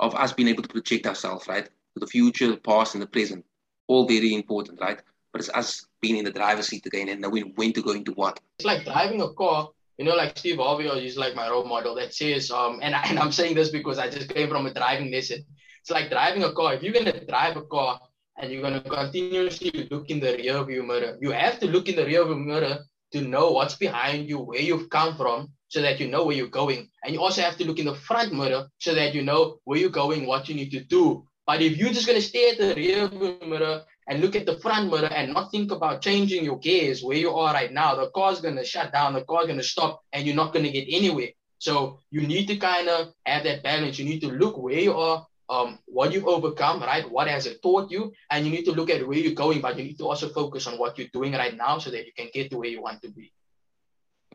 of 0.00 0.14
us 0.14 0.32
being 0.32 0.48
able 0.48 0.62
to 0.62 0.68
project 0.68 1.06
ourselves, 1.06 1.46
right? 1.46 1.68
The 1.96 2.06
future, 2.06 2.48
the 2.48 2.56
past, 2.56 2.94
and 2.94 3.02
the 3.02 3.06
present. 3.06 3.44
All 3.86 4.08
very 4.08 4.34
important, 4.34 4.80
right? 4.80 5.00
But 5.30 5.40
it's 5.42 5.50
us 5.50 5.86
being 6.04 6.18
in 6.20 6.26
the 6.28 6.38
driver's 6.40 6.68
seat 6.70 6.84
again 6.90 7.08
and 7.10 7.20
knowing 7.22 7.46
when 7.58 7.72
to 7.76 7.82
go 7.88 7.92
into 8.00 8.12
what. 8.20 8.34
It's 8.58 8.70
like 8.72 8.84
driving 8.92 9.20
a 9.28 9.30
car. 9.42 9.60
You 9.98 10.04
know, 10.06 10.16
like 10.22 10.36
Steve 10.36 10.58
Harvey 10.64 10.88
is 11.08 11.16
like 11.24 11.34
my 11.40 11.48
role 11.52 11.68
model 11.74 11.94
that 12.00 12.12
says, 12.20 12.50
um, 12.50 12.80
and, 12.84 12.92
I, 12.98 13.02
and 13.10 13.18
I'm 13.22 13.32
saying 13.38 13.54
this 13.54 13.70
because 13.78 13.98
I 14.04 14.10
just 14.16 14.28
came 14.34 14.48
from 14.52 14.66
a 14.66 14.74
driving 14.80 15.10
lesson. 15.14 15.40
It's 15.80 15.92
like 15.96 16.10
driving 16.10 16.42
a 16.42 16.52
car. 16.58 16.74
If 16.74 16.82
you're 16.82 16.98
gonna 16.98 17.24
drive 17.32 17.56
a 17.56 17.62
car 17.76 18.00
and 18.38 18.50
you're 18.50 18.66
gonna 18.66 18.82
continuously 18.98 19.72
look 19.92 20.10
in 20.10 20.18
the 20.24 20.32
rear 20.40 20.62
view 20.64 20.82
mirror, 20.82 21.16
you 21.20 21.30
have 21.30 21.58
to 21.60 21.66
look 21.74 21.88
in 21.88 21.96
the 21.96 22.06
rear 22.12 22.24
view 22.24 22.42
mirror 22.50 22.78
to 23.12 23.20
know 23.22 23.46
what's 23.52 23.76
behind 23.76 24.28
you, 24.28 24.38
where 24.48 24.64
you've 24.68 24.90
come 24.90 25.16
from, 25.16 25.38
so 25.68 25.80
that 25.80 26.00
you 26.00 26.08
know 26.08 26.24
where 26.24 26.36
you're 26.36 26.58
going. 26.62 26.88
And 27.04 27.14
you 27.14 27.20
also 27.20 27.42
have 27.42 27.56
to 27.58 27.66
look 27.66 27.78
in 27.78 27.86
the 27.86 27.94
front 28.08 28.32
mirror 28.32 28.62
so 28.78 28.94
that 28.94 29.14
you 29.14 29.22
know 29.22 29.42
where 29.64 29.78
you're 29.78 30.00
going, 30.02 30.26
what 30.26 30.48
you 30.48 30.54
need 30.54 30.72
to 30.72 30.82
do. 30.96 31.24
But 31.46 31.62
if 31.62 31.76
you're 31.76 31.96
just 31.98 32.06
going 32.06 32.20
to 32.20 32.26
stay 32.32 32.50
at 32.50 32.58
the 32.58 32.74
rear 32.74 33.08
mirror 33.46 33.82
and 34.06 34.20
look 34.20 34.36
at 34.36 34.46
the 34.46 34.58
front 34.58 34.90
mirror 34.90 35.12
and 35.12 35.32
not 35.32 35.50
think 35.50 35.70
about 35.72 36.02
changing 36.02 36.44
your 36.44 36.58
gears 36.58 37.02
where 37.02 37.16
you 37.16 37.30
are 37.30 37.54
right 37.54 37.72
now, 37.72 37.94
the 37.94 38.10
car's 38.10 38.40
going 38.40 38.56
to 38.56 38.64
shut 38.64 38.92
down, 38.92 39.14
the 39.14 39.24
car's 39.24 39.46
going 39.46 39.58
to 39.58 39.64
stop, 39.64 40.02
and 40.12 40.26
you're 40.26 40.36
not 40.36 40.52
going 40.52 40.64
to 40.64 40.70
get 40.70 40.86
anywhere. 40.88 41.28
So 41.58 42.00
you 42.10 42.26
need 42.26 42.46
to 42.48 42.56
kind 42.56 42.88
of 42.88 43.12
have 43.24 43.44
that 43.44 43.62
balance. 43.62 43.98
You 43.98 44.04
need 44.04 44.20
to 44.20 44.28
look 44.28 44.58
where 44.58 44.78
you 44.78 44.94
are, 44.94 45.26
um, 45.48 45.78
what 45.86 46.12
you've 46.12 46.26
overcome, 46.26 46.80
right? 46.80 47.10
What 47.10 47.28
has 47.28 47.46
it 47.46 47.62
taught 47.62 47.90
you? 47.90 48.12
And 48.30 48.44
you 48.44 48.52
need 48.52 48.64
to 48.64 48.72
look 48.72 48.90
at 48.90 49.06
where 49.06 49.18
you're 49.18 49.32
going, 49.32 49.60
but 49.60 49.78
you 49.78 49.84
need 49.84 49.98
to 49.98 50.08
also 50.08 50.28
focus 50.28 50.66
on 50.66 50.78
what 50.78 50.98
you're 50.98 51.08
doing 51.12 51.32
right 51.32 51.56
now 51.56 51.78
so 51.78 51.90
that 51.90 52.04
you 52.04 52.12
can 52.16 52.28
get 52.34 52.50
to 52.50 52.58
where 52.58 52.68
you 52.68 52.82
want 52.82 53.00
to 53.02 53.10
be. 53.10 53.32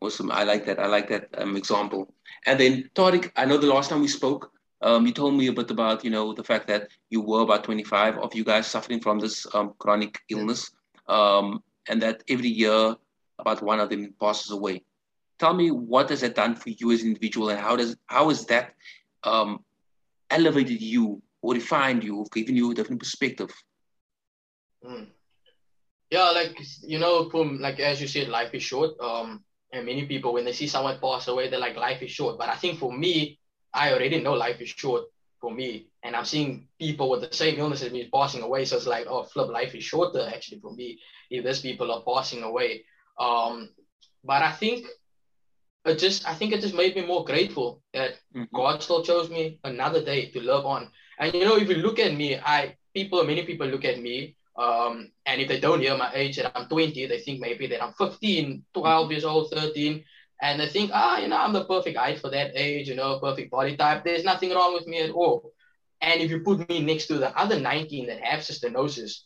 Awesome. 0.02 0.32
I 0.32 0.44
like 0.44 0.66
that. 0.66 0.80
I 0.80 0.88
like 0.88 1.10
that 1.10 1.30
um, 1.38 1.58
example. 1.58 2.14
And 2.46 2.60
then, 2.60 2.90
Tariq, 2.96 3.32
I 3.36 3.46
know 3.46 3.58
the 3.58 3.68
last 3.68 3.90
time 3.90 4.02
we 4.02 4.08
spoke, 4.08 4.52
um, 4.82 5.06
you 5.06 5.12
told 5.12 5.36
me 5.36 5.48
a 5.48 5.54
bit 5.54 5.72
about, 5.72 6.04
you 6.04 6.10
know, 6.10 6.34
the 6.34 6.44
fact 6.44 6.68
that 6.68 6.88
you 7.10 7.22
were 7.22 7.42
about 7.42 7.64
25 7.64 8.18
of 8.18 8.34
you 8.34 8.44
guys 8.44 8.68
suffering 8.68 9.00
from 9.00 9.20
this 9.20 9.46
um, 9.54 9.74
chronic 9.80 10.20
illness, 10.30 10.72
um, 11.08 11.62
and 11.90 12.02
that 12.02 12.24
every 12.30 12.48
year 12.48 12.96
about 13.40 13.62
one 13.62 13.80
of 13.80 13.90
them 13.90 14.14
passes 14.20 14.52
away. 14.52 14.84
Tell 15.38 15.54
me 15.54 15.72
what 15.72 16.10
has 16.10 16.22
that 16.22 16.36
done 16.36 16.56
for 16.56 16.70
you 16.70 16.92
as 16.92 17.02
an 17.02 17.10
individual, 17.10 17.50
and 17.50 17.60
how 17.60 17.76
does 17.76 17.96
how 18.08 18.30
has 18.30 18.46
that 18.46 18.74
um, 19.24 19.64
elevated 20.30 20.82
you 20.82 21.22
or 21.42 21.54
refined 21.54 22.04
you, 22.04 22.18
or 22.18 22.26
given 22.34 22.56
you 22.56 22.72
a 22.72 22.76
different 22.76 23.00
perspective? 23.00 23.50
Mm. 24.86 25.08
Yeah, 26.12 26.32
like 26.32 26.58
you 26.82 27.00
know, 27.00 27.30
from 27.30 27.60
like 27.60 27.80
as 27.80 28.02
you 28.02 28.08
said, 28.08 28.30
life 28.30 28.54
is 28.54 28.64
short. 28.64 29.00
Um, 29.00 29.44
and 29.72 29.86
many 29.86 30.06
people, 30.06 30.34
when 30.34 30.46
they 30.46 30.54
see 30.54 30.68
someone 30.68 31.00
pass 31.00 31.28
away, 31.28 31.50
they're 31.50 31.60
like, 31.60 31.76
life 31.76 32.02
is 32.02 32.12
short. 32.12 32.38
But 32.38 32.50
I 32.50 32.56
think 32.56 32.80
for 32.80 32.92
me, 32.92 33.39
I 33.74 33.94
already 33.94 34.22
know 34.22 34.34
life 34.34 34.62
is 34.62 34.70
short 34.70 35.04
for 35.40 35.52
me. 35.52 35.88
And 36.04 36.16
I'm 36.16 36.26
seeing 36.26 36.68
people 36.80 37.10
with 37.10 37.22
the 37.22 37.36
same 37.36 37.60
illness 37.60 37.84
as 37.84 37.92
me 37.92 38.10
passing 38.14 38.42
away. 38.42 38.66
So 38.66 38.78
it's 38.78 38.88
like, 38.88 39.08
oh, 39.08 39.24
flip, 39.24 39.50
life 39.50 39.76
is 39.76 39.84
shorter 39.84 40.30
actually 40.34 40.60
for 40.60 40.74
me 40.74 41.00
if 41.30 41.46
these 41.46 41.62
people 41.62 41.92
are 41.92 42.04
passing 42.08 42.44
away. 42.44 42.86
Um, 43.20 43.70
but 44.24 44.42
I 44.42 44.52
think 44.52 44.86
it 45.86 46.00
just, 46.00 46.28
I 46.28 46.34
think 46.34 46.54
it 46.54 46.62
just 46.62 46.76
made 46.76 46.96
me 46.96 47.06
more 47.06 47.26
grateful 47.26 47.82
that 47.94 48.16
mm-hmm. 48.36 48.56
God 48.56 48.82
still 48.82 49.04
chose 49.04 49.30
me 49.30 49.60
another 49.64 50.04
day 50.04 50.30
to 50.32 50.40
live 50.42 50.66
on. 50.66 50.90
And 51.18 51.34
you 51.34 51.44
know, 51.46 51.58
if 51.58 51.70
you 51.70 51.76
look 51.76 52.00
at 52.00 52.14
me, 52.14 52.38
I 52.38 52.76
people, 52.94 53.24
many 53.24 53.44
people 53.44 53.68
look 53.68 53.86
at 53.86 54.02
me 54.02 54.36
um, 54.60 55.10
and 55.26 55.40
if 55.40 55.48
they 55.48 55.60
don't 55.60 55.80
hear 55.80 55.98
my 55.98 56.12
age 56.14 56.36
that 56.36 56.52
I'm 56.54 56.68
20, 56.68 57.06
they 57.06 57.20
think 57.20 57.40
maybe 57.40 57.66
that 57.68 57.82
I'm 57.82 57.94
15, 57.94 58.66
12 58.74 59.12
years 59.12 59.24
old, 59.24 59.52
13. 59.52 60.04
And 60.42 60.60
they 60.60 60.70
think, 60.70 60.92
ah, 60.94 61.18
you 61.18 61.28
know, 61.28 61.38
I'm 61.38 61.54
the 61.54 61.66
perfect 61.66 61.98
height 61.98 62.20
for 62.20 62.30
that 62.30 62.52
age, 62.56 62.88
you 62.88 62.96
know, 62.96 63.20
perfect 63.20 63.52
body 63.52 63.76
type. 63.76 64.04
There's 64.04 64.24
nothing 64.24 64.52
wrong 64.52 64.74
with 64.74 64.88
me 64.88 65.02
at 65.02 65.12
all. 65.12 65.52
And 66.02 66.22
if 66.22 66.32
you 66.32 66.40
put 66.40 66.68
me 66.70 66.82
next 66.82 67.08
to 67.08 67.18
the 67.18 67.38
other 67.38 67.60
19 67.60 68.08
that 68.08 68.22
have 68.22 68.40
cystinosis, 68.40 69.24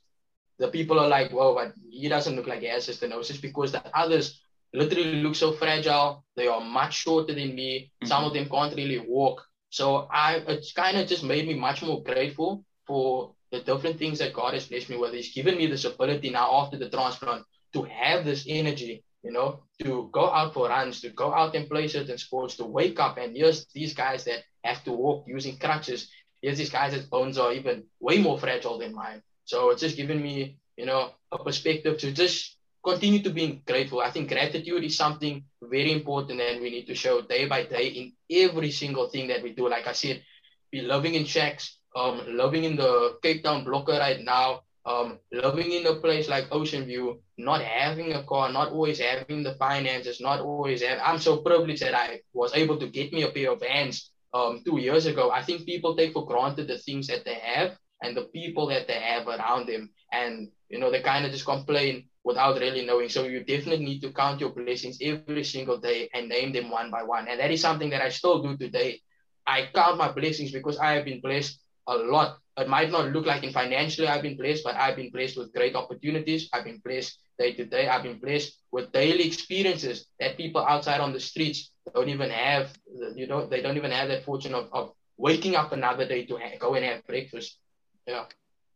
the 0.58 0.70
people 0.70 1.00
are 1.00 1.08
like, 1.08 1.32
whoa, 1.32 1.54
but 1.54 1.74
he 1.90 2.10
doesn't 2.10 2.36
look 2.36 2.48
like 2.48 2.62
he 2.62 2.68
has 2.68 2.88
cystinosis 2.88 3.42
because 3.42 3.72
the 3.72 3.84
others 3.96 4.42
literally 4.74 5.22
look 5.22 5.36
so 5.36 5.52
fragile. 5.52 6.24
They 6.36 6.48
are 6.48 6.62
much 6.62 6.96
shorter 6.96 7.34
than 7.34 7.54
me. 7.54 7.92
Mm-hmm. 8.02 8.08
Some 8.08 8.24
of 8.24 8.34
them 8.34 8.50
can't 8.50 8.76
really 8.76 9.00
walk. 9.00 9.46
So 9.70 10.08
I, 10.12 10.36
it's 10.48 10.74
kind 10.74 10.98
of 10.98 11.08
just 11.08 11.24
made 11.24 11.48
me 11.48 11.56
much 11.56 11.82
more 11.82 12.04
grateful 12.04 12.64
for 12.86 13.34
the 13.52 13.60
different 13.62 14.00
things 14.00 14.20
that 14.20 14.34
God 14.34 14.54
has 14.54 14.68
blessed 14.68 14.90
me 14.90 14.98
with. 14.98 15.14
He's 15.14 15.34
given 15.34 15.58
me 15.58 15.68
this 15.68 15.86
ability 15.86 16.32
now 16.32 16.52
after 16.54 16.78
the 16.78 16.90
transplant 16.90 17.46
to 17.74 17.84
have 17.84 18.26
this 18.26 18.46
energy, 18.48 19.04
you 19.24 19.32
know, 19.32 19.64
to 19.82 20.10
go 20.12 20.30
out 20.30 20.54
for 20.54 20.68
runs, 20.68 21.02
to 21.02 21.10
go 21.10 21.34
out 21.34 21.56
and 21.56 21.70
play 21.70 21.88
certain 21.88 22.18
sports, 22.18 22.56
to 22.58 22.66
wake 22.66 23.00
up. 23.00 23.18
And 23.18 23.36
here's 23.36 23.66
these 23.74 23.94
guys 23.94 24.26
that 24.26 24.44
have 24.64 24.84
to 24.84 24.92
walk 24.92 25.26
using 25.28 25.58
crutches. 25.58 26.10
Here's 26.42 26.58
these 26.58 26.70
guys 26.70 26.94
that 26.94 27.10
bones 27.10 27.38
are 27.38 27.54
even 27.54 27.86
way 28.00 28.22
more 28.22 28.38
fragile 28.38 28.78
than 28.78 28.94
mine. 28.94 29.22
So 29.46 29.70
it's 29.70 29.82
just 29.82 29.98
given 29.98 30.22
me, 30.22 30.58
you 30.78 30.86
know, 30.86 31.12
a 31.32 31.38
perspective 31.42 31.98
to 32.00 32.12
just 32.12 32.58
continue 32.84 33.24
to 33.24 33.30
be 33.30 33.62
grateful. 33.66 34.02
I 34.02 34.12
think 34.12 34.30
gratitude 34.30 34.84
is 34.84 34.98
something 34.98 35.44
very 35.62 35.94
important 35.94 36.42
and 36.42 36.62
we 36.62 36.70
need 36.70 36.88
to 36.88 36.96
show 36.96 37.22
day 37.22 37.48
by 37.48 37.64
day 37.64 37.88
in 37.88 38.14
every 38.30 38.72
single 38.72 39.10
thing 39.10 39.28
that 39.30 39.42
we 39.42 39.54
do. 39.54 39.70
Like 39.70 39.88
I 39.88 39.94
said, 39.94 40.22
be 40.70 40.82
loving 40.82 41.14
in 41.14 41.24
checks, 41.24 41.78
um, 41.96 42.22
loving 42.28 42.66
in 42.66 42.76
the 42.76 43.18
Cape 43.22 43.44
Town 43.44 43.64
blocker 43.64 43.94
right 43.94 44.22
now, 44.22 44.64
um, 44.86 45.20
living 45.32 45.72
in 45.72 45.88
a 45.88 45.96
place 45.96 46.28
like 46.28 46.48
Ocean 46.52 46.86
View, 46.86 47.22
not 47.38 47.62
having 47.62 48.14
a 48.14 48.24
car, 48.24 48.52
not 48.52 48.72
always 48.72 49.00
having 49.00 49.44
the 49.44 49.56
finances, 49.56 50.20
not 50.20 50.42
always 50.42 50.82
have, 50.82 51.00
I'm 51.04 51.20
so 51.20 51.38
privileged 51.38 51.82
that 51.82 51.96
I 51.96 52.22
was 52.34 52.54
able 52.54 52.78
to 52.80 52.88
get 52.88 53.14
me 53.14 53.24
a 53.24 53.30
pair 53.30 53.52
of 53.52 53.62
Vans 53.62 54.12
um, 54.34 54.62
two 54.66 54.80
years 54.80 55.06
ago. 55.06 55.32
I 55.32 55.44
think 55.44 55.66
people 55.66 55.96
take 55.96 56.14
for 56.14 56.26
granted 56.26 56.68
the 56.68 56.78
things 56.78 57.08
that 57.08 57.24
they 57.24 57.36
have 57.36 57.78
and 58.02 58.16
the 58.16 58.24
people 58.24 58.68
that 58.68 58.88
they 58.88 59.00
have 59.00 59.28
around 59.28 59.68
them. 59.68 59.90
And, 60.12 60.50
you 60.70 60.80
know, 60.80 60.92
they 60.92 61.02
kind 61.02 61.26
of 61.26 61.32
just 61.32 61.46
complain 61.46 62.10
without 62.26 62.60
really 62.60 62.86
knowing. 62.86 63.08
So 63.08 63.24
you 63.24 63.44
definitely 63.44 63.86
need 63.86 64.02
to 64.02 64.12
count 64.12 64.42
your 64.42 64.50
blessings 64.50 64.98
every 65.02 65.46
single 65.46 65.78
day 65.78 66.10
and 66.14 66.28
name 66.28 66.52
them 66.52 66.70
one 66.70 66.92
by 66.92 67.04
one. 67.04 67.28
And 67.30 67.40
that 67.40 67.52
is 67.52 67.62
something 67.62 67.90
that 67.92 68.02
I 68.02 68.10
still 68.10 68.44
do 68.44 68.58
today. 68.58 69.02
I 69.48 69.70
count 69.74 69.98
my 69.98 70.12
blessings 70.12 70.52
because 70.52 70.78
I 70.78 70.94
have 70.94 71.06
been 71.06 71.22
blessed 71.22 71.60
a 71.88 71.96
lot. 71.96 72.40
It 72.58 72.70
might 72.70 72.92
not 72.92 73.12
look 73.12 73.26
like 73.26 73.44
in 73.44 73.52
financially 73.52 74.08
I've 74.08 74.22
been 74.22 74.38
blessed, 74.38 74.64
but 74.64 74.76
I've 74.76 74.96
been 74.96 75.10
blessed 75.10 75.38
with 75.38 75.54
great 75.54 75.76
opportunities. 75.76 76.50
I've 76.54 76.66
been 76.66 76.82
blessed 76.84 77.18
day 77.40 77.54
to 77.54 77.66
day. 77.66 77.88
I've 77.88 78.04
been 78.04 78.20
blessed 78.20 78.58
with 78.72 78.92
daily 78.92 79.26
experiences 79.26 80.06
that 80.20 80.38
people 80.38 80.64
outside 80.64 81.02
on 81.02 81.14
the 81.14 81.20
streets 81.20 81.72
don't 81.94 82.10
even 82.10 82.30
have. 82.30 82.72
You 83.16 83.28
know, 83.28 83.48
they 83.48 83.62
don't 83.62 83.78
even 83.78 83.92
have 83.92 84.10
that 84.10 84.24
fortune 84.24 84.54
of, 84.54 84.70
of 84.72 84.92
waking 85.18 85.56
up 85.56 85.72
another 85.72 86.08
day 86.08 86.26
to 86.26 86.38
ha- 86.38 86.58
go 86.60 86.76
and 86.76 86.86
have 86.86 87.06
breakfast. 87.08 87.58
Yeah. 88.06 88.26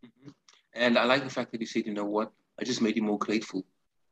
Mm-hmm. 0.04 0.32
And 0.74 0.98
I 0.98 1.06
like 1.06 1.24
the 1.24 1.30
fact 1.30 1.52
that 1.52 1.62
you 1.62 1.68
said, 1.68 1.86
you 1.86 1.94
know 1.94 2.06
what, 2.06 2.32
I 2.60 2.64
just 2.64 2.82
made 2.82 2.96
you 2.96 3.04
more 3.04 3.18
grateful. 3.18 3.66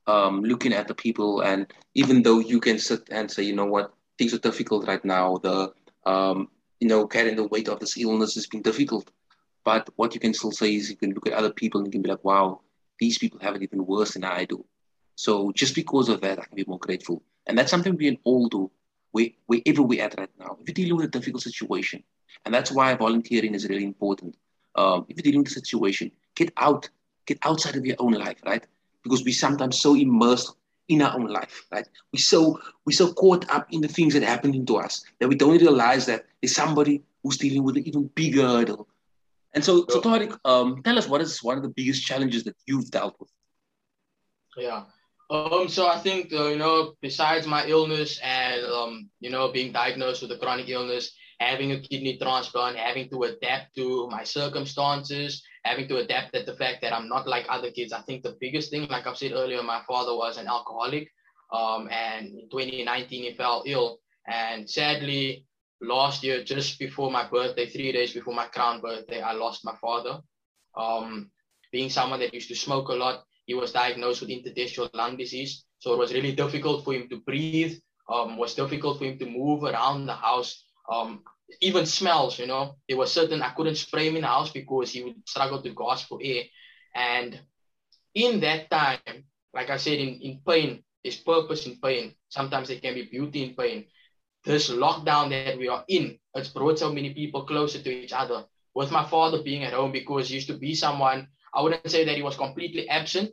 Um, 0.08 0.42
looking 0.42 0.74
at 0.74 0.88
the 0.88 0.94
people, 0.94 1.42
and 1.42 1.72
even 1.96 2.22
though 2.22 2.40
you 2.40 2.60
can 2.60 2.78
sit 2.78 3.08
and 3.10 3.30
say, 3.30 3.42
you 3.42 3.56
know 3.56 3.66
what, 3.66 3.94
things 4.20 4.34
are 4.36 4.40
difficult 4.40 4.88
right 4.88 5.04
now, 5.04 5.38
the 5.38 5.74
um, 6.06 6.50
you 6.80 6.88
know, 6.88 7.08
carrying 7.08 7.36
the 7.36 7.48
weight 7.48 7.68
of 7.68 7.80
this 7.80 7.98
illness 7.98 8.36
has 8.36 8.48
been 8.48 8.62
difficult. 8.62 9.10
But 9.66 9.90
what 9.98 10.14
you 10.14 10.22
can 10.22 10.34
still 10.34 10.52
say 10.52 10.76
is 10.76 10.90
you 10.90 10.96
can 10.96 11.12
look 11.12 11.28
at 11.28 11.34
other 11.34 11.52
people 11.52 11.80
and 11.80 11.88
you 11.88 11.92
can 11.92 12.04
be 12.04 12.10
like, 12.10 12.24
wow, 12.24 12.62
these 13.00 13.18
people 13.18 13.40
have 13.42 13.56
it 13.56 13.64
even 13.64 13.86
worse 13.86 14.14
than 14.14 14.24
I 14.24 14.46
do. 14.46 14.64
So 15.16 15.52
just 15.52 15.76
because 15.76 16.08
of 16.08 16.22
that, 16.22 16.40
I 16.40 16.46
can 16.46 16.56
be 16.56 16.64
more 16.68 16.80
grateful. 16.80 17.24
And 17.48 17.58
that's 17.58 17.72
something 17.72 17.96
we 17.96 18.06
can 18.06 18.20
all 18.24 18.48
do 18.48 18.72
wherever 19.12 19.82
we're 19.82 20.04
at 20.04 20.18
right 20.18 20.30
now. 20.40 20.58
If 20.62 20.68
you're 20.68 20.86
dealing 20.86 20.98
with 20.98 21.06
a 21.06 21.10
difficult 21.10 21.44
situation, 21.44 22.04
and 22.46 22.54
that's 22.54 22.72
why 22.72 22.94
volunteering 22.96 23.56
is 23.56 23.68
really 23.68 23.86
important. 23.86 24.36
Um, 24.76 25.06
if 25.10 25.18
you're 25.18 25.24
dealing 25.24 25.44
with 25.44 25.52
a 25.52 25.56
situation, 25.56 26.12
get 26.36 26.52
out, 26.58 26.90
get 27.26 27.40
outside 27.44 27.76
of 27.76 27.86
your 27.86 27.96
own 28.00 28.12
life, 28.12 28.38
right? 28.46 28.66
Because 29.04 29.24
we 29.24 29.32
sometimes 29.32 29.80
so 29.80 29.96
immersed 29.96 30.56
in 30.90 31.02
our 31.02 31.16
own 31.16 31.28
life, 31.28 31.66
right? 31.72 31.88
We 32.12 32.20
so 32.20 32.60
we 32.86 32.94
so 32.94 33.14
caught 33.14 33.50
up 33.50 33.68
in 33.72 33.82
the 33.82 33.88
things 33.88 34.14
that 34.14 34.24
happen 34.24 34.66
to 34.66 34.78
us 34.78 35.04
that 35.20 35.28
we 35.28 35.36
don't 35.36 35.58
realize 35.58 36.06
that 36.08 36.26
there's 36.42 36.54
somebody 36.54 37.02
who's 37.24 37.38
dealing 37.38 37.64
with 37.64 37.78
an 37.78 37.88
even 37.88 38.08
bigger 38.14 38.48
hurdle. 38.48 38.88
And 39.56 39.64
so, 39.64 39.86
so 39.90 40.02
Tariq, 40.02 40.38
um, 40.44 40.84
tell 40.84 40.98
us 40.98 41.08
what 41.08 41.22
is 41.22 41.42
one 41.42 41.58
of 41.58 41.64
the 41.64 41.70
biggest 41.70 42.06
challenges 42.06 42.44
that 42.44 42.56
you've 42.68 42.92
dealt 42.92 43.16
with? 43.20 43.30
Yeah. 44.58 44.84
Um, 45.30 45.68
so 45.70 45.88
I 45.88 45.98
think 45.98 46.32
uh, 46.34 46.50
you 46.50 46.58
know, 46.58 46.94
besides 47.02 47.48
my 47.48 47.66
illness 47.66 48.20
and 48.22 48.64
um, 48.66 49.10
you 49.20 49.32
know, 49.32 49.52
being 49.52 49.72
diagnosed 49.72 50.22
with 50.22 50.32
a 50.32 50.38
chronic 50.38 50.70
illness, 50.70 51.12
having 51.40 51.72
a 51.72 51.80
kidney 51.80 52.18
transplant, 52.18 52.78
having 52.78 53.10
to 53.10 53.24
adapt 53.24 53.76
to 53.76 54.08
my 54.10 54.24
circumstances, 54.24 55.42
having 55.64 55.88
to 55.88 55.98
adapt 55.98 56.34
to 56.34 56.44
the 56.44 56.56
fact 56.56 56.82
that 56.82 56.94
I'm 56.94 57.10
not 57.10 57.28
like 57.28 57.46
other 57.50 57.72
kids. 57.72 57.92
I 57.92 58.02
think 58.02 58.24
the 58.24 58.38
biggest 58.40 58.70
thing, 58.70 58.88
like 58.88 59.08
I've 59.08 59.18
said 59.18 59.32
earlier, 59.34 59.64
my 59.64 59.82
father 59.88 60.16
was 60.16 60.38
an 60.38 60.48
alcoholic. 60.48 61.10
Um, 61.52 61.90
and 61.90 62.28
in 62.28 62.50
2019, 62.52 63.24
he 63.24 63.34
fell 63.34 63.64
ill. 63.66 64.00
And 64.28 64.70
sadly, 64.70 65.46
last 65.82 66.24
year, 66.24 66.44
just 66.44 66.80
before 66.80 67.12
my 67.12 67.28
birthday, 67.28 67.68
three 67.68 67.92
days 67.92 68.14
before 68.14 68.34
my 68.34 68.48
crown 68.48 68.82
birthday, 68.82 69.22
I 69.22 69.34
lost 69.34 69.66
my 69.66 69.76
father. 69.82 70.20
Um, 70.76 71.32
being 71.72 71.90
someone 71.90 72.20
that 72.22 72.34
used 72.34 72.50
to 72.50 72.56
smoke 72.56 72.90
a 72.90 72.94
lot, 72.94 73.26
he 73.46 73.54
was 73.54 73.72
diagnosed 73.72 74.22
with 74.22 74.30
interstitial 74.30 74.90
lung 74.94 75.18
disease. 75.18 75.66
So 75.80 75.94
it 75.94 76.00
was 76.00 76.14
really 76.14 76.34
difficult 76.34 76.84
for 76.84 76.94
him 76.94 77.08
to 77.10 77.18
breathe, 77.18 77.78
um, 78.10 78.38
was 78.38 78.56
difficult 78.56 78.98
for 78.98 79.06
him 79.06 79.20
to 79.20 79.26
move 79.26 79.64
around 79.64 80.06
the 80.06 80.14
house. 80.14 80.64
Um, 80.92 81.24
even 81.62 81.86
smells, 81.86 82.40
you 82.40 82.48
know, 82.48 82.76
there 82.88 82.98
was 82.98 83.12
certain, 83.12 83.42
I 83.42 83.50
couldn't 83.50 83.76
spray 83.76 84.08
him 84.08 84.16
in 84.16 84.22
the 84.22 84.28
house 84.28 84.52
because 84.52 84.92
he 84.92 85.04
would 85.04 85.28
struggle 85.28 85.62
to 85.62 85.70
gasp 85.76 86.08
for 86.08 86.20
air. 86.24 86.44
And 86.96 87.40
in 88.14 88.40
that 88.40 88.72
time, 88.72 89.26
like 89.54 89.70
I 89.70 89.78
said, 89.78 90.00
in, 90.00 90.22
in 90.22 90.42
pain, 90.48 90.84
there's 91.04 91.18
purpose 91.18 91.68
in 91.68 91.78
pain. 91.80 92.16
Sometimes 92.30 92.68
there 92.68 92.80
can 92.80 92.96
be 92.96 93.04
beauty 93.04 93.44
in 93.44 93.56
pain. 93.56 93.86
This 94.46 94.70
lockdown 94.70 95.30
that 95.32 95.58
we 95.58 95.68
are 95.68 95.84
in, 95.88 96.20
it's 96.36 96.50
brought 96.50 96.78
so 96.78 96.94
many 96.94 97.14
people 97.14 97.46
closer 97.46 97.82
to 97.82 97.90
each 97.90 98.14
other. 98.14 98.46
With 98.76 98.92
my 98.92 99.04
father 99.04 99.42
being 99.42 99.64
at 99.64 99.74
home 99.74 99.92
because 99.92 100.30
he 100.30 100.36
used 100.36 100.48
to 100.48 100.58
be 100.58 100.76
someone, 100.76 101.28
I 101.54 101.62
wouldn't 101.62 101.90
say 101.90 102.06
that 102.06 102.16
he 102.16 102.22
was 102.22 102.38
completely 102.38 102.88
absent, 102.90 103.32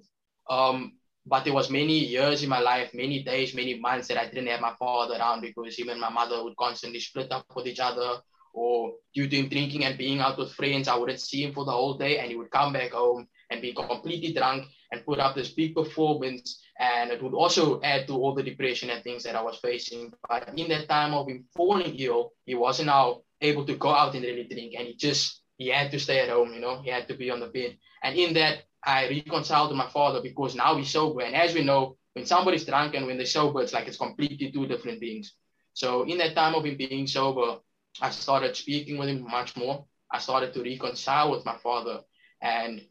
um, 0.49 0.93
but 1.27 1.45
there 1.45 1.53
was 1.53 1.69
many 1.69 1.99
years 1.99 2.43
in 2.43 2.49
my 2.49 2.61
life, 2.61 2.95
many 2.95 3.23
days, 3.23 3.55
many 3.55 3.79
months 3.79 4.09
that 4.09 4.17
I 4.17 4.27
didn't 4.27 4.47
have 4.47 4.61
my 4.61 4.75
father 4.79 5.17
around 5.17 5.43
because 5.43 5.77
him 5.77 5.91
and 5.91 6.01
my 6.01 6.09
mother 6.09 6.43
would 6.43 6.57
constantly 6.57 7.01
split 7.01 7.31
up 7.31 7.45
with 7.55 7.67
each 7.67 7.81
other. 7.81 8.21
Or 8.55 8.93
due 9.15 9.29
to 9.29 9.37
him 9.37 9.49
drinking 9.49 9.85
and 9.85 9.99
being 9.99 10.21
out 10.21 10.39
with 10.39 10.53
friends, 10.53 10.87
I 10.87 10.97
wouldn't 10.97 11.21
see 11.21 11.45
him 11.45 11.53
for 11.53 11.65
the 11.65 11.73
whole 11.73 11.95
day, 11.95 12.19
and 12.19 12.31
he 12.31 12.37
would 12.37 12.51
come 12.51 12.73
back 12.73 12.93
home 12.93 13.27
and 13.51 13.61
be 13.61 13.75
completely 13.75 14.33
drunk 14.33 14.67
and 14.93 15.05
put 15.05 15.19
up 15.19 15.35
this 15.35 15.53
big 15.53 15.75
performance. 15.75 16.62
And 16.79 17.11
it 17.11 17.23
would 17.23 17.35
also 17.35 17.81
add 17.83 18.07
to 18.09 18.15
all 18.15 18.35
the 18.35 18.43
depression 18.43 18.91
and 18.91 19.05
things 19.05 19.23
that 19.25 19.37
I 19.37 19.43
was 19.43 19.59
facing. 19.59 20.13
But 20.29 20.59
in 20.59 20.69
that 20.71 20.89
time 20.89 21.15
of 21.15 21.29
him 21.29 21.45
falling 21.55 21.95
ill, 21.97 22.33
he 22.47 22.55
wasn't 22.55 22.87
now 22.87 23.23
able 23.41 23.67
to 23.67 23.77
go 23.77 23.91
out 23.91 24.15
and 24.15 24.25
really 24.25 24.45
drink, 24.45 24.75
and 24.77 24.87
he 24.87 24.95
just 24.97 25.43
he 25.59 25.69
had 25.69 25.91
to 25.91 26.01
stay 26.01 26.21
at 26.21 26.31
home. 26.31 26.53
You 26.53 26.61
know, 26.61 26.81
he 26.83 26.91
had 26.91 27.09
to 27.09 27.15
be 27.15 27.31
on 27.31 27.41
the 27.41 27.47
bed. 27.47 27.77
And 28.03 28.17
in 28.17 28.35
that, 28.35 28.65
I 28.85 29.09
reconciled 29.09 29.71
to 29.71 29.77
my 29.77 29.89
father 29.89 30.21
because 30.23 30.55
now 30.55 30.77
he's 30.77 30.91
sober. 30.91 31.21
And 31.21 31.37
as 31.37 31.55
we 31.55 31.63
know, 31.63 31.97
when 32.15 32.27
somebody's 32.27 32.65
drunk 32.65 32.95
and 32.95 33.07
when 33.07 33.17
they're 33.17 33.27
sober, 33.27 33.63
it's 33.63 33.73
like 33.73 33.87
it's 33.87 33.97
completely 33.97 34.51
two 34.51 34.67
different 34.67 35.01
beings. 35.01 35.35
So 35.75 36.03
in 36.03 36.19
that 36.19 36.35
time 36.35 36.55
of 36.55 36.65
him 36.65 36.77
being 36.77 37.07
sober, 37.07 37.59
I 38.01 38.11
started 38.11 38.57
speaking 38.57 38.99
with 38.99 39.09
him 39.09 39.23
much 39.23 39.57
more. 39.57 39.87
I 40.11 40.19
started 40.19 40.53
to 40.55 40.63
reconcile 40.63 41.31
with 41.31 41.45
my 41.45 41.57
father. 41.59 42.01
And 42.41 42.83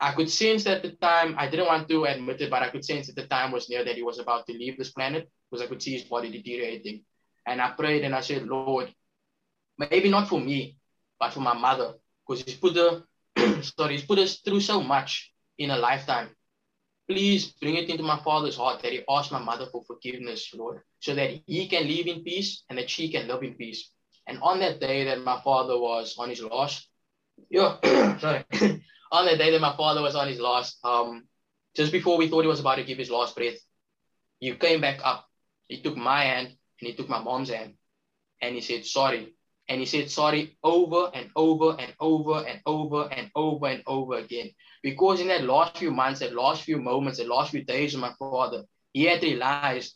I 0.00 0.12
could 0.12 0.30
sense 0.30 0.66
at 0.66 0.82
the 0.82 0.92
time, 0.92 1.34
I 1.36 1.48
didn't 1.48 1.66
want 1.66 1.88
to 1.88 2.04
admit 2.04 2.40
it, 2.40 2.50
but 2.50 2.62
I 2.62 2.70
could 2.70 2.84
sense 2.84 3.06
that 3.08 3.16
the 3.16 3.26
time 3.26 3.52
was 3.52 3.68
near 3.68 3.84
that 3.84 3.96
he 3.96 4.02
was 4.02 4.18
about 4.18 4.46
to 4.46 4.52
leave 4.52 4.78
this 4.78 4.92
planet 4.92 5.30
because 5.50 5.62
I 5.62 5.68
could 5.68 5.82
see 5.82 5.92
his 5.92 6.04
body 6.04 6.30
deteriorating. 6.30 7.02
And 7.46 7.60
I 7.60 7.70
prayed 7.72 8.04
and 8.04 8.14
I 8.14 8.22
said, 8.22 8.46
Lord, 8.46 8.94
maybe 9.78 10.08
not 10.08 10.28
for 10.28 10.40
me, 10.40 10.76
but 11.18 11.34
for 11.34 11.40
my 11.40 11.52
mother, 11.52 11.94
because 12.26 12.42
he's 12.42 12.54
put 12.54 12.74
the 12.74 13.04
sorry, 13.62 13.96
he's 13.96 14.06
put 14.06 14.18
us 14.18 14.38
through 14.38 14.60
so 14.60 14.82
much 14.82 15.32
in 15.58 15.70
a 15.70 15.76
lifetime. 15.76 16.30
Please 17.06 17.52
bring 17.60 17.76
it 17.76 17.90
into 17.90 18.02
my 18.02 18.18
father's 18.22 18.56
heart 18.56 18.82
that 18.82 18.92
he 18.92 19.02
ask 19.08 19.32
my 19.32 19.38
mother 19.38 19.66
for 19.70 19.82
forgiveness, 19.84 20.50
Lord, 20.54 20.80
so 21.00 21.14
that 21.14 21.30
he 21.46 21.66
can 21.68 21.86
live 21.88 22.06
in 22.06 22.22
peace 22.22 22.62
and 22.70 22.78
that 22.78 22.88
she 22.88 23.10
can 23.10 23.28
live 23.28 23.42
in 23.42 23.54
peace. 23.54 23.90
And 24.26 24.38
on 24.42 24.60
that 24.60 24.80
day 24.80 25.04
that 25.04 25.24
my 25.24 25.40
father 25.42 25.78
was 25.78 26.16
on 26.18 26.30
his 26.30 26.42
last, 26.42 26.88
yeah, 27.50 28.18
sorry, 28.18 28.44
on 29.10 29.26
that 29.26 29.38
day 29.38 29.50
that 29.50 29.60
my 29.60 29.76
father 29.76 30.02
was 30.02 30.14
on 30.14 30.28
his 30.28 30.40
last, 30.40 30.78
um, 30.84 31.26
just 31.74 31.92
before 31.92 32.18
we 32.18 32.28
thought 32.28 32.42
he 32.42 32.48
was 32.48 32.60
about 32.60 32.76
to 32.76 32.84
give 32.84 32.98
his 32.98 33.10
last 33.10 33.36
breath, 33.36 33.58
he 34.38 34.54
came 34.54 34.80
back 34.80 35.00
up. 35.04 35.26
He 35.68 35.82
took 35.82 35.96
my 35.96 36.22
hand 36.24 36.48
and 36.48 36.88
he 36.88 36.94
took 36.94 37.08
my 37.08 37.22
mom's 37.22 37.50
hand, 37.50 37.74
and 38.40 38.54
he 38.54 38.60
said, 38.60 38.84
"Sorry, 38.86 39.34
and 39.70 39.78
he 39.78 39.86
said 39.86 40.10
sorry 40.10 40.58
over 40.64 41.12
and 41.14 41.30
over 41.36 41.76
and 41.78 41.94
over 42.00 42.44
and 42.44 42.60
over 42.66 43.08
and 43.12 43.30
over 43.36 43.66
and 43.68 43.82
over 43.86 44.14
again. 44.18 44.50
Because 44.82 45.20
in 45.20 45.28
that 45.28 45.44
last 45.44 45.78
few 45.78 45.92
months, 45.92 46.18
that 46.20 46.34
last 46.34 46.62
few 46.62 46.78
moments, 46.80 47.18
that 47.18 47.28
last 47.28 47.52
few 47.52 47.62
days 47.62 47.94
of 47.94 48.00
my 48.00 48.12
father, 48.18 48.64
he 48.92 49.04
had 49.04 49.22
realized 49.22 49.94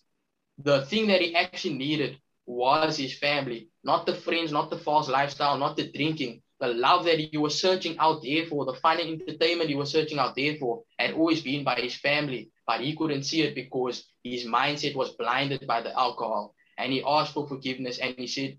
the 0.59 0.87
thing 0.87 1.09
that 1.09 1.21
he 1.21 1.35
actually 1.35 1.75
needed 1.75 2.17
was 2.47 2.97
his 2.97 3.19
family, 3.19 3.69
not 3.83 4.07
the 4.07 4.15
friends, 4.15 4.53
not 4.53 4.71
the 4.71 4.79
false 4.79 5.09
lifestyle, 5.09 5.59
not 5.59 5.77
the 5.77 5.91
drinking. 5.91 6.41
The 6.65 6.73
love 6.73 7.05
that 7.05 7.19
he 7.19 7.37
was 7.37 7.61
searching 7.61 7.99
out 7.99 8.23
there 8.23 8.47
for, 8.47 8.65
the 8.65 8.73
fun 8.73 8.99
and 8.99 9.21
entertainment 9.21 9.69
he 9.69 9.77
was 9.77 9.91
searching 9.93 10.19
out 10.19 10.35
there 10.35 10.57
for, 10.57 10.83
had 10.99 11.13
always 11.13 11.43
been 11.43 11.63
by 11.63 11.75
his 11.75 11.95
family, 11.95 12.53
but 12.67 12.81
he 12.81 12.97
couldn't 12.97 13.25
see 13.25 13.43
it 13.43 13.55
because 13.55 14.03
his 14.23 14.47
mindset 14.47 14.97
was 14.97 15.11
blinded 15.11 15.67
by 15.67 15.83
the 15.83 15.95
alcohol. 15.95 16.55
And 16.79 16.91
he 16.91 17.03
asked 17.07 17.35
for 17.35 17.47
forgiveness 17.47 17.99
and 17.99 18.15
he 18.17 18.27
said. 18.27 18.57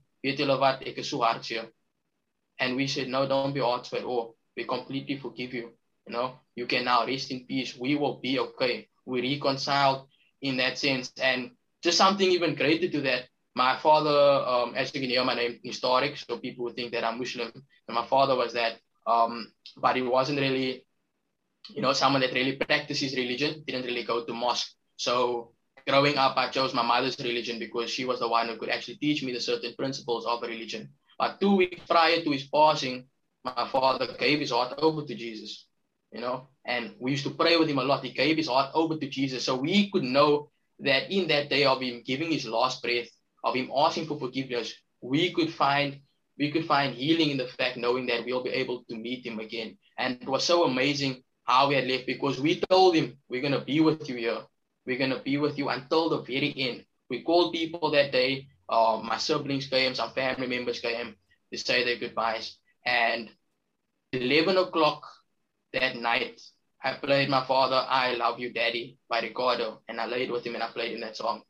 And 2.59 2.75
we 2.75 2.85
said, 2.85 3.07
no, 3.07 3.27
don't 3.27 3.53
be 3.53 3.59
hard 3.59 3.87
at 3.91 4.03
all. 4.03 4.35
We 4.55 4.65
completely 4.65 5.17
forgive 5.17 5.55
you. 5.55 5.71
You 6.05 6.13
know, 6.13 6.35
you 6.55 6.67
can 6.67 6.85
now 6.85 7.07
rest 7.07 7.31
in 7.31 7.47
peace. 7.47 7.75
We 7.75 7.95
will 7.95 8.19
be 8.19 8.37
okay. 8.37 8.87
We 9.07 9.33
reconciled 9.33 10.09
in 10.43 10.57
that 10.57 10.77
sense. 10.77 11.11
And 11.19 11.53
just 11.81 11.97
something 11.97 12.29
even 12.29 12.53
greater 12.53 12.87
to 12.87 13.01
that, 13.01 13.29
my 13.55 13.77
father, 13.77 14.45
um, 14.45 14.75
as 14.75 14.93
you 14.93 14.99
can 14.99 15.09
hear, 15.09 15.23
my 15.23 15.33
name 15.33 15.59
is 15.63 15.79
Tariq, 15.79 16.17
so 16.27 16.37
people 16.37 16.65
would 16.65 16.75
think 16.75 16.91
that 16.91 17.05
I'm 17.05 17.17
Muslim. 17.17 17.51
And 17.87 17.95
my 17.95 18.05
father 18.05 18.35
was 18.35 18.53
that, 18.53 18.79
um, 19.07 19.51
but 19.77 19.95
he 19.95 20.01
wasn't 20.01 20.39
really, 20.39 20.85
you 21.69 21.81
know, 21.81 21.93
someone 21.93 22.21
that 22.21 22.33
really 22.33 22.57
practices 22.57 23.15
religion, 23.15 23.63
didn't 23.65 23.85
really 23.85 24.03
go 24.03 24.25
to 24.25 24.33
mosque. 24.33 24.73
So 24.97 25.51
growing 25.87 26.17
up, 26.17 26.35
I 26.35 26.49
chose 26.49 26.73
my 26.73 26.83
mother's 26.83 27.17
religion 27.19 27.57
because 27.57 27.89
she 27.89 28.03
was 28.03 28.19
the 28.19 28.27
one 28.27 28.49
who 28.49 28.57
could 28.57 28.69
actually 28.69 28.97
teach 28.97 29.23
me 29.23 29.31
the 29.31 29.39
certain 29.39 29.73
principles 29.75 30.25
of 30.25 30.41
religion. 30.41 30.89
But 31.17 31.39
two 31.39 31.55
weeks 31.55 31.79
prior 31.87 32.21
to 32.21 32.31
his 32.31 32.43
passing, 32.43 33.05
my 33.45 33.69
father 33.71 34.07
gave 34.19 34.39
his 34.39 34.51
heart 34.51 34.73
over 34.79 35.03
to 35.03 35.15
Jesus, 35.15 35.67
you 36.11 36.19
know, 36.19 36.49
and 36.65 36.93
we 36.99 37.11
used 37.11 37.23
to 37.23 37.29
pray 37.29 37.55
with 37.55 37.69
him 37.69 37.77
a 37.77 37.83
lot. 37.83 38.03
He 38.03 38.11
gave 38.11 38.35
his 38.35 38.47
heart 38.47 38.71
over 38.73 38.97
to 38.97 39.07
Jesus. 39.07 39.45
So 39.45 39.55
we 39.55 39.89
could 39.91 40.03
know 40.03 40.49
that 40.79 41.09
in 41.09 41.29
that 41.29 41.49
day 41.49 41.63
of 41.63 41.79
him 41.81 42.03
giving 42.05 42.31
his 42.31 42.45
last 42.45 42.83
breath, 42.83 43.07
of 43.45 43.55
him 43.55 43.71
asking 43.73 44.07
for 44.07 44.19
forgiveness, 44.19 44.73
we 45.01 45.31
could 45.31 45.53
find 45.53 46.01
we 46.37 46.51
could 46.51 46.65
find 46.65 46.93
healing 46.93 47.29
in 47.29 47.37
the 47.37 47.47
fact 47.47 47.77
knowing 47.77 48.07
that 48.07 48.25
we'll 48.25 48.43
be 48.43 48.49
able 48.49 48.83
to 48.89 48.95
meet 48.97 49.25
him 49.25 49.39
again. 49.39 49.77
And 49.97 50.21
it 50.21 50.27
was 50.27 50.43
so 50.43 50.65
amazing 50.65 51.23
how 51.45 51.69
we 51.69 51.75
had 51.75 51.87
left 51.87 52.07
because 52.07 52.41
we 52.41 52.59
told 52.59 52.93
him, 52.93 53.17
We're 53.29 53.41
gonna 53.41 53.63
be 53.63 53.79
with 53.79 54.09
you 54.09 54.17
here. 54.17 54.41
We're 54.85 54.99
to 55.09 55.19
be 55.23 55.37
with 55.37 55.57
you 55.57 55.69
until 55.69 56.09
the 56.09 56.21
very 56.21 56.53
end. 56.57 56.85
We 57.09 57.23
called 57.23 57.53
people 57.53 57.91
that 57.91 58.11
day. 58.11 58.47
Uh, 58.69 59.01
my 59.03 59.17
siblings 59.17 59.67
came, 59.67 59.95
some 59.95 60.11
family 60.13 60.47
members 60.47 60.79
came 60.79 61.15
to 61.51 61.57
say 61.57 61.83
their 61.83 61.97
goodbyes. 61.97 62.57
And 62.85 63.29
11 64.13 64.57
o'clock 64.57 65.03
that 65.73 65.95
night, 65.95 66.41
I 66.83 66.93
played 66.93 67.29
my 67.29 67.45
father, 67.45 67.83
I 67.87 68.13
Love 68.13 68.39
You 68.39 68.53
Daddy 68.53 68.97
by 69.09 69.21
Ricardo. 69.21 69.81
And 69.87 69.99
I 69.99 70.05
laid 70.05 70.29
with 70.29 70.45
him 70.45 70.53
and 70.53 70.63
I 70.63 70.69
played 70.69 70.93
in 70.93 71.01
that 71.01 71.17
song. 71.17 71.41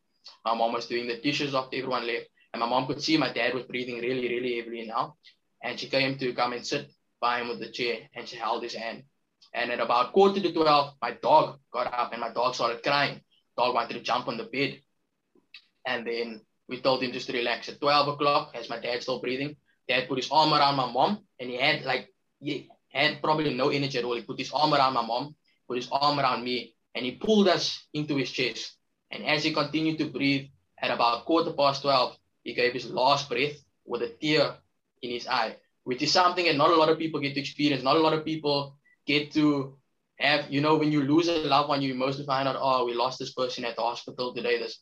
My 0.44 0.54
mom 0.54 0.72
was 0.72 0.86
doing 0.86 1.06
the 1.06 1.20
dishes 1.20 1.54
after 1.54 1.76
everyone 1.76 2.06
left. 2.06 2.26
And 2.52 2.60
my 2.60 2.68
mom 2.68 2.86
could 2.86 3.02
see 3.02 3.16
my 3.16 3.32
dad 3.32 3.54
was 3.54 3.64
breathing 3.64 3.98
really, 4.00 4.28
really 4.28 4.56
heavily 4.56 4.86
now. 4.86 5.16
And 5.62 5.78
she 5.78 5.88
came 5.88 6.18
to 6.18 6.32
come 6.32 6.52
and 6.52 6.66
sit 6.66 6.90
by 7.20 7.40
him 7.40 7.48
with 7.48 7.60
the 7.60 7.70
chair 7.70 7.98
and 8.14 8.28
she 8.28 8.36
held 8.36 8.62
his 8.62 8.74
hand. 8.74 9.04
And 9.54 9.70
at 9.70 9.80
about 9.80 10.12
quarter 10.12 10.40
to 10.40 10.52
12, 10.52 10.94
my 11.02 11.12
dog 11.12 11.58
got 11.72 11.92
up 11.92 12.12
and 12.12 12.20
my 12.20 12.32
dog 12.32 12.54
started 12.54 12.82
crying 12.82 13.20
dog 13.56 13.74
wanted 13.74 13.94
to 13.94 14.00
jump 14.00 14.28
on 14.28 14.36
the 14.36 14.44
bed. 14.44 14.80
And 15.86 16.06
then 16.06 16.42
we 16.68 16.80
told 16.80 17.02
him 17.02 17.12
just 17.12 17.26
to 17.28 17.32
relax. 17.32 17.68
At 17.68 17.80
12 17.80 18.08
o'clock, 18.08 18.52
as 18.54 18.68
my 18.68 18.78
dad 18.78 19.02
still 19.02 19.20
breathing, 19.20 19.56
dad 19.88 20.08
put 20.08 20.18
his 20.18 20.30
arm 20.30 20.52
around 20.52 20.76
my 20.76 20.90
mom 20.90 21.20
and 21.40 21.50
he 21.50 21.56
had 21.56 21.84
like, 21.84 22.08
he 22.40 22.68
had 22.90 23.22
probably 23.22 23.54
no 23.54 23.68
energy 23.70 23.98
at 23.98 24.04
all. 24.04 24.16
He 24.16 24.22
put 24.22 24.38
his 24.38 24.52
arm 24.52 24.74
around 24.74 24.94
my 24.94 25.04
mom, 25.04 25.34
put 25.68 25.76
his 25.76 25.88
arm 25.90 26.20
around 26.20 26.44
me, 26.44 26.74
and 26.94 27.04
he 27.04 27.12
pulled 27.12 27.48
us 27.48 27.86
into 27.94 28.16
his 28.16 28.30
chest. 28.30 28.75
And 29.10 29.24
as 29.24 29.44
he 29.44 29.52
continued 29.52 29.98
to 29.98 30.06
breathe, 30.06 30.48
at 30.78 30.90
about 30.90 31.24
quarter 31.24 31.52
past 31.52 31.82
12, 31.82 32.16
he 32.44 32.54
gave 32.54 32.72
his 32.72 32.90
last 32.90 33.28
breath 33.28 33.56
with 33.84 34.02
a 34.02 34.08
tear 34.08 34.54
in 35.02 35.10
his 35.10 35.26
eye, 35.26 35.56
which 35.84 36.02
is 36.02 36.12
something 36.12 36.44
that 36.46 36.56
not 36.56 36.70
a 36.70 36.76
lot 36.76 36.88
of 36.88 36.98
people 36.98 37.20
get 37.20 37.34
to 37.34 37.40
experience. 37.40 37.82
Not 37.82 37.96
a 37.96 38.00
lot 38.00 38.12
of 38.12 38.24
people 38.24 38.76
get 39.06 39.32
to 39.32 39.76
have 40.18 40.50
you 40.50 40.62
know 40.62 40.76
when 40.76 40.92
you 40.92 41.02
lose 41.02 41.28
a 41.28 41.36
loved 41.38 41.68
one, 41.68 41.82
you 41.82 41.94
mostly 41.94 42.24
find 42.24 42.48
out, 42.48 42.56
oh, 42.58 42.86
we 42.86 42.94
lost 42.94 43.18
this 43.18 43.32
person 43.32 43.64
at 43.64 43.76
the 43.76 43.82
hospital 43.82 44.34
today. 44.34 44.58
This 44.58 44.80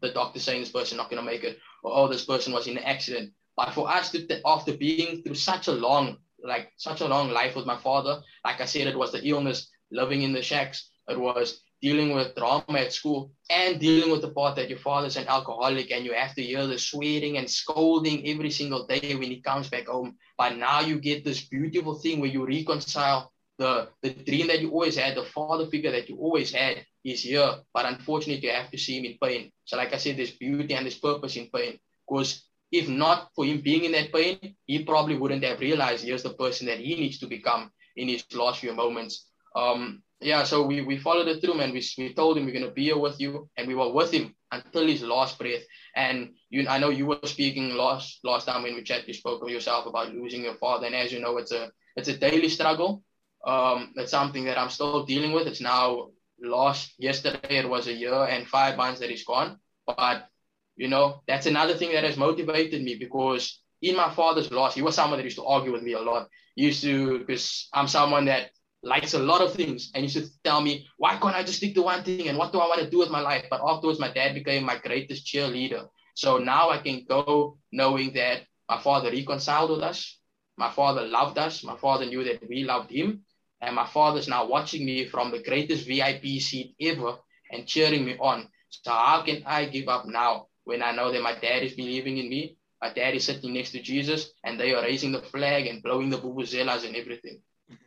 the 0.00 0.12
doctor 0.12 0.38
saying 0.38 0.60
this 0.60 0.72
person 0.72 0.96
not 0.96 1.10
gonna 1.10 1.22
make 1.22 1.44
it, 1.44 1.58
or 1.82 1.92
oh, 1.94 2.08
this 2.08 2.24
person 2.24 2.52
was 2.52 2.66
in 2.66 2.76
an 2.78 2.84
accident. 2.84 3.32
But 3.56 3.74
for 3.74 3.88
us 3.90 4.10
to 4.12 4.40
after 4.46 4.76
being 4.76 5.22
through 5.22 5.34
such 5.34 5.68
a 5.68 5.72
long 5.72 6.18
like 6.42 6.72
such 6.76 7.00
a 7.00 7.08
long 7.08 7.30
life 7.30 7.56
with 7.56 7.66
my 7.66 7.76
father, 7.78 8.22
like 8.44 8.60
I 8.60 8.66
said, 8.66 8.86
it 8.86 8.98
was 8.98 9.10
the 9.10 9.26
illness, 9.26 9.68
living 9.90 10.22
in 10.22 10.32
the 10.32 10.42
shacks, 10.42 10.90
it 11.08 11.18
was 11.18 11.60
dealing 11.80 12.14
with 12.14 12.34
drama 12.34 12.78
at 12.78 12.92
school, 12.92 13.32
and 13.50 13.80
dealing 13.80 14.10
with 14.10 14.22
the 14.22 14.30
part 14.30 14.56
that 14.56 14.68
your 14.68 14.78
father's 14.78 15.16
an 15.16 15.28
alcoholic 15.28 15.90
and 15.90 16.04
you 16.04 16.12
have 16.12 16.34
to 16.34 16.42
hear 16.42 16.66
the 16.66 16.78
swearing 16.78 17.38
and 17.38 17.50
scolding 17.50 18.26
every 18.26 18.50
single 18.50 18.86
day 18.86 19.14
when 19.14 19.30
he 19.30 19.40
comes 19.40 19.68
back 19.68 19.86
home. 19.86 20.16
But 20.36 20.56
now 20.56 20.80
you 20.80 21.00
get 21.00 21.24
this 21.24 21.46
beautiful 21.46 21.94
thing 21.94 22.20
where 22.20 22.30
you 22.30 22.46
reconcile 22.46 23.32
the, 23.58 23.88
the 24.02 24.10
dream 24.10 24.46
that 24.48 24.60
you 24.60 24.70
always 24.70 24.96
had, 24.96 25.16
the 25.16 25.24
father 25.24 25.66
figure 25.66 25.90
that 25.90 26.08
you 26.08 26.16
always 26.16 26.52
had 26.52 26.84
is 27.04 27.22
here. 27.22 27.56
But 27.74 27.86
unfortunately, 27.86 28.46
you 28.46 28.54
have 28.54 28.70
to 28.70 28.78
see 28.78 28.98
him 28.98 29.04
in 29.04 29.18
pain. 29.22 29.50
So 29.64 29.76
like 29.76 29.92
I 29.92 29.98
said, 29.98 30.16
there's 30.16 30.30
beauty 30.30 30.74
and 30.74 30.84
there's 30.84 30.98
purpose 30.98 31.36
in 31.36 31.48
pain. 31.52 31.78
Because 32.08 32.44
if 32.70 32.88
not 32.88 33.30
for 33.34 33.44
him 33.44 33.60
being 33.60 33.84
in 33.84 33.92
that 33.92 34.12
pain, 34.12 34.56
he 34.66 34.84
probably 34.84 35.16
wouldn't 35.16 35.44
have 35.44 35.60
realized 35.60 36.04
here's 36.04 36.22
the 36.22 36.34
person 36.34 36.66
that 36.66 36.78
he 36.78 36.94
needs 36.94 37.18
to 37.18 37.26
become 37.26 37.70
in 37.96 38.08
his 38.08 38.24
last 38.32 38.60
few 38.60 38.72
moments. 38.72 39.26
Um, 39.56 40.02
yeah, 40.20 40.42
so 40.44 40.66
we, 40.66 40.80
we 40.80 40.98
followed 40.98 41.28
it 41.28 41.40
through, 41.40 41.54
man. 41.54 41.72
We, 41.72 41.84
we 41.96 42.12
told 42.12 42.36
him 42.36 42.44
we're 42.44 42.52
going 42.52 42.64
to 42.64 42.70
be 42.72 42.84
here 42.84 42.98
with 42.98 43.20
you, 43.20 43.48
and 43.56 43.68
we 43.68 43.74
were 43.74 43.92
with 43.92 44.10
him 44.10 44.34
until 44.50 44.86
his 44.86 45.02
last 45.02 45.38
breath. 45.38 45.62
And 45.94 46.34
you, 46.50 46.66
I 46.68 46.78
know 46.78 46.90
you 46.90 47.06
were 47.06 47.18
speaking 47.24 47.74
last 47.74 48.20
last 48.24 48.46
time 48.46 48.62
when 48.62 48.74
we 48.74 48.82
chat. 48.82 49.06
You 49.06 49.14
spoke 49.14 49.42
of 49.42 49.48
yourself 49.48 49.86
about 49.86 50.12
losing 50.12 50.42
your 50.42 50.56
father, 50.56 50.86
and 50.86 50.94
as 50.94 51.12
you 51.12 51.20
know, 51.20 51.36
it's 51.38 51.52
a 51.52 51.70
it's 51.96 52.08
a 52.08 52.16
daily 52.16 52.48
struggle. 52.48 53.02
Um, 53.46 53.92
it's 53.96 54.10
something 54.10 54.44
that 54.44 54.58
I'm 54.58 54.70
still 54.70 55.04
dealing 55.04 55.32
with. 55.32 55.46
It's 55.46 55.60
now 55.60 56.08
last 56.42 56.94
yesterday. 56.98 57.58
It 57.58 57.68
was 57.68 57.86
a 57.86 57.92
year 57.92 58.24
and 58.24 58.46
five 58.46 58.76
months 58.76 59.00
that 59.00 59.10
he's 59.10 59.24
gone. 59.24 59.58
But 59.86 60.28
you 60.76 60.88
know, 60.88 61.22
that's 61.28 61.46
another 61.46 61.74
thing 61.74 61.92
that 61.92 62.04
has 62.04 62.16
motivated 62.16 62.82
me 62.82 62.96
because 62.96 63.60
in 63.82 63.96
my 63.96 64.12
father's 64.12 64.50
loss, 64.50 64.74
he 64.74 64.82
was 64.82 64.96
someone 64.96 65.18
that 65.18 65.24
used 65.24 65.38
to 65.38 65.44
argue 65.44 65.72
with 65.72 65.82
me 65.82 65.92
a 65.92 66.00
lot. 66.00 66.28
He 66.56 66.64
used 66.64 66.82
to 66.82 67.20
because 67.20 67.68
I'm 67.72 67.86
someone 67.86 68.24
that 68.24 68.50
likes 68.82 69.14
a 69.14 69.18
lot 69.18 69.40
of 69.40 69.54
things 69.54 69.90
and 69.94 70.04
used 70.04 70.16
to 70.16 70.30
tell 70.44 70.60
me, 70.60 70.86
why 70.96 71.16
can't 71.16 71.34
I 71.34 71.42
just 71.42 71.58
stick 71.58 71.74
to 71.74 71.82
one 71.82 72.04
thing 72.04 72.28
and 72.28 72.38
what 72.38 72.52
do 72.52 72.58
I 72.58 72.66
want 72.66 72.80
to 72.80 72.90
do 72.90 72.98
with 72.98 73.10
my 73.10 73.20
life? 73.20 73.46
But 73.50 73.60
afterwards, 73.64 73.98
my 73.98 74.12
dad 74.12 74.34
became 74.34 74.64
my 74.64 74.78
greatest 74.78 75.26
cheerleader. 75.26 75.88
So 76.14 76.38
now 76.38 76.70
I 76.70 76.78
can 76.78 77.04
go 77.08 77.58
knowing 77.72 78.12
that 78.14 78.42
my 78.68 78.80
father 78.80 79.10
reconciled 79.10 79.70
with 79.70 79.80
us. 79.80 80.18
My 80.56 80.70
father 80.70 81.02
loved 81.02 81.38
us. 81.38 81.64
My 81.64 81.76
father 81.76 82.06
knew 82.06 82.24
that 82.24 82.48
we 82.48 82.64
loved 82.64 82.90
him. 82.90 83.24
And 83.60 83.74
my 83.74 83.86
father's 83.86 84.28
now 84.28 84.46
watching 84.46 84.84
me 84.84 85.06
from 85.06 85.30
the 85.30 85.42
greatest 85.42 85.86
VIP 85.86 86.40
seat 86.40 86.74
ever 86.80 87.16
and 87.50 87.66
cheering 87.66 88.04
me 88.04 88.16
on. 88.18 88.48
So 88.70 88.92
how 88.92 89.22
can 89.22 89.42
I 89.46 89.66
give 89.66 89.88
up 89.88 90.06
now 90.06 90.46
when 90.64 90.82
I 90.82 90.92
know 90.92 91.10
that 91.12 91.22
my 91.22 91.34
dad 91.34 91.62
is 91.62 91.74
believing 91.74 92.18
in 92.18 92.28
me? 92.28 92.56
My 92.80 92.92
dad 92.92 93.14
is 93.14 93.24
sitting 93.24 93.54
next 93.54 93.72
to 93.72 93.82
Jesus 93.82 94.32
and 94.44 94.58
they 94.58 94.74
are 94.74 94.82
raising 94.82 95.10
the 95.10 95.22
flag 95.22 95.66
and 95.66 95.82
blowing 95.82 96.10
the 96.10 96.18
vuvuzelas 96.18 96.86
and 96.86 96.94
everything. 96.94 97.40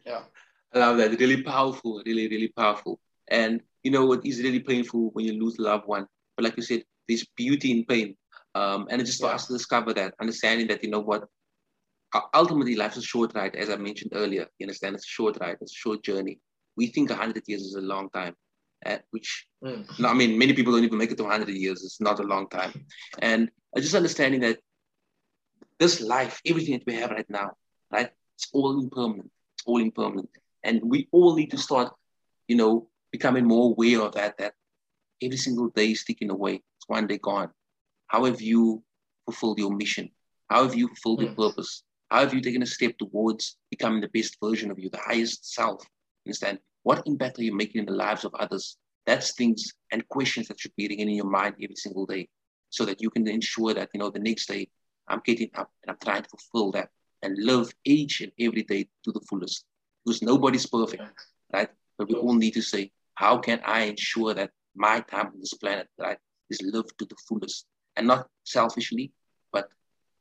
Yeah. 0.05 0.23
I 0.74 0.80
love 0.80 0.97
that. 0.97 1.19
Really 1.19 1.43
powerful, 1.43 2.01
really, 2.05 2.28
really 2.28 2.49
powerful. 2.49 2.99
And 3.28 3.61
you 3.84 3.91
know 3.91 4.05
what 4.05 4.26
is 4.26 4.41
really 4.41 4.59
painful 4.59 5.09
when 5.13 5.26
you 5.26 5.34
lose 5.34 5.57
a 5.57 5.63
loved 5.63 5.88
one. 5.88 6.07
But 6.36 6.45
like 6.45 6.57
you 6.57 6.63
said, 6.63 6.84
there's 7.07 7.26
beauty 7.36 7.72
in 7.72 7.86
pain. 7.86 8.15
Um, 8.53 8.88
and 8.89 9.01
it's 9.01 9.11
just 9.11 9.22
for 9.22 9.30
us 9.30 9.47
to 9.47 9.53
discover 9.53 9.93
that, 9.93 10.13
understanding 10.19 10.67
that, 10.67 10.84
you 10.84 10.89
know 10.89 10.99
what, 10.99 11.28
ultimately 12.34 12.76
life's 12.76 12.97
a 12.97 13.01
short 13.01 13.34
ride, 13.36 13.55
as 13.55 13.69
I 13.69 13.78
mentioned 13.78 14.11
earlier. 14.13 14.47
You 14.59 14.65
understand? 14.65 14.95
It's 14.95 15.05
a 15.05 15.07
short 15.07 15.38
ride, 15.39 15.57
it's 15.61 15.72
a 15.72 15.76
short 15.76 16.03
journey. 16.03 16.39
We 16.76 16.88
think 16.88 17.09
100 17.09 17.43
years 17.47 17.61
is 17.61 17.76
a 17.76 17.82
long 17.82 18.09
time, 18.09 18.36
uh, 18.86 18.97
which, 19.11 19.47
mm. 19.63 19.99
no, 19.99 20.09
I 20.09 20.13
mean, 20.13 20.38
many 20.38 20.53
people 20.53 20.74
don't 20.74 20.84
even 20.84 20.97
make 20.97 21.11
it 21.11 21.17
to 21.17 21.24
100 21.24 21.49
years. 21.49 21.84
It's 21.84 22.01
not 22.01 22.19
a 22.19 22.24
long 22.24 22.49
time. 22.49 22.86
And 23.19 23.49
just 23.78 23.95
understanding 23.95 24.41
that 24.41 24.59
this 25.80 26.01
life, 26.01 26.41
everything 26.45 26.78
that 26.78 26.86
we 26.86 26.95
have 26.95 27.11
right 27.11 27.30
now, 27.30 27.51
right, 27.91 28.09
it's 28.36 28.49
all 28.53 28.80
impermanent. 28.80 29.32
It's 29.55 29.63
all 29.65 29.80
impermanent. 29.80 30.30
And 30.64 30.82
we 30.84 31.07
all 31.12 31.36
need 31.36 31.51
to 31.51 31.57
start, 31.57 31.93
you 32.47 32.55
know, 32.55 32.88
becoming 33.12 33.45
more 33.45 33.72
aware 33.72 34.01
of 34.01 34.14
that, 34.14 34.38
that 34.38 34.53
every 35.22 35.38
single 35.38 35.70
day 35.70 35.91
is 35.91 36.03
ticking 36.03 36.30
away. 36.30 36.55
It's 36.55 36.88
one 36.88 37.07
day 37.07 37.18
gone. 37.18 37.49
How 38.07 38.26
have 38.26 38.41
you 38.41 38.84
fulfilled 39.26 39.59
your 39.59 39.72
mission? 39.72 40.09
How 40.49 40.64
have 40.64 40.76
you 40.76 40.88
fulfilled 40.88 41.22
your 41.22 41.34
purpose? 41.34 41.84
How 42.09 42.20
have 42.20 42.34
you 42.34 42.41
taken 42.41 42.62
a 42.62 42.66
step 42.66 42.97
towards 42.97 43.57
becoming 43.70 44.01
the 44.01 44.09
best 44.09 44.38
version 44.43 44.70
of 44.70 44.78
you, 44.78 44.89
the 44.89 44.97
highest 44.97 45.53
self? 45.53 45.84
Understand? 46.26 46.59
What 46.84 47.03
impact 47.05 47.39
are 47.39 47.43
you 47.43 47.55
making 47.55 47.80
in 47.80 47.86
the 47.86 47.93
lives 47.93 48.26
of 48.26 48.34
others? 48.36 48.78
That's 49.05 49.34
things 49.34 49.74
and 49.91 50.07
questions 50.09 50.47
that 50.47 50.59
should 50.59 50.76
be 50.76 50.88
ringing 50.88 51.09
in 51.09 51.16
your 51.16 51.30
mind 51.30 51.55
every 51.62 51.76
single 51.76 52.05
day 52.05 52.28
so 52.70 52.86
that 52.86 53.01
you 53.01 53.09
can 53.09 53.28
ensure 53.28 53.74
that, 53.74 53.89
you 53.93 53.99
know, 53.99 54.09
the 54.09 54.20
next 54.20 54.47
day 54.47 54.68
I'm 55.07 55.22
getting 55.26 55.49
up 55.55 55.72
and 55.84 55.91
I'm 55.91 55.97
trying 56.03 56.24
to 56.24 56.30
fulfill 56.30 56.72
that 56.74 56.89
and 57.22 57.38
live 57.38 57.72
each 57.86 58.22
and 58.22 58.32
every 58.39 58.64
day 58.64 58.88
to 59.05 59.12
the 59.12 59.22
fullest 59.30 59.66
because 60.06 60.22
nobody's 60.22 60.66
perfect, 60.66 61.04
right? 61.54 61.70
But 61.97 62.10
we 62.10 62.16
all 62.16 62.36
need 62.36 62.52
to 62.52 62.62
say, 62.62 62.91
how 63.16 63.38
can 63.38 63.62
I 63.66 63.84
ensure 63.84 64.34
that 64.34 64.52
my 64.76 65.02
time 65.02 65.28
on 65.28 65.39
this 65.39 65.54
planet, 65.54 65.88
right, 65.97 66.18
is 66.49 66.62
lived 66.62 66.97
to 66.99 67.06
the 67.06 67.16
fullest 67.28 67.66
and 67.95 68.08
not 68.08 68.28
selfishly, 68.43 69.12
but 69.52 69.70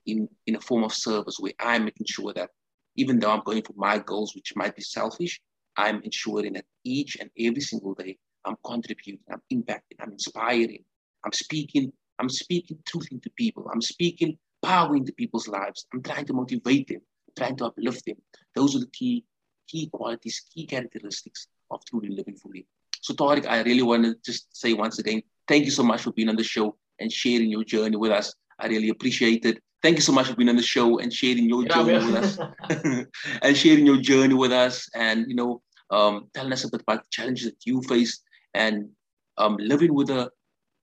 in, 0.07 0.29
in 0.47 0.57
a 0.57 0.61
form 0.61 0.85
of 0.85 0.93
service 0.93 1.37
where 1.39 1.53
I'm 1.59 1.85
making 1.85 2.07
sure 2.09 2.33
that 2.35 2.51
even 2.97 3.19
though 3.19 3.31
I'm 3.31 3.43
going 3.45 3.63
for 3.63 3.75
my 3.77 3.99
goals, 3.99 4.35
which 4.35 4.55
might 4.57 4.77
be 4.77 4.83
selfish, 4.83 5.41
I'm 5.77 6.03
ensuring 6.03 6.55
that 6.55 6.65
each 6.85 7.17
and 7.21 7.31
every 7.39 7.61
single 7.61 7.95
day 7.95 8.19
I'm 8.45 8.57
contributing, 8.65 9.21
I'm 9.31 9.41
impacting, 9.53 9.97
I'm 10.01 10.13
inspiring, 10.13 10.85
I'm 11.25 11.33
speaking, 11.33 11.93
I'm 12.19 12.29
speaking 12.29 12.79
truth 12.87 13.09
into 13.13 13.31
people, 13.31 13.71
I'm 13.73 13.81
speaking 13.81 14.37
power 14.63 14.97
into 14.97 15.13
people's 15.13 15.49
lives, 15.49 15.87
I'm 15.93 16.03
trying 16.03 16.27
to 16.27 16.33
motivate 16.33 16.89
them, 16.89 17.01
trying 17.39 17.57
to 17.57 17.67
uplift 17.67 18.05
them. 18.07 18.17
Those 18.55 18.77
are 18.77 18.81
the 18.81 18.91
key 18.93 19.25
key 19.71 19.89
qualities, 19.89 20.43
key 20.53 20.67
characteristics 20.67 21.49
of 21.71 21.85
truly 21.85 22.11
living 22.11 22.37
fully. 22.37 22.67
So, 23.03 23.15
Tariq, 23.15 23.47
I 23.47 23.63
really 23.63 23.83
want 23.83 24.05
to 24.05 24.15
just 24.25 24.55
say 24.55 24.73
once 24.73 24.99
again, 24.99 25.23
thank 25.49 25.65
you 25.65 25.71
so 25.71 25.83
much 25.83 26.03
for 26.03 26.13
being 26.13 26.29
on 26.29 26.37
the 26.37 26.45
show 26.45 26.77
and 26.99 27.11
sharing 27.11 27.51
your 27.51 27.65
journey 27.65 27.97
with 27.97 28.11
us. 28.11 28.35
I 28.59 28.67
really 28.67 28.91
appreciate 28.91 29.45
it. 29.47 29.63
Thank 29.83 29.97
you 29.97 30.03
so 30.03 30.13
much 30.13 30.27
for 30.29 30.37
being 30.37 30.51
on 30.51 30.57
the 30.57 30.63
show 30.63 30.99
and 30.99 31.11
sharing 31.11 31.49
your 31.49 31.63
yeah, 31.63 31.75
journey 31.75 32.05
with 32.05 32.17
us, 32.17 32.39
and 33.43 33.57
sharing 33.57 33.87
your 33.87 33.97
journey 33.97 34.35
with 34.35 34.53
us, 34.53 34.87
and 34.95 35.25
you 35.29 35.35
know, 35.35 35.63
um, 35.91 36.29
telling 36.35 36.53
us 36.53 36.65
a 36.65 36.71
bit 36.71 36.83
about 36.83 37.03
the 37.03 37.09
challenges 37.11 37.47
that 37.47 37.57
you 37.65 37.81
faced 37.83 38.23
and 38.53 38.91
um, 39.39 39.57
living 39.59 39.95
with 39.95 40.11
a, 40.11 40.31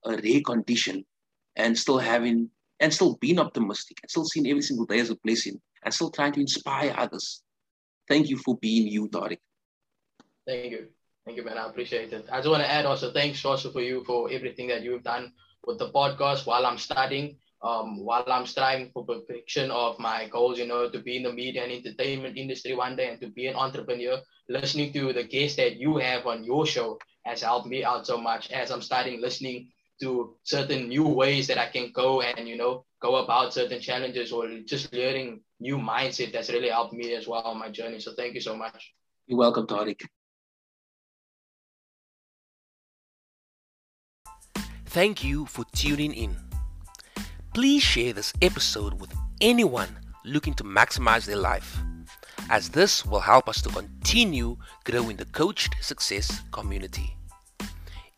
a 0.04 0.16
rare 0.16 0.40
condition, 0.44 1.04
and 1.54 1.78
still 1.78 1.98
having 1.98 2.50
and 2.80 2.92
still 2.92 3.16
being 3.20 3.38
optimistic 3.38 3.98
and 4.02 4.10
still 4.10 4.24
seeing 4.24 4.48
every 4.48 4.62
single 4.62 4.86
day 4.86 4.98
as 4.98 5.10
a 5.10 5.16
blessing 5.24 5.60
and 5.84 5.94
still 5.94 6.10
trying 6.10 6.32
to 6.32 6.40
inspire 6.40 6.94
others 6.96 7.42
Thank 8.08 8.28
you 8.28 8.36
for 8.38 8.56
being 8.56 8.88
you, 8.88 9.08
Tariq. 9.08 9.38
Thank 10.46 10.70
you. 10.72 10.88
Thank 11.24 11.36
you, 11.36 11.44
man. 11.44 11.58
I 11.58 11.66
appreciate 11.68 12.12
it. 12.12 12.26
I 12.30 12.38
just 12.38 12.48
want 12.48 12.62
to 12.62 12.70
add 12.70 12.86
also 12.86 13.12
thanks 13.12 13.44
also 13.44 13.70
for 13.70 13.80
you 13.80 14.04
for 14.04 14.30
everything 14.30 14.68
that 14.68 14.82
you've 14.82 15.02
done 15.04 15.32
with 15.66 15.78
the 15.78 15.90
podcast 15.90 16.46
while 16.46 16.64
I'm 16.66 16.78
studying, 16.78 17.36
um, 17.62 18.04
while 18.04 18.24
I'm 18.26 18.46
striving 18.46 18.90
for 18.92 19.04
perfection 19.04 19.70
of 19.70 19.98
my 19.98 20.26
goals, 20.28 20.58
you 20.58 20.66
know, 20.66 20.88
to 20.90 20.98
be 21.00 21.16
in 21.16 21.22
the 21.24 21.32
media 21.32 21.64
and 21.64 21.72
entertainment 21.72 22.36
industry 22.36 22.74
one 22.74 22.96
day 22.96 23.10
and 23.10 23.20
to 23.20 23.28
be 23.28 23.46
an 23.46 23.56
entrepreneur. 23.56 24.18
Listening 24.48 24.92
to 24.94 25.12
the 25.12 25.24
guests 25.24 25.56
that 25.56 25.76
you 25.76 25.96
have 25.98 26.26
on 26.26 26.44
your 26.44 26.66
show 26.66 26.98
has 27.24 27.42
helped 27.42 27.66
me 27.66 27.84
out 27.84 28.06
so 28.06 28.16
much 28.18 28.50
as 28.50 28.70
I'm 28.70 28.82
starting 28.82 29.20
listening 29.20 29.68
to 30.00 30.36
certain 30.44 30.88
new 30.88 31.06
ways 31.06 31.46
that 31.48 31.58
I 31.58 31.68
can 31.68 31.90
go 31.92 32.20
and, 32.22 32.48
you 32.48 32.56
know, 32.56 32.84
go 33.00 33.16
about 33.16 33.54
certain 33.54 33.80
challenges 33.80 34.32
or 34.32 34.48
just 34.64 34.92
learning 34.92 35.40
new 35.60 35.76
mindset 35.78 36.32
that's 36.32 36.50
really 36.50 36.68
helped 36.68 36.92
me 36.92 37.14
as 37.14 37.26
well 37.26 37.42
on 37.42 37.58
my 37.58 37.68
journey. 37.68 38.00
So 38.00 38.14
thank 38.14 38.34
you 38.34 38.40
so 38.40 38.56
much. 38.56 38.92
You're 39.26 39.38
welcome, 39.38 39.66
Tariq. 39.66 40.00
Thank 44.86 45.22
you 45.22 45.46
for 45.46 45.64
tuning 45.74 46.14
in. 46.14 46.36
Please 47.54 47.82
share 47.82 48.12
this 48.12 48.32
episode 48.40 49.00
with 49.00 49.12
anyone 49.40 49.98
looking 50.24 50.54
to 50.54 50.64
maximize 50.64 51.26
their 51.26 51.36
life, 51.36 51.78
as 52.50 52.70
this 52.70 53.04
will 53.04 53.20
help 53.20 53.48
us 53.48 53.60
to 53.62 53.68
continue 53.68 54.56
growing 54.84 55.16
the 55.16 55.24
coached 55.26 55.74
success 55.82 56.40
community. 56.52 57.14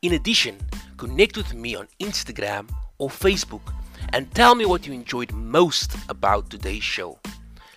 In 0.03 0.13
addition, 0.13 0.57
connect 1.01 1.35
with 1.35 1.55
me 1.55 1.75
on 1.75 1.89
Instagram 1.99 2.69
or 2.99 3.09
Facebook 3.09 3.73
and 4.13 4.31
tell 4.35 4.55
me 4.55 4.67
what 4.67 4.87
you 4.87 4.93
enjoyed 4.93 5.33
most 5.33 5.97
about 6.11 6.51
today's 6.51 6.83
show. 6.83 7.19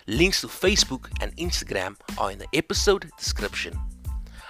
Links 0.07 0.41
to 0.41 0.47
Facebook 0.47 1.07
and 1.21 1.33
Instagram 1.37 1.95
are 2.17 2.31
in 2.31 2.39
the 2.39 2.47
episode 2.53 3.09
description. 3.17 3.79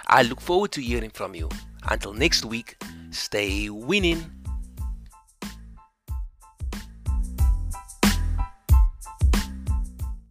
I 0.08 0.22
look 0.22 0.40
forward 0.40 0.72
to 0.72 0.82
hearing 0.82 1.10
from 1.10 1.36
you. 1.36 1.48
Until 1.88 2.14
next 2.14 2.44
week, 2.44 2.76
stay 3.10 3.70
winning 3.70 4.28